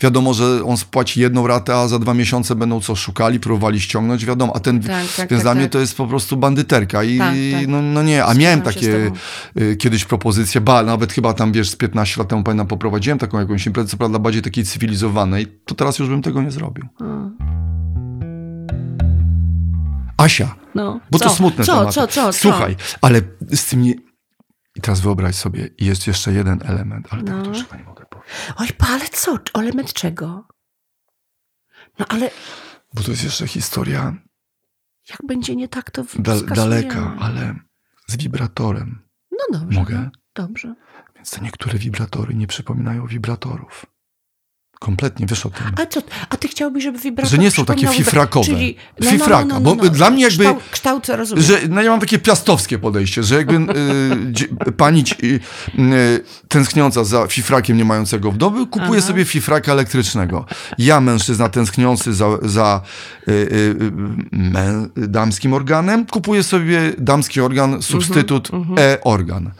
wiadomo, 0.00 0.34
że 0.34 0.64
on 0.64 0.76
spłaci 0.76 1.20
jedną 1.20 1.46
ratę, 1.46 1.76
a 1.76 1.88
za 1.88 1.98
dwa 1.98 2.14
miesiące 2.14 2.54
będą 2.54 2.80
co 2.80 2.96
szukali, 2.96 3.40
próbowali 3.40 3.80
ściągnąć, 3.80 4.26
wiadomo, 4.26 4.56
a 4.56 4.60
ten, 4.60 4.80
Tak, 4.80 4.88
tak, 4.90 5.00
więc 5.16 5.30
tak, 5.30 5.42
dla 5.42 5.54
mnie 5.54 5.64
tak. 5.64 5.72
to 5.72 5.78
jest 5.78 5.96
po 5.96 6.06
prostu 6.06 6.36
bandyterka 6.36 7.04
i 7.04 7.18
Tak, 7.18 7.34
tak. 7.52 7.68
No, 7.68 7.82
no 7.82 8.02
nie, 8.02 8.24
a 8.24 8.34
miałem 8.34 8.62
takie 8.62 9.12
y, 9.60 9.76
kiedyś 9.76 10.04
propozycje, 10.04 10.60
ba, 10.60 10.82
nawet 10.82 11.12
chyba 11.12 11.32
tam, 11.32 11.52
wiesz, 11.52 11.70
z 11.70 11.76
15 11.76 12.20
lat 12.20 12.28
temu 12.28 12.42
pamiętam, 12.42 12.66
poprowadziłem 12.66 13.18
taką 13.18 13.38
jakąś 13.38 13.66
imprezę, 13.66 13.88
co 13.88 13.96
prawda 13.96 14.18
bardziej 14.18 14.42
takiej 14.42 14.64
cywilizowanej, 14.64 15.46
to 15.64 15.74
teraz 15.74 15.98
już 15.98 16.08
bym 16.08 16.22
tego 16.22 16.42
nie 16.42 16.50
zrobił. 16.50 16.84
Asia, 20.16 20.54
No. 20.74 21.00
bo 21.10 21.18
co? 21.18 21.24
to 21.24 21.30
smutne 21.30 21.64
co, 21.64 21.72
tematy. 21.78 21.92
Co, 21.94 22.06
co, 22.06 22.22
co? 22.22 22.32
Słuchaj, 22.32 22.76
ale 23.02 23.20
z 23.52 23.64
tym 23.66 23.82
nie... 23.82 23.94
I 24.76 24.80
teraz 24.80 25.00
wyobraź 25.00 25.34
sobie, 25.34 25.68
jest 25.78 26.06
jeszcze 26.06 26.32
jeden 26.32 26.58
element, 26.64 27.06
ale 27.10 27.22
No. 27.22 27.32
tak 27.36 27.44
to 27.44 27.48
już 27.50 27.62
chyba 27.64 27.76
nie 27.76 27.84
mogę 27.84 28.06
powiedzieć. 28.06 28.34
Oj, 28.56 28.68
ale 28.78 29.08
co? 29.08 29.38
Element 29.54 29.92
czego? 29.92 30.48
No 31.98 32.06
ale 32.08 32.30
Bo 32.94 33.02
to 33.02 33.10
jest 33.10 33.24
jeszcze 33.24 33.46
historia 33.48 34.14
jak 35.10 35.18
będzie 35.26 35.56
nie 35.56 35.68
tak, 35.68 35.90
to 35.90 36.04
skasujemy. 36.04 36.54
daleka, 36.56 37.16
ale 37.20 37.54
z 38.06 38.16
wibratorem. 38.16 39.02
No 39.30 39.58
dobrze. 39.60 39.78
Mogę? 39.78 39.94
No, 40.02 40.10
dobrze. 40.34 40.74
Więc 41.16 41.30
te 41.30 41.40
niektóre 41.40 41.78
wibratory 41.78 42.34
nie 42.34 42.46
przypominają 42.46 43.06
wibratorów. 43.06 43.86
Kompletnie, 44.78 45.26
wiesz 45.26 45.46
o 45.46 45.50
tym. 45.50 45.66
A 45.82 45.86
co? 45.86 46.00
A 46.30 46.36
ty 46.36 46.48
chciałbyś, 46.48 46.84
żeby 46.84 46.98
wibrator 46.98 47.30
Że 47.30 47.38
nie 47.38 47.50
są 47.50 47.64
takie 47.64 47.86
fifrakowe. 47.88 48.46
Czyli, 48.46 48.76
no, 49.00 49.10
Fifraka, 49.10 49.44
no, 49.44 49.54
no, 49.54 49.60
no, 49.60 49.76
bo 49.76 49.84
no. 49.84 49.90
dla 49.90 50.10
mnie 50.10 50.22
jakby- 50.22 50.44
Kształt, 50.44 50.62
kształt 50.70 51.08
rozumiem. 51.08 51.44
Że 51.44 51.60
no 51.68 51.82
ja 51.82 51.90
mam 51.90 52.00
takie 52.00 52.18
piastowskie 52.18 52.78
podejście, 52.78 53.22
że 53.22 53.34
jakby 53.34 53.54
y, 54.68 54.72
pani 54.72 55.04
y, 55.22 55.40
y, 55.78 56.24
tęskniąca 56.48 57.04
za 57.04 57.26
fifrakiem 57.26 57.76
nie 57.76 57.84
mającego 57.84 58.32
w 58.32 58.36
domu, 58.36 58.66
kupuje 58.66 58.98
Aha. 58.98 59.08
sobie 59.08 59.24
fifraka 59.24 59.72
elektrycznego. 59.72 60.46
Ja, 60.78 61.00
mężczyzna 61.00 61.48
tęskniący 61.48 62.14
za, 62.14 62.26
za 62.42 62.80
y, 63.28 63.32
y, 63.32 63.34
y, 63.34 63.76
mę, 64.32 64.88
damskim 64.96 65.52
organem, 65.52 66.06
kupuję 66.06 66.42
sobie 66.42 66.92
damski 66.98 67.40
organ, 67.40 67.82
substytut 67.82 68.50
Mhm, 68.54 68.78
e-organ. 68.78 69.50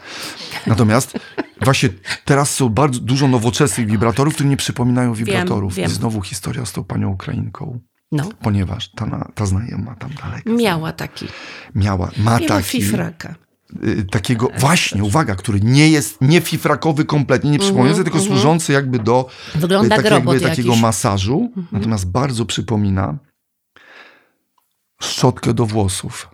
Natomiast 0.67 1.13
właśnie 1.61 1.89
teraz 2.25 2.55
są 2.55 2.69
bardzo 2.69 2.99
dużo 2.99 3.27
nowoczesnych 3.27 3.87
wibratorów, 3.87 4.33
które 4.33 4.49
nie 4.49 4.57
przypominają 4.57 5.13
wibratorów. 5.13 5.73
wiem. 5.73 5.91
I 5.91 5.93
znowu 5.93 6.21
historia 6.21 6.65
z 6.65 6.71
tą 6.71 6.83
panią 6.83 7.09
Ukrainką. 7.11 7.79
No. 8.11 8.29
Ponieważ 8.41 8.91
ta, 8.91 9.31
ta 9.35 9.45
znajoma 9.45 9.95
tam 9.95 10.09
daleko 10.23 10.49
Miała 10.49 10.91
taki. 10.93 11.25
miała, 11.75 12.11
ma 12.17 12.23
Miała 12.39 12.47
taki, 12.47 12.67
fifraka. 12.69 13.35
y, 13.87 14.03
takiego, 14.11 14.49
właśnie, 14.59 15.03
uwaga, 15.03 15.35
który 15.35 15.59
nie 15.61 15.89
jest 15.89 16.21
nie 16.21 16.41
fifrakowy 16.41 17.05
kompletnie, 17.05 17.51
nie 17.51 17.59
przypominający, 17.59 18.03
tylko 18.03 18.19
służący 18.19 18.73
jakby 18.73 18.99
do 18.99 19.29
Wygląda 19.55 19.95
y, 19.95 19.97
takiego, 19.97 20.15
grobot 20.15 20.33
jakby, 20.33 20.49
takiego 20.49 20.69
jakiś. 20.69 20.81
Masażu, 20.81 21.51
natomiast 21.71 22.11
bardzo 22.11 22.45
przypomina 22.45 23.17
szczotkę 25.01 25.53
do 25.53 25.65
włosów. 25.65 26.29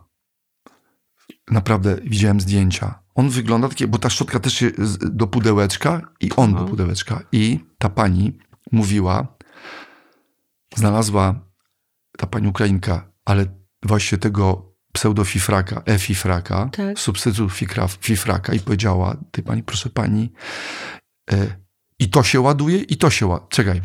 Naprawdę 1.52 1.96
widziałem 2.04 2.41
zdjęcia. 2.41 3.03
On 3.15 3.30
wygląda 3.30 3.69
takie, 3.69 3.88
bo 3.88 3.97
ta 3.97 4.10
szczotka 4.10 4.39
też 4.39 4.54
się 4.54 4.71
do 5.02 5.28
pudełeczka 5.28 6.02
i 6.19 6.32
on 6.36 6.49
Mhm. 6.49 6.65
do 6.65 6.69
pudełeczka. 6.71 7.21
I 7.32 7.60
ta 7.78 7.89
pani 7.89 8.38
mówiła, 8.71 9.28
znalazła 10.76 11.36
ta 12.17 12.28
pani 12.28 12.47
Ukrainka, 12.47 13.12
ale 13.26 13.45
właśnie 13.84 14.17
tego 14.17 14.73
pseudofifraka, 14.93 15.82
e-fifraka, 15.86 16.69
Tak. 16.71 16.99
substytut 16.99 17.52
fifraka 18.02 18.54
i 18.54 18.60
powiedziała, 18.60 19.17
ty 19.32 19.43
pani, 19.43 19.63
proszę 19.63 19.89
pani, 19.89 20.32
e, 21.32 21.56
i 21.99 22.10
to 22.10 22.23
się 22.23 22.41
ładuje, 22.41 22.78
i 22.78 22.97
to 22.97 23.10
się 23.10 23.28
ładuje. 23.28 23.47
Czekaj. 23.49 23.82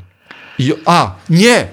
I, 0.58 0.72
a, 0.86 1.14
nie! 1.30 1.68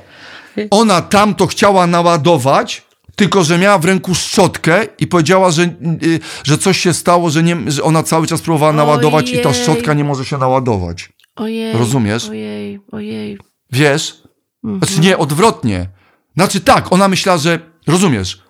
Ona 0.72 1.02
tam 1.02 1.36
to 1.36 1.48
chciała 1.48 1.88
naładować, 1.88 2.88
tylko 3.16 3.44
że 3.44 3.58
miała 3.58 3.78
w 3.78 3.86
ręku 3.86 4.16
szczotkę 4.16 4.88
i 5.00 5.08
powiedziała, 5.08 5.52
że, 5.52 5.64
y, 6.04 6.20
że 6.44 6.58
coś 6.58 6.78
się 6.80 6.94
stało, 6.94 7.30
że, 7.30 7.44
nie, 7.44 7.58
że 7.72 7.84
ona 7.84 8.04
cały 8.04 8.28
czas 8.28 8.42
próbowała 8.42 8.74
naładować 8.74 9.30
i 9.30 9.40
ta 9.42 9.50
Ojej. 9.50 9.64
szczotka 9.64 9.94
nie 9.94 10.04
może 10.04 10.26
się 10.26 10.38
naładować. 10.38 11.10
Ojej. 11.36 11.74
Rozumiesz? 11.78 12.30
Ojej, 12.30 12.80
ojej. 12.92 13.38
Wiesz? 13.72 14.22
Mhm. 14.64 14.80
Znaczy 14.80 15.00
nie, 15.02 15.18
odwrotnie. 15.18 15.90
Znaczy 16.36 16.60
tak, 16.62 16.92
ona 16.94 17.08
myślała, 17.08 17.38
że... 17.38 17.60
Rozumiesz? 17.88 18.42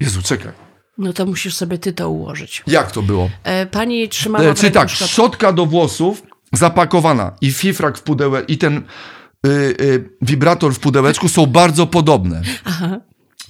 Jezu, 0.00 0.22
czekaj. 0.22 0.52
No 0.98 1.12
to 1.12 1.26
musisz 1.26 1.54
sobie 1.56 1.78
ty 1.78 1.92
to 1.92 2.10
ułożyć. 2.10 2.62
Jak 2.66 2.92
to 2.92 3.02
było? 3.02 3.30
E, 3.44 3.66
pani 3.66 4.08
trzymała 4.08 4.44
E, 4.44 4.54
czyli 4.54 4.72
tak, 4.72 4.90
szczotkę. 4.90 5.12
szczotka 5.12 5.52
do 5.52 5.66
włosów 5.66 6.22
zapakowana 6.52 7.32
i 7.40 7.52
fifrak 7.52 7.98
w 7.98 8.02
pudełę 8.02 8.42
i 8.48 8.58
ten 8.58 8.76
y, 8.76 9.50
y, 9.80 10.10
wibrator 10.22 10.74
w 10.74 10.78
pudełeczku 10.78 11.28
są 11.28 11.46
bardzo 11.46 11.86
podobne. 11.86 12.42
Aha. 12.64 13.00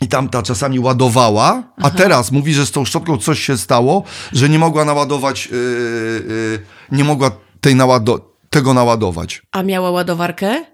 I 0.01 0.09
tamta 0.09 0.43
czasami 0.43 0.79
ładowała, 0.79 1.63
a 1.83 1.91
teraz 1.91 2.33
mówi, 2.33 2.55
że 2.55 2.67
z 2.67 2.71
tą 2.71 2.85
szczotką 2.85 3.19
coś 3.19 3.41
się 3.41 3.59
stało, 3.59 4.03
że 4.33 4.49
nie 4.49 4.59
mogła 4.59 4.85
naładować, 4.85 5.49
y, 5.53 5.55
y, 5.55 6.59
nie 6.93 7.05
mogła 7.05 7.31
tej 7.61 7.75
nałado- 7.75 8.21
tego 8.51 8.75
naładować. 8.75 9.43
A 9.53 9.63
miała 9.63 9.91
ładowarkę? 9.91 10.65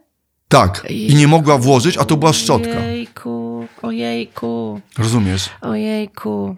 Tak. 0.49 0.87
I 0.91 1.15
nie 1.15 1.29
mogła 1.29 1.59
włożyć, 1.59 1.99
a 1.99 2.05
to 2.05 2.17
była 2.17 2.33
szczotka. 2.33 2.79
Ojejku, 2.79 3.67
ojejku, 3.83 4.81
Rozumiesz? 4.99 5.51
ojejku. 5.61 6.57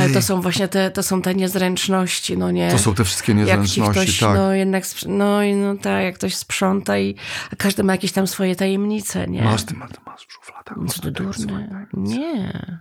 Ale 0.00 0.10
to 0.10 0.22
są 0.22 0.40
właśnie 0.40 0.68
te, 0.68 0.90
to 0.90 1.02
są 1.02 1.22
te 1.22 1.34
niezręczności, 1.34 2.38
no 2.38 2.50
nie? 2.50 2.70
To 2.70 2.78
są 2.78 2.94
te 2.94 3.04
wszystkie 3.04 3.32
jak 3.32 3.46
ci 3.46 3.50
niezręczności, 3.50 4.02
ktoś, 4.02 4.18
tak. 4.18 4.36
no 4.36 4.52
jednak, 4.54 4.84
no 5.06 5.42
i 5.42 5.54
no 5.54 5.76
tak, 5.76 6.04
jak 6.04 6.14
ktoś 6.14 6.34
sprząta 6.34 6.98
i 6.98 7.14
a 7.52 7.56
każdy 7.56 7.82
ma 7.82 7.92
jakieś 7.92 8.12
tam 8.12 8.26
swoje 8.26 8.56
tajemnice, 8.56 9.26
nie? 9.26 9.42
Masz, 9.42 9.64
ty 9.64 9.74
masz, 9.74 9.90
masz 10.06 10.26
w 10.26 10.32
szufladach. 10.32 10.76
Co 10.88 11.02
ty 11.02 11.10
durny? 11.10 11.86
Nie. 11.92 12.80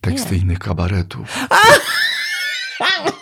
Teksty 0.00 0.36
innych 0.36 0.58
kabaretów. 0.58 1.28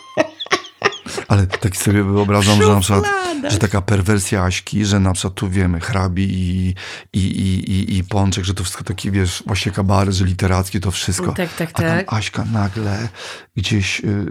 Ale 1.30 1.46
tak 1.46 1.76
sobie 1.76 2.04
wyobrażam, 2.04 2.62
że 2.62 2.68
na 2.68 2.80
przykład, 2.80 3.04
że 3.48 3.58
taka 3.58 3.82
perwersja 3.82 4.44
Aśki, 4.44 4.84
że 4.84 5.00
na 5.00 5.12
przykład 5.12 5.34
tu 5.34 5.48
wiemy, 5.48 5.80
hrabi 5.80 6.22
i, 6.22 6.74
i, 7.12 7.20
i, 7.20 7.70
i, 7.70 7.98
i 7.98 8.04
Pączek, 8.04 8.44
że 8.44 8.54
to 8.54 8.64
wszystko 8.64 8.84
taki, 8.84 9.10
wiesz, 9.10 9.42
właśnie 9.46 9.72
kabaret, 9.72 10.14
że 10.14 10.24
literackie 10.24 10.80
to 10.80 10.90
wszystko. 10.90 11.32
Tak, 11.32 11.54
tak, 11.54 11.70
A 11.72 11.72
tam 11.72 11.90
tak. 11.90 12.12
Aśka 12.12 12.44
nagle 12.52 13.08
gdzieś 13.56 14.00
y, 14.00 14.06
y, 14.06 14.24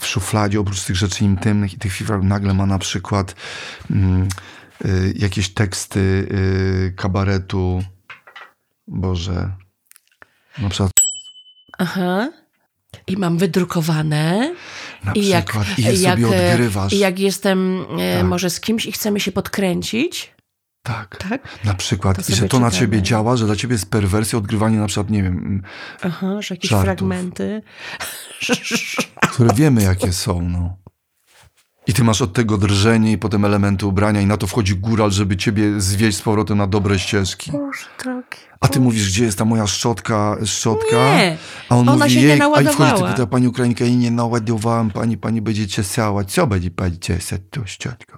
w 0.00 0.06
szufladzie, 0.06 0.60
oprócz 0.60 0.82
tych 0.82 0.96
rzeczy 0.96 1.24
intymnych 1.24 1.74
i 1.74 1.78
tych 1.78 1.92
fifrach, 1.92 2.22
nagle 2.22 2.54
ma 2.54 2.66
na 2.66 2.78
przykład 2.78 3.34
mm, 3.90 4.28
y, 4.84 5.14
jakieś 5.16 5.48
teksty 5.48 6.00
y, 6.00 6.94
kabaretu, 6.96 7.84
Boże, 8.88 9.52
na 10.58 10.68
przykład 10.68 10.90
Aha. 11.78 12.30
I 13.06 13.16
mam 13.16 13.38
wydrukowane. 13.38 14.54
Na 15.04 15.12
I 15.12 15.26
jak, 15.28 15.44
przykład. 15.44 15.78
I 15.78 15.82
je 15.82 15.92
jak, 15.92 16.20
sobie 16.20 16.36
e, 16.48 16.50
odgrywasz. 16.50 16.92
Jak 16.92 17.18
jestem 17.18 17.84
e, 17.98 18.16
Tak. 18.18 18.26
może 18.26 18.50
z 18.50 18.60
kimś 18.60 18.86
i 18.86 18.92
chcemy 18.92 19.20
się 19.20 19.32
podkręcić, 19.32 20.34
Tak. 20.82 21.16
tak? 21.30 21.48
Na 21.64 21.74
przykład. 21.74 22.26
To 22.26 22.32
I 22.32 22.34
że 22.36 22.48
to 22.48 22.60
na 22.60 22.70
czytamy. 22.70 22.80
ciebie 22.80 23.02
działa, 23.02 23.36
że 23.36 23.46
dla 23.46 23.56
ciebie 23.56 23.74
jest 23.74 23.90
perwersja 23.90 24.38
odgrywanie 24.38 24.78
na 24.78 24.86
przykład, 24.86 25.10
nie 25.10 25.22
wiem, 25.22 25.62
Aha, 26.02 26.42
że 26.42 26.54
jakieś 26.54 26.70
Żartów. 26.70 26.84
fragmenty. 26.84 27.62
które 29.32 29.54
wiemy 29.54 29.82
jakie 29.82 30.12
są, 30.12 30.42
no. 30.42 30.76
I 31.86 31.92
ty 31.94 32.04
masz 32.04 32.22
od 32.22 32.32
tego 32.32 32.58
drżenie 32.58 33.12
i 33.12 33.18
potem 33.18 33.44
elementy 33.44 33.86
ubrania 33.86 34.20
i 34.20 34.26
na 34.26 34.36
to 34.36 34.46
wchodzi 34.46 34.76
góral, 34.76 35.10
żeby 35.10 35.36
ciebie 35.36 35.80
zwieść 35.80 36.18
z 36.18 36.22
powrotem 36.22 36.58
na 36.58 36.66
dobre 36.66 36.98
ścieżki. 36.98 37.52
Boże 37.52 37.86
drogi. 38.04 38.38
A 38.60 38.68
ty 38.68 38.80
mówisz, 38.80 39.08
gdzie 39.10 39.24
jest 39.24 39.38
ta 39.38 39.44
moja 39.44 39.66
szczotka, 39.66 40.36
szczotka? 40.44 40.96
Nie, 41.16 41.36
A 41.68 41.76
on 41.76 41.88
ona 41.88 41.98
mówi, 42.04 42.10
się 42.14 42.20
nie 42.20 42.26
jej, 42.26 42.32
a 42.32 42.34
i 42.34 42.38
wchodzi, 42.40 42.68
ty 42.68 42.78
naładowała. 42.78 43.10
pyta 43.12 43.26
pani 43.26 43.48
Ukrainka 43.48 43.84
i 43.84 43.96
nie 43.96 44.10
naładowałam 44.10 44.90
pani, 44.90 45.16
pani 45.18 45.40
będzie 45.42 45.68
ciesała. 45.68 46.24
Co 46.24 46.46
będzie 46.46 46.70
pani 46.70 46.98
ciesać 46.98 47.40
tą 47.50 47.66
szczotką? 47.66 48.16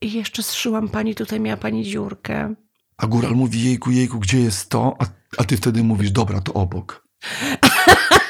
I 0.00 0.12
jeszcze 0.12 0.42
zszyłam 0.42 0.88
pani, 0.88 1.14
tutaj 1.14 1.40
miała 1.40 1.56
pani 1.56 1.84
dziurkę. 1.84 2.54
A 2.98 3.06
góral 3.06 3.32
mówi, 3.32 3.64
jejku, 3.64 3.90
jejku, 3.90 4.18
gdzie 4.18 4.40
jest 4.40 4.68
to? 4.70 4.96
A 4.98 5.04
A 5.38 5.44
ty 5.44 5.56
wtedy 5.56 5.82
mówisz, 5.84 6.10
dobra, 6.10 6.40
to 6.40 6.52
obok. 6.52 7.04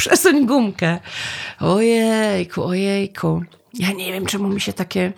Przesuń 0.00 0.46
gumkę. 0.46 0.98
Ojejku, 1.60 2.64
ojejku. 2.64 3.42
Ja 3.74 3.92
nie 3.92 4.12
wiem, 4.12 4.26
czemu 4.26 4.48
mi 4.48 4.60
się 4.60 4.72
takie. 4.72 5.12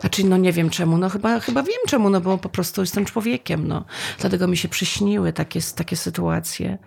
Znaczy, 0.00 0.24
no 0.24 0.36
nie 0.36 0.52
wiem 0.52 0.70
czemu. 0.70 0.98
No 0.98 1.08
chyba, 1.08 1.40
chyba 1.40 1.62
wiem 1.62 1.80
czemu, 1.88 2.10
no 2.10 2.20
bo 2.20 2.38
po 2.38 2.48
prostu 2.48 2.80
jestem 2.80 3.04
człowiekiem, 3.04 3.68
no. 3.68 3.84
Dlatego 4.20 4.48
mi 4.48 4.56
się 4.56 4.68
przyśniły 4.68 5.32
takie, 5.32 5.60
takie 5.76 5.96
sytuacje. 5.96 6.78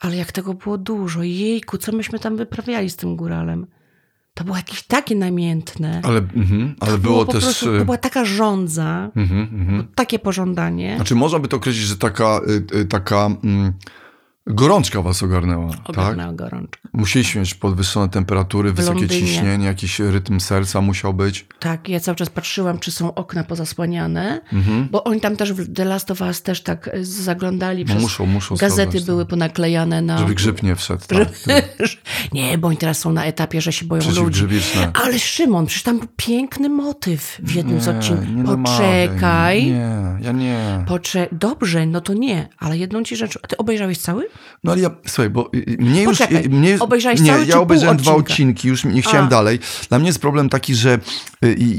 Ale 0.00 0.16
jak 0.16 0.32
tego 0.32 0.54
było 0.54 0.78
dużo. 0.78 1.22
Jejku, 1.22 1.78
co 1.78 1.92
myśmy 1.92 2.18
tam 2.18 2.36
wyprawiali 2.36 2.90
z 2.90 2.96
tym 2.96 3.16
góralem? 3.16 3.66
To 4.34 4.44
było 4.44 4.56
jakieś 4.56 4.82
takie 4.82 5.16
namiętne. 5.16 6.00
Ale, 6.04 6.18
mhm, 6.18 6.74
ale 6.80 6.98
było, 6.98 7.26
po 7.26 7.32
też... 7.32 7.44
Prostu, 7.44 7.74
y, 7.74 7.78
to 7.78 7.84
była 7.84 7.98
taka 7.98 8.24
żądza, 8.24 9.10
mhm, 9.16 9.40
mhm. 9.40 9.86
takie 9.94 10.18
pożądanie. 10.18 10.96
Znaczy 10.96 11.14
można 11.14 11.38
by 11.38 11.48
to 11.48 11.56
określić, 11.56 11.84
że 11.84 11.96
taka, 11.96 12.40
y, 12.74 12.78
y, 12.78 12.84
taka 12.84 13.26
mm, 13.44 13.72
gorączka 14.46 15.02
was 15.02 15.22
ogarnęła, 15.22 15.70
tak? 15.70 15.88
Ogarnęła 15.88 16.32
gorączka. 16.32 16.80
Musieliśmy 16.92 17.40
mieć 17.40 17.54
podwyższone 17.54 18.08
temperatury, 18.08 18.72
wysokie 18.72 19.08
ciśnienie, 19.08 19.66
jakiś 19.66 19.98
rytm 19.98 20.40
serca 20.40 20.80
musiał 20.80 21.14
być. 21.14 21.46
Tak, 21.60 21.88
ja 21.88 22.00
cały 22.00 22.16
czas 22.16 22.30
patrzyłam, 22.30 22.78
czy 22.78 22.92
są 22.92 23.14
okna 23.14 23.44
pozasłaniane, 23.44 24.40
Mhm. 24.52 24.88
bo 24.90 25.04
oni 25.04 25.20
tam 25.20 25.36
też 25.36 25.52
w 25.52 25.74
The 25.74 25.84
Last 25.84 26.10
of 26.10 26.20
Us 26.20 26.42
też 26.42 26.62
tak 26.62 26.88
y, 26.94 27.04
zaglądali 27.04 27.84
No 27.84 27.88
przez 27.90 28.02
muszą, 28.02 28.26
muszą 28.26 28.54
gazety 28.56 28.82
sprawdzać, 28.82 29.04
były 29.04 29.26
ponaklejane 29.26 30.02
na... 30.02 30.18
Żeby 30.18 30.34
grzyb 30.34 30.62
nie 30.62 30.76
wszedł. 30.76 31.02
Tak, 31.06 31.38
tak. 31.38 31.64
nie, 32.32 32.58
bo 32.58 32.68
oni 32.68 32.76
teraz 32.76 32.98
są 32.98 33.12
na 33.12 33.24
etapie, 33.24 33.60
że 33.60 33.72
się 33.72 33.86
boją 33.86 34.02
ludzi. 34.10 34.44
Ale 35.04 35.18
Szymon, 35.18 35.66
przecież 35.66 35.82
tam 35.82 35.98
był 35.98 36.08
piękny 36.16 36.68
motyw 36.68 37.38
w 37.42 37.54
jednym 37.54 37.80
z 37.80 37.88
odcinków. 37.88 38.28
nie 38.28 38.44
Poczekaj. 38.44 39.66
Nie, 39.66 40.02
ja 40.20 40.32
nie. 40.32 40.84
Pocze... 40.88 41.28
Dobrze, 41.32 41.86
no 41.86 42.00
to 42.00 42.14
nie, 42.14 42.48
ale 42.58 42.78
jedną 42.78 43.02
ci 43.02 43.16
rzecz. 43.16 43.38
A 43.42 43.46
ty 43.46 43.56
obejrzałeś 43.56 43.98
cały? 43.98 44.31
No 44.64 44.72
ale 44.72 44.80
ja, 44.80 44.90
słuchaj, 45.06 45.30
bo 45.30 45.50
y, 45.54 45.58
y, 45.58 45.76
mnie 45.78 46.02
już... 46.02 46.18
Poczekaj, 46.18 46.44
y, 46.44 46.48
mnie, 46.48 46.76
obejrzałeś 46.80 47.20
nie, 47.20 47.32
cały 47.32 47.46
ja 47.46 47.60
obejrzałem 47.60 47.96
dwa 47.96 48.14
odcinki, 48.14 48.68
już 48.68 48.84
nie 48.84 49.02
chciałem 49.02 49.26
A. 49.26 49.30
dalej. 49.30 49.58
Dla 49.88 49.98
mnie 49.98 50.08
jest 50.08 50.20
problem 50.20 50.48
taki, 50.48 50.74
że 50.74 50.98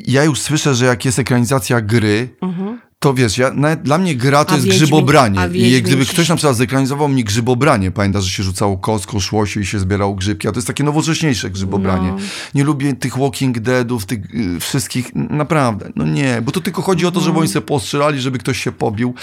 ja 0.07 0.23
już 0.23 0.39
słyszę, 0.39 0.75
że 0.75 0.85
jak 0.85 1.05
jest 1.05 1.19
ekranizacja 1.19 1.81
gry, 1.81 2.29
to 3.03 3.13
wiesz, 3.13 3.37
ja, 3.37 3.51
dla 3.83 3.97
mnie 3.97 4.15
gra 4.15 4.45
to 4.45 4.53
Mhm. 4.53 4.53
A 4.53 4.55
jest 4.55 4.67
Wiedźmin- 4.67 4.77
grzybobranie. 4.83 5.39
I 5.53 5.81
gdyby 5.81 6.05
ktoś 6.05 6.29
na 6.29 6.35
przykład 6.35 6.55
zekranizował 6.57 7.07
mi 7.09 7.23
grzybobranie, 7.23 7.91
pamiętasz, 7.91 8.23
że 8.23 8.29
się 8.29 8.43
rzucało 8.43 8.77
kostką, 8.77 9.19
szło 9.19 9.45
się 9.45 9.59
i 9.61 9.65
się 9.65 9.79
zbierało 9.79 10.13
grzybki, 10.15 10.47
a 10.47 10.51
to 10.51 10.57
jest 10.57 10.67
takie 10.67 10.83
nowocześniejsze 10.83 11.49
grzybobranie. 11.49 12.07
No. 12.11 12.17
Nie 12.55 12.63
lubię 12.63 12.93
tych 12.95 13.17
Walking 13.17 13.59
Deadów, 13.59 14.05
tych 14.05 14.19
y, 14.35 14.59
wszystkich, 14.59 15.15
naprawdę, 15.15 15.89
no 15.95 16.05
nie, 16.05 16.41
bo 16.41 16.51
to 16.51 16.61
tylko 16.61 16.81
chodzi 16.81 17.05
o 17.05 17.11
to, 17.11 17.19
żeby 17.19 17.39
oni 17.39 17.47
sobie 17.47 17.65
postrzelali, 17.65 18.21
żeby 18.21 18.37
ktoś 18.37 18.63
się 18.63 18.71
pobił. 18.71 19.13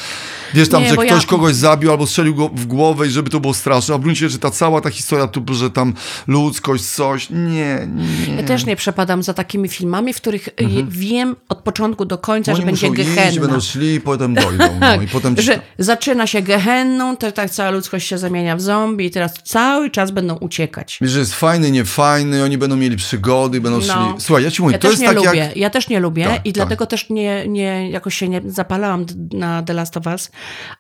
Wiesz 0.54 0.68
tam, 0.68 0.82
Nie, 0.82 0.88
że 0.88 0.96
ktoś 0.96 1.22
ja- 1.22 1.28
kogoś 1.28 1.54
zabił 1.54 1.90
albo 1.90 2.06
strzelił 2.06 2.34
go 2.34 2.48
w 2.48 2.66
głowę 2.66 3.06
i 3.06 3.10
żeby 3.10 3.30
to 3.30 3.40
było 3.40 3.54
straszne, 3.54 3.94
a 3.94 3.98
w 3.98 4.00
gruncie, 4.00 4.28
że 4.28 4.38
ta 4.38 4.50
cała 4.50 4.80
ta 4.80 4.90
historia 4.90 5.26
tu, 5.26 5.54
że 5.54 5.70
tam 5.70 5.94
ludzkość, 6.26 6.84
coś, 6.84 7.30
nie, 7.30 7.88
nie. 8.26 8.34
Ja 8.36 8.42
też 8.42 8.66
nie 8.66 8.76
przepadam 8.76 9.22
za 9.22 9.34
takimi 9.34 9.68
filmami, 9.68 10.12
w 10.12 10.16
których 10.16 10.48
y, 10.48 10.52
wiem 10.88 11.36
od 11.48 11.58
początku 11.58 12.04
do 12.04 12.18
końca, 12.18 12.54
że 12.54 12.62
Mhm. 12.62 12.76
Będzie 12.76 12.90
gehenna. 13.04 13.30
Szli 13.70 13.94
i 13.94 14.00
potem 14.00 14.34
dojdą. 14.34 14.64
No, 14.80 15.02
i 15.02 15.08
potem 15.08 15.36
że 15.38 15.60
zaczyna 15.78 16.26
się 16.26 16.42
gehenną, 16.42 17.16
to 17.16 17.32
tak 17.32 17.50
cała 17.50 17.70
ludzkość 17.70 18.08
się 18.08 18.18
zamienia 18.18 18.56
w 18.56 18.60
zombie 18.60 19.06
i 19.06 19.10
teraz 19.10 19.34
cały 19.44 19.90
czas 19.90 20.10
będą 20.10 20.36
uciekać. 20.36 20.98
Wiesz, 21.00 21.10
że 21.10 21.18
jest 21.18 21.34
fajny, 21.34 21.70
niefajny, 21.70 22.44
oni 22.44 22.58
będą 22.58 22.76
mieli 22.76 22.96
przygody, 22.96 23.60
będą 23.60 23.78
No. 23.78 23.84
szli... 23.84 23.94
Słuchaj, 24.18 24.44
ja 24.44 24.50
ci 24.50 24.62
mówię, 24.62 24.72
Ja 24.72 24.78
to 24.78 24.82
też 24.82 24.90
jest 24.90 25.02
nie 25.02 25.08
tak 25.08 25.16
lubię, 25.16 25.38
jak... 25.38 25.56
ja 25.56 25.70
też 25.70 25.88
nie 25.88 26.00
lubię 26.00 26.24
Tak, 26.24 26.46
i 26.46 26.52
tak. 26.52 26.54
dlatego 26.54 26.86
też 26.86 27.10
nie, 27.10 27.48
nie, 27.48 27.90
jakoś 27.90 28.14
się 28.14 28.28
nie 28.28 28.40
zapalałam 28.46 29.06
na 29.32 29.62
The 29.62 29.72
Last 29.72 29.96
of 29.96 30.06
Us, 30.06 30.30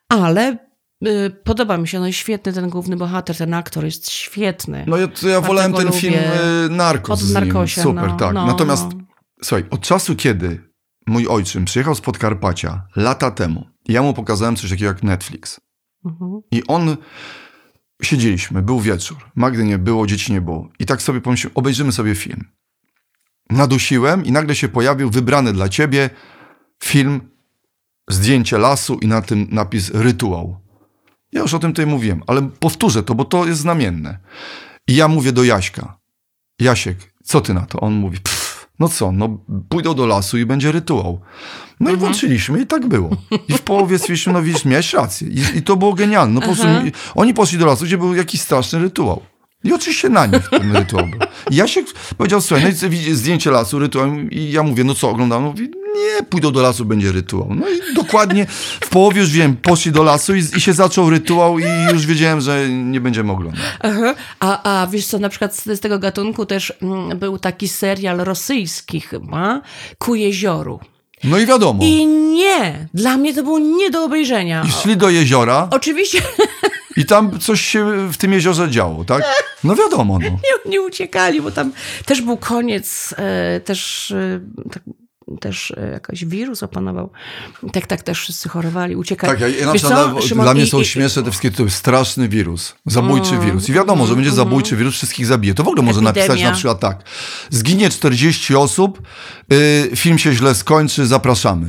ale 0.08 0.56
y, 1.06 1.30
podoba 1.44 1.76
mi 1.78 1.88
się, 1.88 2.00
no 2.00 2.06
i 2.06 2.12
świetny 2.12 2.52
ten 2.52 2.68
główny 2.68 2.96
bohater, 2.96 3.36
ten 3.36 3.54
aktor 3.54 3.84
jest 3.84 4.10
świetny. 4.10 4.84
No 4.86 4.96
ja, 4.96 5.08
ja 5.28 5.40
wolałem 5.40 5.72
ten 5.72 5.86
lubię. 5.86 5.98
film 6.00 6.14
y, 6.14 6.70
Narcos 6.70 7.22
Od. 7.22 7.30
Narcosie, 7.30 7.82
Super, 7.82 8.08
no, 8.08 8.16
tak. 8.16 8.34
no, 8.34 8.46
Natomiast, 8.46 8.84
no. 8.94 9.00
słuchaj, 9.42 9.64
od 9.70 9.80
czasu, 9.80 10.16
kiedy 10.16 10.69
mój 11.06 11.28
ojczym 11.28 11.64
przyjechał 11.64 11.94
z 11.94 12.00
Podkarpacia 12.00 12.86
lata 12.96 13.30
temu, 13.30 13.66
ja 13.88 14.02
mu 14.02 14.14
pokazałem 14.14 14.56
coś 14.56 14.70
takiego 14.70 14.86
jak 14.86 15.02
Netflix. 15.02 15.60
Mhm. 16.04 16.40
I 16.50 16.62
on... 16.66 16.96
Siedzieliśmy, 18.02 18.62
był 18.62 18.80
wieczór. 18.80 19.18
Magdy 19.34 19.64
nie 19.64 19.78
było, 19.78 20.06
dzieci 20.06 20.32
nie 20.32 20.40
było. 20.40 20.68
I 20.78 20.86
tak 20.86 21.02
sobie 21.02 21.20
pomyślałem, 21.20 21.56
obejrzymy 21.56 21.92
sobie 21.92 22.14
film. 22.14 22.44
Nadusiłem 23.50 24.24
i 24.24 24.32
nagle 24.32 24.54
się 24.54 24.68
pojawił 24.68 25.10
wybrany 25.10 25.52
dla 25.52 25.68
ciebie 25.68 26.10
film, 26.84 27.20
zdjęcie 28.10 28.58
lasu 28.58 28.98
i 28.98 29.06
na 29.06 29.22
tym 29.22 29.46
napis 29.50 29.90
rytuał. 29.94 30.60
Ja 31.32 31.40
już 31.40 31.54
o 31.54 31.58
tym 31.58 31.72
tutaj 31.72 31.86
mówiłem, 31.86 32.22
ale 32.26 32.42
powtórzę 32.42 33.02
to, 33.02 33.14
bo 33.14 33.24
to 33.24 33.46
jest 33.46 33.60
znamienne. 33.60 34.18
I 34.88 34.96
ja 34.96 35.08
mówię 35.08 35.32
do 35.32 35.44
Jaśka, 35.44 35.98
Jasiek, 36.60 37.14
co 37.24 37.40
ty 37.40 37.54
na 37.54 37.66
to? 37.66 37.80
On 37.80 37.92
mówi, 37.92 38.18
pff, 38.20 38.39
no 38.80 38.88
co, 38.88 39.12
no 39.12 39.38
pójdą 39.68 39.94
do 39.94 40.06
lasu 40.06 40.38
i 40.38 40.46
będzie 40.46 40.72
rytuał. 40.72 41.20
No 41.80 41.90
i 41.90 41.96
włączyliśmy 41.96 42.60
i 42.62 42.66
tak 42.66 42.86
było. 42.86 43.10
I 43.48 43.52
w 43.52 43.60
połowie 43.62 43.98
stwierdziliśmy, 43.98 44.32
no 44.32 44.42
widzisz, 44.42 44.64
miałeś 44.64 44.92
rację. 44.92 45.28
I, 45.28 45.58
i 45.58 45.62
to 45.62 45.76
było 45.76 45.92
genialne. 45.94 46.34
No 46.34 46.40
po 46.40 46.46
prostu 46.46 46.66
mi- 46.84 46.92
oni 47.14 47.34
poszli 47.34 47.58
do 47.58 47.66
lasu, 47.66 47.84
gdzie 47.84 47.98
był 47.98 48.14
jakiś 48.14 48.40
straszny 48.40 48.78
rytuał. 48.78 49.22
I 49.64 49.72
oczywiście 49.72 50.08
na 50.08 50.26
nich 50.26 50.48
ten 50.50 50.76
rytuał 50.76 51.06
był. 51.06 51.20
I 51.50 51.56
Jasiek 51.56 51.86
powiedział, 52.16 52.40
słuchaj, 52.40 52.74
no 52.82 52.88
i 52.88 53.14
zdjęcie 53.14 53.50
lasu, 53.50 53.78
rytuał. 53.78 54.18
I 54.30 54.52
ja 54.52 54.62
mówię, 54.62 54.84
no 54.84 54.94
co, 54.94 55.10
oglądam? 55.10 55.42
Mówi, 55.42 55.70
nie, 55.94 56.22
pójdą 56.22 56.52
do 56.52 56.62
lasu, 56.62 56.84
będzie 56.84 57.12
rytuał. 57.12 57.54
No 57.54 57.68
i 57.68 57.94
dokładnie 57.94 58.46
w 58.80 58.88
połowie 58.88 59.20
już 59.20 59.30
wiem, 59.30 59.56
poszli 59.56 59.92
do 59.92 60.02
lasu 60.02 60.34
i, 60.34 60.38
i 60.56 60.60
się 60.60 60.72
zaczął 60.72 61.10
rytuał 61.10 61.58
i 61.58 61.64
już 61.92 62.06
wiedziałem, 62.06 62.40
że 62.40 62.68
nie 62.68 63.00
będziemy 63.00 63.32
oglądać. 63.32 63.60
Aha. 63.80 64.14
A, 64.40 64.82
a 64.82 64.86
wiesz 64.86 65.06
co, 65.06 65.18
na 65.18 65.28
przykład 65.28 65.56
z, 65.56 65.64
z 65.64 65.80
tego 65.80 65.98
gatunku 65.98 66.46
też 66.46 66.72
mm, 66.82 67.18
był 67.18 67.38
taki 67.38 67.68
serial 67.68 68.18
rosyjski 68.18 69.00
chyba, 69.00 69.60
Ku 69.98 70.14
jezioru. 70.14 70.80
No 71.24 71.38
i 71.38 71.46
wiadomo. 71.46 71.84
I 71.84 72.06
nie, 72.06 72.88
dla 72.94 73.16
mnie 73.16 73.34
to 73.34 73.42
było 73.42 73.58
nie 73.58 73.90
do 73.90 74.04
obejrzenia. 74.04 74.64
I 74.68 74.70
szli 74.70 74.96
do 74.96 75.10
jeziora 75.10 75.68
Oczywiście 75.70 76.22
i 76.96 77.04
tam 77.04 77.38
coś 77.38 77.60
się 77.60 78.08
w 78.08 78.16
tym 78.16 78.32
jeziorze 78.32 78.70
działo, 78.70 79.04
tak? 79.04 79.22
No 79.64 79.76
wiadomo, 79.76 80.18
no. 80.18 80.30
nie, 80.30 80.70
nie 80.70 80.82
uciekali, 80.82 81.42
bo 81.42 81.50
tam 81.50 81.72
też 82.06 82.22
był 82.22 82.36
koniec, 82.36 83.14
e, 83.18 83.60
też, 83.60 84.10
e, 84.10 84.40
tak, 84.72 84.82
też 85.40 85.70
e, 85.76 85.90
jakiś 85.90 86.24
wirus 86.24 86.62
opanował. 86.62 87.10
Tak, 87.72 87.86
tak, 87.86 88.02
też 88.02 88.18
wszyscy 88.20 88.48
chorowali, 88.48 88.96
uciekali. 88.96 89.38
Tak, 89.40 89.52
ja, 89.60 89.72
Wiesz 89.72 89.82
co, 89.82 89.88
dla, 89.88 90.20
Szymon, 90.22 90.44
dla 90.44 90.54
mnie 90.54 90.62
i- 90.62 90.70
są 90.70 90.80
i- 90.80 90.84
śmieszne 90.84 91.22
te 91.22 91.30
wszystkie, 91.30 91.50
to 91.50 91.62
jest 91.62 91.76
straszny 91.76 92.28
wirus, 92.28 92.74
zabójczy 92.86 93.30
Mm, 93.34 93.46
wirus. 93.46 93.68
I 93.68 93.72
wiadomo, 93.72 94.06
że 94.06 94.14
będzie 94.14 94.30
zabójczy 94.30 94.76
wirus, 94.76 94.94
wszystkich 94.94 95.26
zabije. 95.26 95.54
To 95.54 95.64
w 95.64 95.68
ogóle 95.68 95.82
może 95.82 96.00
napisać 96.00 96.26
Epidemia. 96.30 96.50
na 96.50 96.56
przykład 96.56 96.80
tak. 96.80 97.02
Zginie 97.50 97.90
40 97.90 98.56
osób, 98.56 99.02
y, 99.52 99.90
film 99.96 100.18
się 100.18 100.32
źle 100.34 100.54
skończy, 100.54 101.06
zapraszamy. 101.06 101.66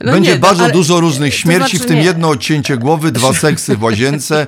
No 0.00 0.12
będzie 0.12 0.30
nie, 0.30 0.34
no, 0.34 0.40
bardzo 0.40 0.64
ale- 0.64 0.72
dużo 0.72 1.00
różnych 1.00 1.32
to 1.32 1.38
śmierci, 1.38 1.70
znaczy 1.70 1.84
w 1.84 1.86
tym 1.88 1.96
nie. 1.96 2.02
jedno 2.04 2.28
odcięcie 2.28 2.76
głowy, 2.76 3.12
dwa 3.12 3.32
seksy 3.44 3.76
w 3.76 3.82
łazience, 3.82 4.46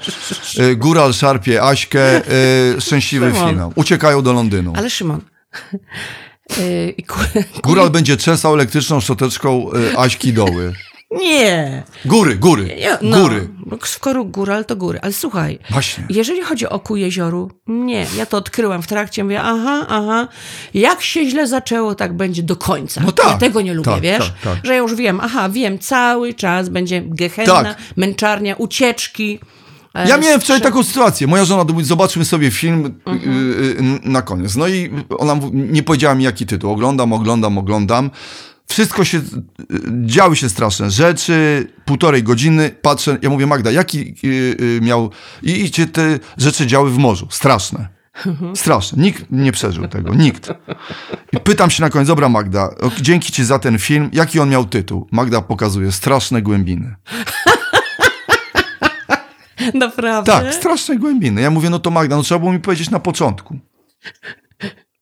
y, 0.61 0.77
góral 0.77 1.13
szarpie 1.15 1.63
Aśkę, 1.63 2.23
y, 2.77 2.81
szczęśliwy 2.81 3.33
Szymon. 3.35 3.51
finał. 3.51 3.73
Uciekają 3.75 4.23
do 4.23 4.33
Londynu. 4.33 4.73
Ale 4.77 4.91
Szymon. 4.91 5.21
Ku- 7.07 7.21
Góral 7.69 7.91
będzie 7.91 8.17
czesał 8.17 8.55
elektryczną 8.55 9.01
szczoteczką 9.01 9.71
y, 9.73 9.99
Aśki 9.99 10.33
doły. 10.33 10.73
Nie. 11.11 11.83
Góry, 12.05 12.37
góry, 12.37 12.77
Ja- 12.79 12.99
no, 13.03 13.21
góry. 13.21 13.49
Skoro 13.85 14.25
góral, 14.25 14.65
to 14.65 14.77
góry. 14.77 14.99
Ale 15.03 15.13
słuchaj, 15.13 15.59
Właśnie. 15.71 16.05
jeżeli 16.11 16.43
chodzi 16.43 16.67
o 16.69 16.79
ku 16.81 16.97
jezioru, 16.97 17.51
nie. 17.67 18.07
Ja 18.17 18.27
to 18.27 18.37
odkryłam 18.37 18.83
w 18.83 18.87
trakcie, 18.87 19.25
mówię, 19.25 19.43
aha, 19.43 19.87
aha. 19.89 20.29
Jak 20.75 21.03
się 21.03 21.31
źle 21.31 21.47
zaczęło, 21.47 21.95
tak 21.95 22.17
będzie 22.17 22.43
do 22.43 22.57
końca. 22.57 23.01
No 23.05 23.13
tak, 23.13 23.27
ja 23.27 23.39
tego 23.39 23.61
nie 23.61 23.75
lubię, 23.75 23.91
tak, 23.93 24.01
wiesz? 24.01 24.19
tak, 24.19 24.55
tak. 24.55 24.67
Że 24.67 24.73
ja 24.73 24.79
już 24.79 24.95
wiem, 24.95 25.21
aha, 25.23 25.49
wiem, 25.49 25.79
cały 25.79 26.35
czas 26.35 26.69
będzie 26.69 27.03
gehenna, 27.05 27.65
Tak. 27.65 27.77
męczarnia, 27.97 28.55
ucieczki. 28.57 29.39
E, 29.97 30.09
Ja 30.09 30.17
miałem 30.17 30.41
wczoraj 30.41 30.63
taką 30.63 30.83
sytuację. 30.83 31.27
Moja 31.27 31.45
żona 31.45 31.73
mówi, 31.73 31.85
zobaczmy 31.85 32.25
sobie 32.25 32.51
film 32.51 32.95
Mhm. 33.07 33.51
y, 33.53 34.07
y, 34.07 34.11
na 34.11 34.23
koniec. 34.23 34.57
No 34.57 34.69
i 34.69 34.91
ona 35.19 35.37
nie 35.53 35.83
powiedziała 35.83 36.15
mi 36.15 36.25
jaki 36.25 36.47
tytuł. 36.47 36.71
Oglądam, 36.73 37.13
oglądam, 37.13 37.59
oglądam. 37.59 38.11
Wszystko 38.69 39.05
się, 39.05 39.19
y, 39.19 39.23
działy 40.05 40.37
się 40.37 40.49
straszne 40.49 40.91
rzeczy, 40.91 41.69
półtorej 41.85 42.23
godziny, 42.23 42.71
patrzę, 42.83 43.19
ja 43.23 43.31
mówię, 43.31 43.47
Magda, 43.47 43.71
jaki 43.71 44.15
y, 44.25 44.27
y, 44.61 44.81
miał, 44.83 45.11
i, 45.43 45.51
i 45.65 45.73
się 45.73 45.87
te 45.87 46.19
rzeczy 46.37 46.67
działy 46.67 46.91
w 46.91 46.99
morzu, 46.99 47.27
straszne. 47.31 47.89
Mhm. 48.27 48.57
Straszne. 48.57 49.03
Nikt 49.03 49.25
nie 49.31 49.53
przeżył 49.53 49.89
tego, 49.89 50.15
nikt. 50.15 50.49
I 51.33 51.41
pytam 51.41 51.71
się 51.71 51.83
na 51.83 51.91
koniec, 51.91 52.09
dobra 52.09 52.29
Magda, 52.29 52.71
dzięki 53.01 53.33
ci 53.33 53.45
za 53.45 53.59
ten 53.59 53.79
film, 53.79 54.11
jaki 54.13 54.41
on 54.41 54.49
miał 54.49 54.65
tytuł? 54.65 55.07
Magda 55.11 55.43
pokazuje, 55.43 55.93
straszne 55.93 56.43
głębiny. 56.43 56.95
Naprawdę? 59.75 60.33
Tak, 60.33 60.55
straszne 60.55 60.97
głębiny. 60.97 61.41
Ja 61.41 61.51
mówię, 61.51 61.71
no 61.71 61.79
to 61.79 61.91
Magda, 61.91 62.17
no 62.17 62.23
trzeba 62.23 62.39
było 62.39 62.53
mi 62.53 62.61
powiedzieć 62.61 62.91
na 62.91 63.01
początku. 63.01 63.59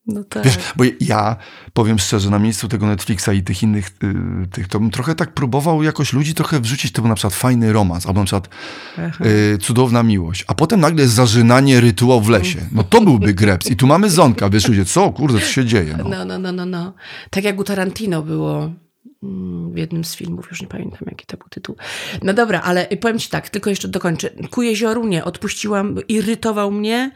No 0.06 0.24
tak. 0.24 0.44
Wiesz, 0.44 0.58
bo 0.76 0.84
ja 1.00 1.36
powiem 1.72 1.98
szczerze, 1.98 2.30
na 2.30 2.38
miejscu 2.38 2.68
tego 2.68 2.86
Netflixa 2.86 3.28
i 3.34 3.42
tych 3.42 3.62
innych, 3.62 3.90
y, 4.44 4.48
tych, 4.48 4.68
to 4.68 4.80
bym 4.80 4.90
trochę 4.90 5.14
tak 5.14 5.34
próbował 5.34 5.82
jakoś 5.82 6.12
ludzi 6.12 6.34
trochę 6.34 6.60
wrzucić, 6.60 6.92
to 6.92 7.02
był 7.02 7.08
na 7.08 7.14
przykład 7.14 7.34
fajny 7.34 7.72
romans, 7.72 8.06
albo 8.06 8.20
na 8.20 8.26
przykład 8.26 8.48
y, 9.54 9.58
cudowna 9.58 10.02
miłość, 10.02 10.44
a 10.46 10.54
potem 10.54 10.80
nagle 10.80 11.08
zażynanie 11.08 11.80
rytuał 11.80 12.20
w 12.20 12.28
lesie. 12.28 12.58
No 12.72 12.82
to 12.82 13.00
byłby 13.00 13.34
greps. 13.34 13.70
I 13.70 13.76
tu 13.76 13.86
mamy 13.86 14.10
Zonka, 14.10 14.50
wiesz 14.50 14.68
ludzie, 14.68 14.84
co, 14.84 15.10
kurde, 15.10 15.38
co 15.38 15.46
się 15.46 15.64
dzieje? 15.64 15.96
No. 15.98 16.08
No, 16.08 16.24
no, 16.24 16.38
no, 16.38 16.52
no, 16.52 16.66
no. 16.66 16.92
Tak 17.30 17.44
jak 17.44 17.58
u 17.58 17.64
Tarantino 17.64 18.22
było 18.22 18.70
w 19.72 19.76
jednym 19.76 20.04
z 20.04 20.16
filmów, 20.16 20.46
już 20.50 20.60
nie 20.62 20.68
pamiętam 20.68 21.00
jaki 21.10 21.26
to 21.26 21.36
był 21.36 21.48
tytuł. 21.48 21.76
No 22.22 22.34
dobra, 22.34 22.60
ale 22.60 22.86
powiem 22.86 23.18
ci 23.18 23.28
tak, 23.28 23.48
tylko 23.48 23.70
jeszcze 23.70 23.88
dokończę. 23.88 24.30
Ku 24.50 24.62
jezioru 24.62 25.06
nie, 25.06 25.24
odpuściłam, 25.24 25.96
irytował 26.08 26.70
mnie, 26.70 27.10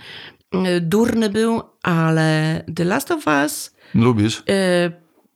y, 0.55 0.81
durny 0.81 1.31
był, 1.31 1.63
ale 1.83 2.63
The 2.77 2.85
Last 2.85 3.11
of 3.11 3.27
Us 3.27 3.75
Lubisz? 3.95 4.39
y, 4.39 4.43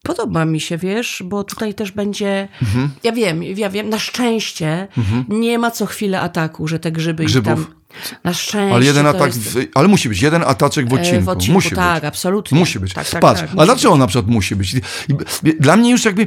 podoba 0.02 0.44
mi 0.44 0.60
się, 0.60 0.78
wiesz, 0.78 1.22
bo 1.26 1.44
tutaj 1.44 1.74
też 1.74 1.90
będzie, 1.92 2.48
Mhm. 2.62 2.90
ja 3.04 3.12
wiem, 3.12 3.42
ja 3.42 3.70
wiem, 3.70 3.88
na 3.88 3.98
szczęście 3.98 4.88
nie 5.28 5.58
ma 5.58 5.70
co 5.70 5.86
chwilę 5.86 6.20
ataku, 6.20 6.68
że 6.68 6.78
te 6.78 6.92
grzyby 6.92 7.24
Grzybów. 7.24 7.60
ich 7.60 7.66
tam, 7.66 7.74
na 8.24 8.34
szczęście 8.34 8.74
Ale 8.74 8.84
jeden 8.84 9.06
atak, 9.06 9.26
jest, 9.26 9.38
w, 9.38 9.66
ale 9.74 9.88
musi 9.88 10.08
być, 10.08 10.22
jeden 10.22 10.42
ataczek 10.46 10.88
w 10.88 10.92
e, 10.92 10.96
odcinku. 11.00 11.24
w 11.24 11.28
odcinku, 11.28 11.52
musi 11.52 11.70
tak, 11.74 11.94
być. 12.02 12.08
absolutnie. 12.08 12.58
Musi 12.58 12.80
być. 12.80 12.94
Tak, 12.94 13.10
tak, 13.10 13.20
Patrz, 13.20 13.40
tak, 13.40 13.50
a 13.56 13.64
dlaczego 13.64 13.96
na 13.96 14.06
przykład 14.06 14.30
musi 14.30 14.56
być? 14.56 14.74
I- 14.74 14.80
i- 15.48 15.56
Dla 15.60 15.76
mnie 15.76 15.90
już 15.90 16.04
jakby 16.04 16.26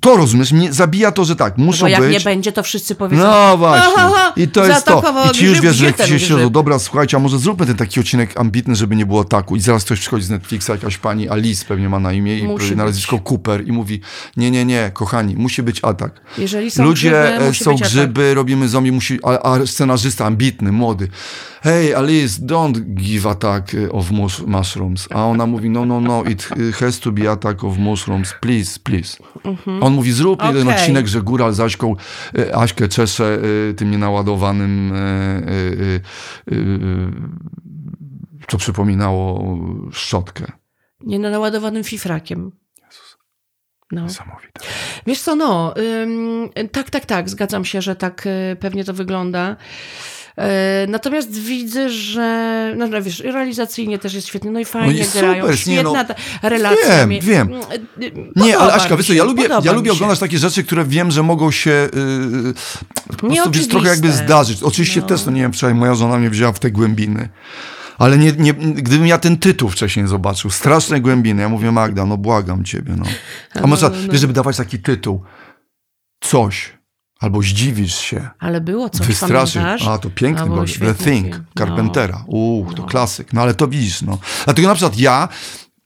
to 0.00 0.16
rozumiesz, 0.16 0.52
mnie 0.52 0.72
zabija 0.72 1.12
to, 1.12 1.24
że 1.24 1.36
tak, 1.36 1.58
muszą 1.58 1.80
Bo 1.84 1.88
jak 1.88 2.00
być. 2.00 2.12
nie 2.12 2.20
będzie, 2.20 2.52
to 2.52 2.62
wszyscy 2.62 2.94
powiedzą, 2.94 3.22
No 3.22 3.56
właśnie. 3.56 3.86
"Ha, 3.86 3.92
ha, 3.96 4.10
ha, 4.16 4.32
I 4.36 4.48
to 4.48 4.66
jest 4.66 4.86
to. 4.86 5.02
I 5.32 5.34
ci 5.34 5.44
już 5.44 5.60
wiesz, 5.60 5.76
że 5.76 5.84
jak 5.86 5.96
się 6.02 6.18
siedzą, 6.18 6.36
grzyb? 6.36 6.50
dobra, 6.52 6.78
słuchajcie, 6.78 7.16
a 7.16 7.20
może 7.20 7.38
zróbmy 7.38 7.66
ten 7.66 7.76
taki 7.76 8.00
odcinek 8.00 8.40
ambitny, 8.40 8.74
żeby 8.76 8.96
nie 8.96 9.06
było 9.06 9.20
ataku. 9.20 9.56
I 9.56 9.60
zaraz 9.60 9.84
ktoś 9.84 10.00
przychodzi 10.00 10.24
z 10.24 10.30
Netflixa, 10.30 10.68
jakaś 10.68 10.98
pani 10.98 11.28
Alice 11.28 11.64
pewnie 11.68 11.88
ma 11.88 11.98
na 11.98 12.12
imię 12.12 12.38
i 12.38 12.42
Musi 12.48 12.76
na 12.76 12.84
nazwisko 12.84 13.18
Cooper 13.30 13.68
i 13.68 13.72
mówi, 13.72 14.00
nie, 14.36 14.50
nie, 14.50 14.64
nie, 14.64 14.90
kochani, 14.94 15.36
musi 15.36 15.62
być 15.62 15.80
atak. 15.84 16.20
Jeżeli 16.38 16.70
są 16.70 16.84
Ludzie 16.84 17.10
grzyby, 17.10 17.28
e, 17.44 17.46
musi 17.48 17.64
są 17.64 17.70
być 17.72 17.80
atak. 17.82 17.92
grzyby, 17.92 18.34
robimy 18.34 18.68
zombie, 18.68 18.92
musi, 18.92 19.18
a, 19.24 19.52
a 19.52 19.66
scenarzysta 19.66 20.24
ambitny, 20.26 20.72
młody. 20.72 21.08
Hey, 21.62 21.96
Alice, 21.96 22.42
don't 22.42 22.80
give 22.80 23.26
attack 23.26 23.72
of 23.92 24.10
mus 24.10 24.40
mushrooms. 24.46 25.08
A 25.10 25.24
ona 25.26 25.46
mówi, 25.46 25.70
no, 25.70 25.84
no, 25.86 26.00
no, 26.00 26.24
it 26.24 26.48
has 26.80 26.98
to 27.00 27.12
be 27.12 27.30
attack 27.30 27.64
of 27.64 27.78
mushrooms, 27.78 28.34
please, 28.40 28.78
please. 28.84 29.16
On 29.82 29.92
mówi, 29.92 30.12
zrób 30.12 30.42
jeden 30.42 30.56
Mhm. 30.56 30.68
Okej. 30.68 30.80
odcinek, 30.82 31.06
że 31.06 31.22
góral 31.22 31.52
z 31.52 31.60
Aśką, 31.60 31.96
e, 32.38 32.56
Aśkę 32.56 32.88
czesze 32.88 33.38
e, 33.70 33.74
tym 33.74 33.90
nienaładowanym, 33.90 34.92
e, 34.92 36.00
co 38.48 38.58
przypominało 38.58 39.58
szczotkę. 39.92 40.44
Nie 41.00 41.18
no, 41.18 41.30
naładowanym 41.30 41.84
fifrakiem. 41.84 42.52
No. 43.92 44.02
Niesamowite. 44.02 44.60
Wiesz 45.06 45.20
co, 45.20 45.36
no, 45.36 45.74
ym, 46.02 46.50
tak, 46.72 46.90
tak, 46.90 47.06
tak, 47.06 47.28
zgadzam 47.30 47.64
się, 47.64 47.82
że 47.82 47.96
tak 47.96 48.26
y, 48.26 48.56
pewnie 48.60 48.84
to 48.84 48.94
wygląda. 48.94 49.56
Y, 50.38 50.88
natomiast 50.88 51.38
widzę, 51.38 51.90
że, 51.90 52.74
no, 52.76 52.86
no 52.86 53.02
wiesz, 53.02 53.20
realizacyjnie 53.20 53.98
też 53.98 54.14
jest 54.14 54.26
świetnie, 54.26 54.50
no 54.50 54.60
i 54.60 54.64
fajnie 54.64 54.94
jest 54.94 55.18
grają, 55.18 55.42
super, 55.42 55.50
nie, 55.50 55.56
świetna 55.56 55.82
no. 55.82 56.04
ta 56.04 56.14
relacja. 56.48 56.88
Wiem, 56.88 57.08
mi- 57.08 57.20
wiem. 57.20 57.52
y, 57.52 58.04
y, 58.04 58.12
Nie, 58.36 58.58
ale 58.58 58.72
Aśka, 58.72 58.96
wiesz 58.96 59.06
co, 59.06 59.12
ja 59.12 59.24
lubię, 59.24 59.48
ja 59.64 59.72
lubię 59.72 59.92
oglądać 59.92 60.18
takie 60.18 60.38
rzeczy, 60.38 60.64
które 60.64 60.84
wiem, 60.84 61.10
że 61.10 61.22
mogą 61.22 61.50
się 61.50 61.88
yy, 63.22 63.40
po 63.44 63.50
trochę 63.70 63.88
jakby 63.88 64.12
zdarzyć. 64.12 64.62
Oczywiście 64.62 65.00
No. 65.00 65.06
też, 65.06 65.26
no 65.26 65.32
nie 65.32 65.42
wiem, 65.42 65.52
wczoraj 65.52 65.74
moja 65.74 65.94
żona 65.94 66.18
mnie 66.18 66.30
wzięła 66.30 66.52
w 66.52 66.58
te 66.58 66.70
głębiny. 66.70 67.28
Ale 67.98 68.18
nie, 68.18 68.32
nie, 68.32 68.54
gdybym 68.54 69.06
ja 69.06 69.18
ten 69.18 69.38
tytuł 69.38 69.68
wcześniej 69.68 70.08
zobaczył, 70.08 70.50
straszne 70.50 71.00
głębiny, 71.00 71.42
ja 71.42 71.48
mówię, 71.48 71.72
Magda, 71.72 72.06
no 72.06 72.16
błagam 72.16 72.64
ciebie, 72.64 72.92
no. 72.96 73.04
A 73.62 73.66
może, 73.66 73.90
no. 73.90 74.12
wiesz, 74.12 74.20
żeby 74.20 74.32
dawać 74.32 74.56
taki 74.56 74.78
tytuł, 74.78 75.22
coś, 76.20 76.72
albo 77.20 77.42
zdziwisz 77.42 77.94
się, 77.94 78.28
Ale 78.38 78.60
było 78.60 78.90
coś, 78.90 79.06
wystraszyć. 79.06 79.54
pamiętasz? 79.54 79.88
A, 79.88 79.98
to 79.98 80.10
piękny 80.10 80.46
był 80.46 80.54
był 80.56 80.66
The 80.66 80.94
Thing, 80.94 81.26
film. 81.34 81.44
Carpentera. 81.58 82.24
Uuu, 82.26 82.74
to 82.74 82.82
klasyk. 82.82 83.32
No 83.32 83.42
ale 83.42 83.54
to 83.54 83.68
widzisz, 83.68 84.02
no. 84.02 84.18
Dlatego 84.44 84.68
na 84.68 84.74
przykład 84.74 84.98
ja, 84.98 85.28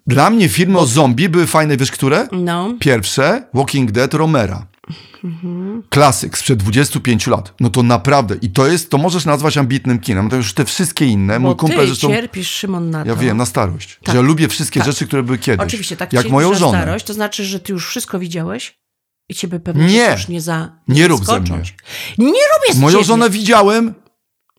dla 0.06 0.30
mnie 0.30 0.48
filmy 0.48 0.78
o 0.78 0.86
zombie 0.86 1.28
były 1.28 1.46
fajne, 1.46 1.76
wiesz, 1.76 1.90
które? 1.90 2.28
No, 2.32 2.74
Pierwsze, 2.80 3.42
Walking 3.54 3.90
Dead 3.90 4.14
Romera. 4.14 4.66
Mhm. 5.24 5.82
Klasyk 5.88 6.38
sprzed 6.38 6.58
25 6.62 7.26
lat. 7.26 7.54
No 7.60 7.70
to 7.70 7.82
naprawdę. 7.82 8.36
I 8.42 8.50
to 8.50 8.66
jest, 8.66 8.90
to 8.90 8.98
możesz 8.98 9.24
nazwać 9.24 9.56
ambitnym 9.58 9.98
kinem. 9.98 10.28
To 10.30 10.36
już 10.36 10.54
te 10.54 10.64
wszystkie 10.64 11.06
inne. 11.06 11.38
Mój 11.38 11.50
bo 11.50 11.56
kumpel 11.56 11.80
ty 11.80 11.86
zresztą. 11.86 12.08
cierpisz, 12.08 12.48
Szymon, 12.48 12.90
na 12.90 13.02
to. 13.02 13.08
Ja 13.08 13.16
wiem, 13.16 13.36
na 13.36 13.46
starość. 13.46 13.98
Tak. 14.02 14.12
Że 14.12 14.16
ja 14.20 14.22
lubię 14.26 14.48
wszystkie 14.48 14.80
Tak. 14.80 14.86
rzeczy, 14.88 15.06
które 15.06 15.22
były 15.22 15.38
kiedyś. 15.38 15.66
Oczywiście, 15.66 15.96
tak 15.96 16.12
Jak 16.12 16.28
moją 16.30 16.50
na 16.52 16.58
żonę. 16.58 16.78
starość, 16.78 17.04
to 17.04 17.14
znaczy, 17.14 17.44
że 17.44 17.60
ty 17.60 17.72
już 17.72 17.88
wszystko 17.88 18.18
widziałeś 18.18 18.79
i 19.30 19.34
ciebie 19.34 19.60
pewnie 19.60 19.86
Nie. 19.86 20.10
już 20.12 20.28
nie 20.28 20.40
za... 20.40 20.72
Nie 20.88 21.08
rób 21.08 21.18
ze 21.20 21.24
zaskocząć. 21.24 21.74
Nie 22.18 22.26
robię 22.26 22.74
z 22.74 22.78
Moją 22.78 22.92
ciebie. 22.92 23.04
żonę 23.04 23.30
widziałem 23.30 23.94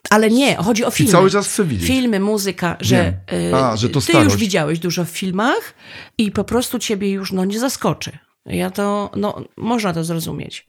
Ale 0.10 0.30
nie, 0.30 0.56
chodzi 0.56 0.86
o 0.86 0.92
filmy. 0.92 1.12
cały 1.12 1.30
czas 1.30 1.48
chcę 1.48 1.64
widzieć. 1.64 1.88
Filmy, 1.88 2.20
muzyka, 2.20 2.78
że, 2.80 3.14
y, 3.34 3.56
A, 3.56 3.78
że 3.78 3.88
to 3.90 3.94
ty 3.94 3.98
już 3.98 4.06
starość. 4.06 4.36
widziałeś 4.36 4.80
dużo 4.80 5.06
w 5.06 5.10
filmach 5.10 5.74
i 6.18 6.32
po 6.32 6.44
prostu 6.44 6.80
ciebie 6.80 7.12
już 7.12 7.32
no, 7.32 7.46
nie 7.46 7.60
zaskoczy. 7.60 8.18
Ja 8.46 8.72
to, 8.72 9.12
no, 9.16 9.44
można 9.58 9.94
to 9.94 10.04
zrozumieć. 10.04 10.68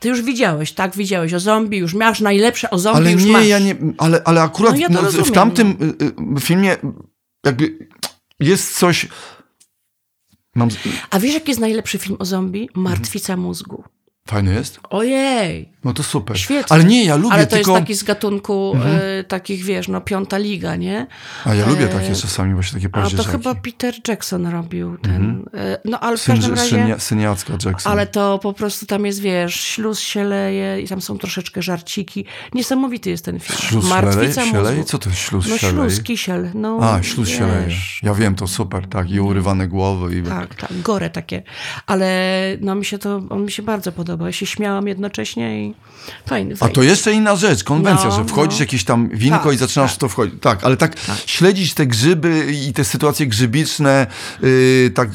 Ty 0.00 0.08
już 0.08 0.22
widziałeś, 0.22 0.72
tak? 0.72 0.96
Widziałeś 0.96 1.34
o 1.34 1.40
zombie, 1.40 1.78
już 1.78 1.94
masz 1.94 2.20
najlepsze 2.20 2.70
o 2.70 2.78
zombie, 2.78 2.98
Ale 2.98 3.12
już 3.12 3.24
nie, 3.24 3.32
masz. 3.32 3.46
ja 3.46 3.58
nie, 3.58 3.76
ale, 3.98 4.22
ale 4.24 4.42
akurat 4.42 4.74
No 4.74 4.80
ja 4.80 4.88
no, 4.88 5.00
w 5.00 5.04
rozumiem, 5.04 5.32
tamtym 5.32 5.70
y, 6.02 6.04
y, 6.36 6.40
filmie 6.40 6.76
jakby 7.46 7.88
jest 8.40 8.78
coś... 8.78 9.08
Mam... 10.54 10.68
A 11.10 11.18
wiesz, 11.18 11.34
jaki 11.34 11.50
jest 11.50 11.60
najlepszy 11.60 11.98
film 11.98 12.16
o 12.18 12.24
zombie? 12.24 12.68
Martwica 12.74 13.36
mózgu. 13.36 13.84
Fajny 14.28 14.54
jest? 14.54 14.80
Ojej, 14.90 15.72
No 15.84 15.92
to 15.92 16.02
super. 16.02 16.38
świetnie. 16.40 16.66
Ale 16.72 16.84
nie, 16.84 17.04
ja 17.04 17.16
lubię 17.16 17.34
Ale 17.34 17.46
to 17.46 17.56
tylko... 17.56 17.70
jest 17.72 17.82
taki 17.82 17.94
z 17.94 18.02
gatunku 18.02 18.76
y, 19.20 19.24
takich, 19.24 19.64
wiesz, 19.64 19.88
no 19.88 20.00
piąta 20.00 20.38
liga, 20.38 20.76
nie? 20.76 21.06
A 21.44 21.54
ja 21.54 21.66
lubię 21.68 21.86
takie 21.88 22.14
czasami 22.14 22.54
właśnie 22.54 22.80
takie 22.80 22.86
A 22.92 22.96
to 22.96 23.02
paździerzaki. 23.02 23.28
chyba 23.30 23.54
Peter 23.54 23.94
Jackson 24.08 24.46
robił 24.46 24.98
ten. 24.98 25.44
y, 25.54 25.78
No 25.84 26.00
ale 26.00 26.16
w 26.16 26.20
Syn, 26.20 26.34
każdym 26.34 26.54
razie... 26.54 26.68
syn, 26.86 26.94
syn 27.00 27.20
Jacka 27.20 27.52
Jackson. 27.64 27.92
Ale 27.92 28.06
to 28.06 28.38
po 28.38 28.52
prostu 28.52 28.86
tam 28.86 29.06
jest, 29.06 29.20
wiesz, 29.20 29.54
śluz 29.60 30.00
się 30.00 30.24
leje 30.24 30.80
i 30.80 30.88
tam 30.88 31.00
są 31.02 31.18
troszeczkę 31.18 31.62
żarciki. 31.62 32.24
Niesamowity 32.54 33.10
jest 33.10 33.24
ten 33.24 33.40
film. 33.40 33.58
Śluz 33.58 33.88
Martwica? 33.88 34.44
Się 34.46 34.62
leje? 34.62 34.84
Co 34.84 34.98
to 34.98 35.08
jest 35.10 35.20
śluz 35.20 35.48
No 35.48 35.58
się 35.58 35.72
leje? 35.72 35.90
śluz, 35.90 36.02
kisiel. 36.02 36.50
No, 36.54 36.78
A, 36.94 37.02
śluz 37.02 37.28
się 37.28 37.46
leje. 37.46 37.76
Ja 38.02 38.14
wiem, 38.14 38.34
to 38.34 38.46
super, 38.46 38.86
tak. 38.88 39.10
I 39.10 39.20
urywane 39.20 39.68
głowy. 39.68 40.18
I... 40.18 40.22
Tak, 40.22 40.54
tak, 40.54 40.80
gore 40.82 41.10
takie. 41.10 41.42
Ale 41.86 42.12
no 42.60 42.74
mi 42.74 42.84
się 42.84 42.98
to, 42.98 43.22
on 43.30 43.44
mi 43.44 43.52
się 43.52 43.62
bardzo 43.62 43.92
podoba. 43.92 44.11
Ja 44.20 44.32
się 44.32 44.46
śmiałam 44.46 44.88
jednocześnie 44.88 45.66
i 45.66 45.74
fajny, 46.26 46.54
A 46.60 46.68
to 46.68 46.82
jeszcze 46.82 47.12
inna 47.12 47.36
rzecz, 47.36 47.64
konwencja, 47.64 48.08
No, 48.08 48.16
że 48.16 48.24
wchodzisz 48.24 48.58
no. 48.58 48.62
jakieś 48.62 48.84
tam 48.84 49.08
winko 49.08 49.44
Tak, 49.44 49.54
i 49.54 49.56
zaczynasz 49.56 49.90
tak. 49.90 49.96
w 49.96 49.98
to 49.98 50.08
wchodzić. 50.08 50.34
Tak, 50.40 50.64
ale 50.64 50.76
tak, 50.76 50.96
śledzić 51.26 51.74
te 51.74 51.86
grzyby 51.86 52.46
i 52.68 52.72
te 52.72 52.84
sytuacje 52.84 53.26
grzybiczne, 53.26 54.06
yy, 54.42 54.90
tak 54.94 55.08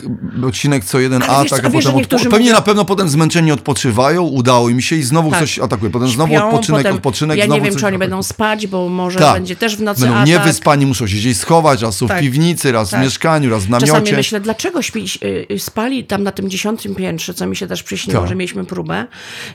odcinek 0.48 0.86
co 0.86 1.00
jeden 1.00 1.24
Ale 1.24 1.44
wiesz 1.44 1.54
a 1.54 1.56
wiesz, 1.70 1.84
że 1.84 1.90
potem 1.90 1.96
niektórzy 1.96 2.24
odpo- 2.26 2.32
pewnie 2.32 2.46
mówią- 2.46 2.56
na 2.56 2.62
pewno 2.62 2.86
potem 2.86 3.10
zmęczeni 3.10 3.52
odpoczywają, 3.52 4.24
udało 4.24 4.70
im 4.70 4.82
się 4.82 4.96
i 4.96 5.04
znowu 5.04 5.30
Tak. 5.30 5.40
ktoś 5.40 5.60
atakuje. 5.60 5.92
Potem 5.92 6.08
znowu 6.10 6.34
Śpią, 6.34 6.46
odpoczynek, 6.50 6.80
potem, 6.82 6.96
odpoczynek, 6.96 7.38
Ja 7.38 7.46
znowu 7.46 7.58
nie 7.60 7.66
wiem, 7.66 7.74
coś 7.74 7.82
czy 7.82 7.88
oni 7.88 7.96
atakuje. 7.96 8.10
będą 8.10 8.24
spać, 8.24 8.68
bo 8.68 8.90
może 8.90 9.20
Tak. 9.20 9.34
będzie 9.34 9.56
też 9.56 9.76
w 9.78 9.82
nocy 9.82 10.02
Będą 10.02 10.16
atak. 10.16 10.28
niewyspani, 10.28 10.86
muszą 10.86 11.08
się 11.08 11.16
gdzieś 11.16 11.38
schować, 11.38 11.82
raz 11.82 11.98
są 11.98 12.08
Tak. 12.08 12.18
w 12.18 12.22
piwnicy, 12.22 12.72
raz 12.72 12.90
Tak. 12.90 13.00
w 13.00 13.04
mieszkaniu, 13.04 13.50
raz 13.50 13.66
w 13.66 13.70
namiocie. 13.70 13.92
Czasami 13.92 14.12
myślę, 14.14 14.40
dlaczego 14.40 14.82
śpi, 14.82 15.06
y, 15.24 15.46
y, 15.52 15.60
spali 15.60 16.04
tam 16.04 16.24
na 16.24 16.32
tym 16.32 16.50
dziesiątym 16.50 16.96
piętrze, 16.96 17.34
co 17.34 17.48
mi 17.48 17.56
się 17.56 17.68
też 17.68 17.84
przyśniło, 17.84 18.20
Tak. 18.20 18.30
że 18.30 18.36
mieliśmy 18.36 18.66
próbę, 18.66 18.87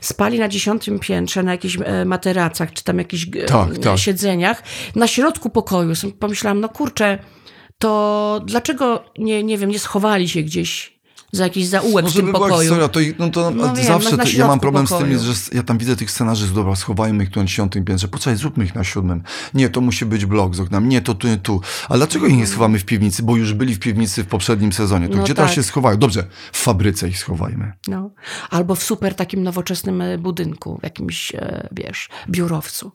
spali 0.01 0.39
na 0.39 0.47
dziesiątym 0.47 0.99
piętrze 0.99 1.43
na 1.43 1.51
jakichś 1.51 1.77
e, 1.83 2.05
materacach, 2.05 2.73
czy 2.73 2.83
tam 2.83 2.97
jakichś 2.97 3.27
Tak, 3.47 3.77
tak. 3.77 3.97
siedzeniach, 3.97 4.63
na 4.95 5.07
środku 5.07 5.49
pokoju. 5.49 5.93
Pomyślałam, 6.19 6.59
no 6.59 6.69
kurczę, 6.69 7.19
to 7.77 8.41
dlaczego 8.45 9.03
nie, 9.17 9.43
nie 9.43 9.57
wiem, 9.57 9.69
nie 9.69 9.79
schowali 9.79 10.29
się 10.29 10.41
gdzieś 10.41 10.99
za 11.33 11.43
jakiś 11.43 11.65
zaułek 11.67 12.05
No, 12.05 12.11
w 12.11 12.13
tym 12.15 12.25
była 12.25 12.39
pokoju? 12.39 12.61
historia, 12.61 12.87
to, 12.87 12.99
no 13.19 13.29
to 13.29 13.51
No 13.51 13.73
wiem, 13.75 13.85
zawsze 13.85 14.17
no 14.17 14.23
to, 14.23 14.29
ja 14.29 14.47
mam 14.47 14.59
problem 14.59 14.87
z 14.87 14.89
tym, 14.89 14.97
pokoju. 14.99 15.19
że 15.19 15.33
ja 15.51 15.63
tam 15.63 15.77
widzę 15.77 15.95
tych 15.95 16.11
scenarzystów, 16.11 16.55
dobra, 16.55 16.75
schowajmy 16.75 17.23
ich 17.23 17.29
tu 17.29 17.39
na 17.39 17.45
dziesiątym 17.45 17.85
piętrze, 17.85 18.07
poczekaj, 18.07 18.35
zróbmy 18.37 18.65
ich 18.65 18.75
na 18.75 18.83
siódmym. 18.83 19.23
Nie, 19.53 19.69
to 19.69 19.81
musi 19.81 20.05
być 20.05 20.25
blok 20.25 20.55
z 20.55 20.59
oknami, 20.59 20.87
nie, 20.87 21.01
to 21.01 21.13
tu, 21.13 21.27
nie 21.27 21.37
tu. 21.37 21.61
A 21.89 21.97
dlaczego 21.97 22.27
ich 22.27 22.37
nie 22.37 22.47
schowamy 22.47 22.79
w 22.79 22.85
piwnicy? 22.85 23.23
Bo 23.23 23.35
już 23.35 23.53
byli 23.53 23.75
w 23.75 23.79
piwnicy 23.79 24.23
w 24.23 24.27
poprzednim 24.27 24.73
sezonie. 24.73 25.09
To 25.09 25.17
No 25.17 25.23
gdzie 25.23 25.33
teraz 25.35 25.51
tak. 25.51 25.55
się 25.55 25.63
schowają? 25.63 25.97
Dobrze, 25.97 26.23
w 26.51 26.57
fabryce 26.57 27.09
ich 27.09 27.17
schowajmy. 27.17 27.73
No. 27.87 28.09
Albo 28.49 28.75
w 28.75 28.83
super 28.83 29.15
takim 29.15 29.43
nowoczesnym 29.43 30.01
e, 30.01 30.17
budynku, 30.17 30.77
w 30.79 30.83
jakimś, 30.83 31.35
e, 31.35 31.67
wiesz, 31.71 32.09
biurowcu. 32.29 32.91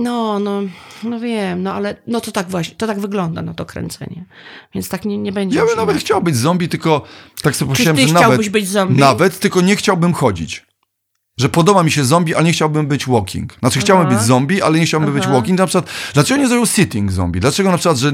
No, 0.00 0.38
no, 0.38 0.60
no 1.02 1.20
wiem, 1.20 1.62
no 1.62 1.74
ale 1.74 1.96
no 2.06 2.20
to 2.20 2.32
tak 2.32 2.48
właśnie, 2.50 2.74
to 2.76 2.86
tak 2.86 3.00
wygląda, 3.00 3.42
no 3.42 3.54
to 3.54 3.66
kręcenie. 3.66 4.24
Więc 4.74 4.88
tak 4.88 5.04
nie, 5.04 5.18
nie 5.18 5.32
będzie 5.32 5.58
Ja 5.58 5.66
bym 5.66 5.76
nawet 5.76 5.96
chciał 5.96 6.22
być 6.22 6.36
zombie, 6.36 6.68
tylko 6.68 7.02
tak 7.42 7.56
sobie 7.56 7.63
Czy 7.64 7.84
pomyślałem, 7.84 7.96
ty 7.96 8.06
że 8.08 8.14
nawet, 8.14 8.26
chciałbyś 8.26 8.48
być 8.48 8.68
zombie? 8.68 9.00
nawet, 9.00 9.38
tylko 9.38 9.60
nie 9.60 9.76
chciałbym 9.76 10.12
chodzić. 10.12 10.66
Że 11.38 11.48
podoba 11.48 11.82
mi 11.82 11.90
się 11.90 12.04
zombie, 12.04 12.34
ale 12.34 12.44
nie 12.44 12.52
chciałbym 12.52 12.86
być 12.86 13.06
walking. 13.06 13.52
Znaczy 13.60 13.80
chciałbym 13.80 14.08
być 14.08 14.20
zombie, 14.20 14.62
ale 14.62 14.78
nie 14.78 14.86
chciałbym 14.86 15.12
być 15.12 15.26
walking. 15.26 15.58
Na 15.58 15.66
przykład, 15.66 15.90
dlaczego 16.14 16.40
nie 16.40 16.48
zrobił 16.48 16.66
sitting 16.66 17.12
zombie? 17.12 17.40
Dlaczego 17.40 17.70
na 17.70 17.76
przykład, 17.78 17.98
że... 17.98 18.12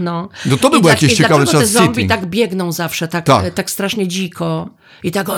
No, 0.00 0.28
No 0.46 0.56
to 0.56 0.70
by 0.70 0.76
I 0.76 0.80
było 0.80 0.82
dla- 0.82 0.90
jakieś 0.90 1.14
ciekawe, 1.14 1.44
trzeba 1.46 1.66
zombie 1.66 1.88
sitting. 1.88 2.08
tak 2.08 2.26
biegną 2.26 2.72
zawsze, 2.72 3.08
tak, 3.08 3.24
Tak. 3.26 3.44
tak. 3.44 3.54
tak 3.54 3.70
strasznie 3.70 4.08
dziko 4.08 4.68
i 5.02 5.10
tak 5.10 5.28
o, 5.28 5.32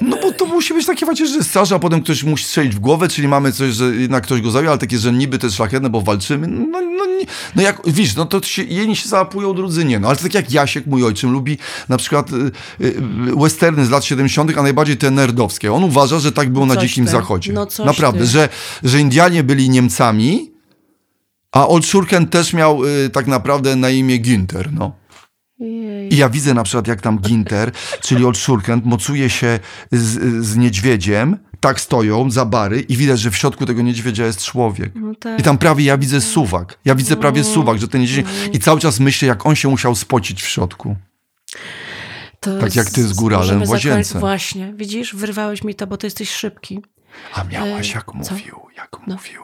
No 0.00 0.16
bo 0.22 0.32
to 0.32 0.46
musi 0.46 0.74
być 0.74 0.86
takie 0.86 1.06
właśnie, 1.06 1.26
że 1.26 1.44
straży, 1.44 1.74
a 1.74 1.78
potem 1.78 2.02
ktoś 2.02 2.24
musi 2.24 2.44
strzelić 2.44 2.74
w 2.74 2.78
głowę, 2.78 3.08
czyli 3.08 3.28
mamy 3.28 3.52
coś, 3.52 3.74
że 3.74 3.84
jednak 3.96 4.24
ktoś 4.24 4.40
go 4.40 4.50
zabił, 4.50 4.70
ale 4.70 4.78
takie, 4.78 4.98
że 4.98 5.12
niby 5.12 5.38
to 5.38 5.46
jest 5.46 5.56
szlachetne, 5.56 5.90
bo 5.90 6.00
walczymy. 6.00 6.46
No, 6.46 6.80
no, 6.80 7.06
nie, 7.06 7.26
no 7.56 7.62
jak, 7.62 7.80
wiesz, 7.86 8.16
no 8.16 8.26
to 8.26 8.42
się, 8.42 8.62
jedni 8.62 8.96
się 8.96 9.08
załapują, 9.08 9.54
drudzy 9.54 9.84
nie. 9.84 9.98
No 10.00 10.08
ale 10.08 10.16
to 10.16 10.22
tak 10.22 10.34
jak 10.34 10.52
Jasiek, 10.52 10.86
mój 10.86 11.04
ojczym, 11.04 11.32
lubi 11.32 11.58
na 11.88 11.96
przykład 11.96 12.32
y, 12.32 12.36
y, 12.80 12.94
westerny 13.36 13.86
z 13.86 13.90
lat 13.90 14.04
70., 14.04 14.58
a 14.58 14.62
najbardziej 14.62 14.96
te 14.96 15.10
nerdowskie. 15.10 15.72
On 15.72 15.84
uważa, 15.84 16.18
że 16.18 16.32
tak 16.32 16.43
było 16.50 16.66
na 16.66 16.76
Dzikim 16.76 17.04
ty. 17.04 17.10
Zachodzie. 17.10 17.52
No 17.52 17.66
Naprawdę, 17.84 18.20
ty. 18.20 18.26
że, 18.26 18.48
że 18.82 19.00
Indianie 19.00 19.42
byli 19.42 19.70
Niemcami, 19.70 20.52
a 21.52 21.68
Old 21.68 21.86
Shurken 21.86 22.26
też 22.26 22.52
miał 22.52 22.84
y, 22.84 23.10
tak 23.10 23.26
naprawdę 23.26 23.76
na 23.76 23.90
imię 23.90 24.20
Günther, 24.20 24.72
no. 24.72 24.92
I 26.10 26.16
ja 26.16 26.28
widzę 26.28 26.54
na 26.54 26.62
przykład, 26.62 26.86
jak 26.86 27.00
tam 27.00 27.18
Ginter, 27.18 27.72
czyli 28.00 28.24
Old 28.24 28.38
Shurken, 28.38 28.80
mocuje 28.84 29.30
się 29.30 29.60
z, 29.92 30.44
z 30.46 30.56
niedźwiedziem, 30.56 31.38
tak 31.60 31.80
stoją 31.80 32.30
za 32.30 32.44
bary 32.44 32.80
i 32.80 32.96
widać, 32.96 33.20
że 33.20 33.30
w 33.30 33.36
środku 33.36 33.66
tego 33.66 33.82
niedźwiedzia 33.82 34.26
jest 34.26 34.44
człowiek. 34.44 34.92
No 34.94 35.14
tak. 35.14 35.40
I 35.40 35.42
tam 35.42 35.58
prawie 35.58 35.84
ja 35.84 35.98
widzę 35.98 36.20
suwak. 36.20 36.78
Ja 36.84 36.94
widzę 36.94 37.16
prawie 37.16 37.44
suwak, 37.44 37.78
że 37.78 37.88
ten 37.88 38.00
niedźwiedź... 38.00 38.26
I 38.52 38.58
cały 38.58 38.80
czas 38.80 39.00
myślę, 39.00 39.28
jak 39.28 39.46
on 39.46 39.56
się 39.56 39.68
musiał 39.68 39.94
spocić 39.94 40.42
w 40.42 40.46
środku. 40.46 40.96
Tak 42.60 42.76
jak 42.76 42.90
ty 42.90 43.02
z 43.08 43.12
góralem 43.12 43.64
w 43.66 43.70
łazience. 43.70 44.18
Właśnie, 44.18 44.72
widzisz, 44.76 45.14
wyrwałeś 45.14 45.64
mi 45.64 45.74
to, 45.74 45.86
bo 45.86 45.96
ty 45.96 46.06
jesteś 46.06 46.30
szybki. 46.30 46.82
A 47.34 47.44
miałaś, 47.44 47.90
E, 47.90 47.94
jak 47.94 48.06
co? 48.06 48.34
mówił, 48.34 48.60
jak 48.76 49.06
mówił 49.06 49.42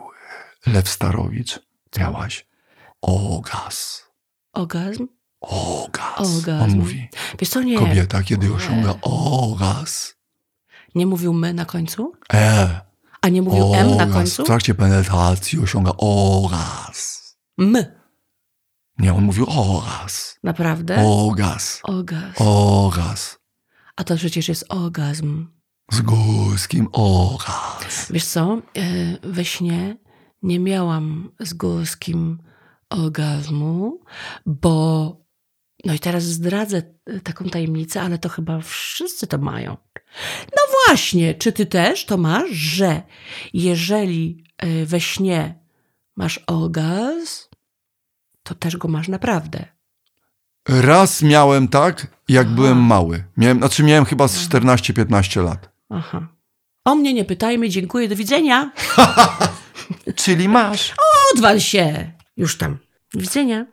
e, 0.66 0.70
Lew 0.70 0.88
Starowicz, 0.88 1.58
miałaś 1.98 2.46
orgaz. 3.02 4.04
Orgazm? 4.52 5.06
Orgaz. 5.40 6.20
Orgazm. 6.36 6.62
On 6.62 6.76
mówi, 6.78 7.08
Wiesz 7.38 7.48
co, 7.48 7.62
nie. 7.62 7.78
kobieta, 7.78 8.22
kiedy 8.22 8.54
osiąga 8.54 8.94
orgaz. 9.02 10.14
Nie 10.94 11.06
mówił 11.06 11.32
my 11.32 11.54
na 11.54 11.64
końcu? 11.64 12.12
E, 12.32 12.80
A 13.22 13.28
nie 13.28 13.42
mówił 13.42 13.74
M 13.74 13.96
na 13.96 14.06
końcu? 14.06 14.42
W 14.42 14.46
trakcie 14.46 14.74
penetracji 14.74 15.58
osiąga 15.60 15.92
orgaz. 15.98 17.20
My. 17.58 17.99
Nie, 19.00 19.14
on 19.14 19.24
mówił 19.24 19.46
orgaz. 19.48 20.38
Naprawdę? 20.42 21.06
Orgaz. 21.06 21.80
Orgazm. 21.82 22.42
Orgaz. 22.42 23.38
A 23.96 24.04
to 24.04 24.16
przecież 24.16 24.48
jest 24.48 24.64
orgazm. 24.68 25.46
Z 25.92 26.00
górskim 26.00 26.88
orgaz. 26.92 28.12
Wiesz 28.12 28.24
co, 28.24 28.62
e, 28.76 29.18
we 29.22 29.44
śnie 29.44 29.96
nie 30.42 30.58
miałam 30.58 31.32
z 31.40 31.54
górskim 31.54 32.38
orgazmu, 32.90 34.00
bo 34.46 35.16
no 35.84 35.94
i 35.94 35.98
teraz 35.98 36.22
zdradzę 36.22 36.82
e, 37.06 37.20
taką 37.20 37.44
tajemnicę, 37.44 38.02
ale 38.02 38.18
to 38.18 38.28
chyba 38.28 38.60
wszyscy 38.60 39.26
to 39.26 39.38
mają. 39.38 39.76
No 40.56 40.62
właśnie, 40.86 41.34
czy 41.34 41.52
ty 41.52 41.66
też 41.66 42.04
to 42.04 42.16
masz, 42.16 42.50
że 42.50 43.02
jeżeli 43.52 44.44
e, 44.58 44.86
we 44.86 45.00
śnie 45.00 45.60
masz 46.16 46.40
orgazm, 46.46 47.49
to 48.50 48.54
też 48.54 48.76
go 48.76 48.88
masz 48.88 49.08
naprawdę. 49.08 49.64
Raz 50.68 51.22
miałem 51.22 51.68
tak, 51.68 52.06
jak 52.28 52.48
byłem 52.48 52.78
mały. 52.78 53.24
Miałem, 53.36 53.58
znaczy 53.58 53.82
miałem 53.82 54.04
chyba 54.04 54.28
z 54.28 54.48
14-15 54.48 55.44
lat. 55.44 55.68
Aha. 55.90 56.26
O 56.84 56.94
mnie 56.94 57.14
nie 57.14 57.24
pytajmy, 57.24 57.68
dziękuję, 57.68 58.08
do 58.08 58.16
widzenia. 58.16 58.70
Czyli 60.24 60.48
masz. 60.48 60.94
Odwal 61.34 61.60
się! 61.60 62.12
Już 62.36 62.58
tam. 62.58 62.78
Do 63.14 63.20
widzenia. 63.20 63.66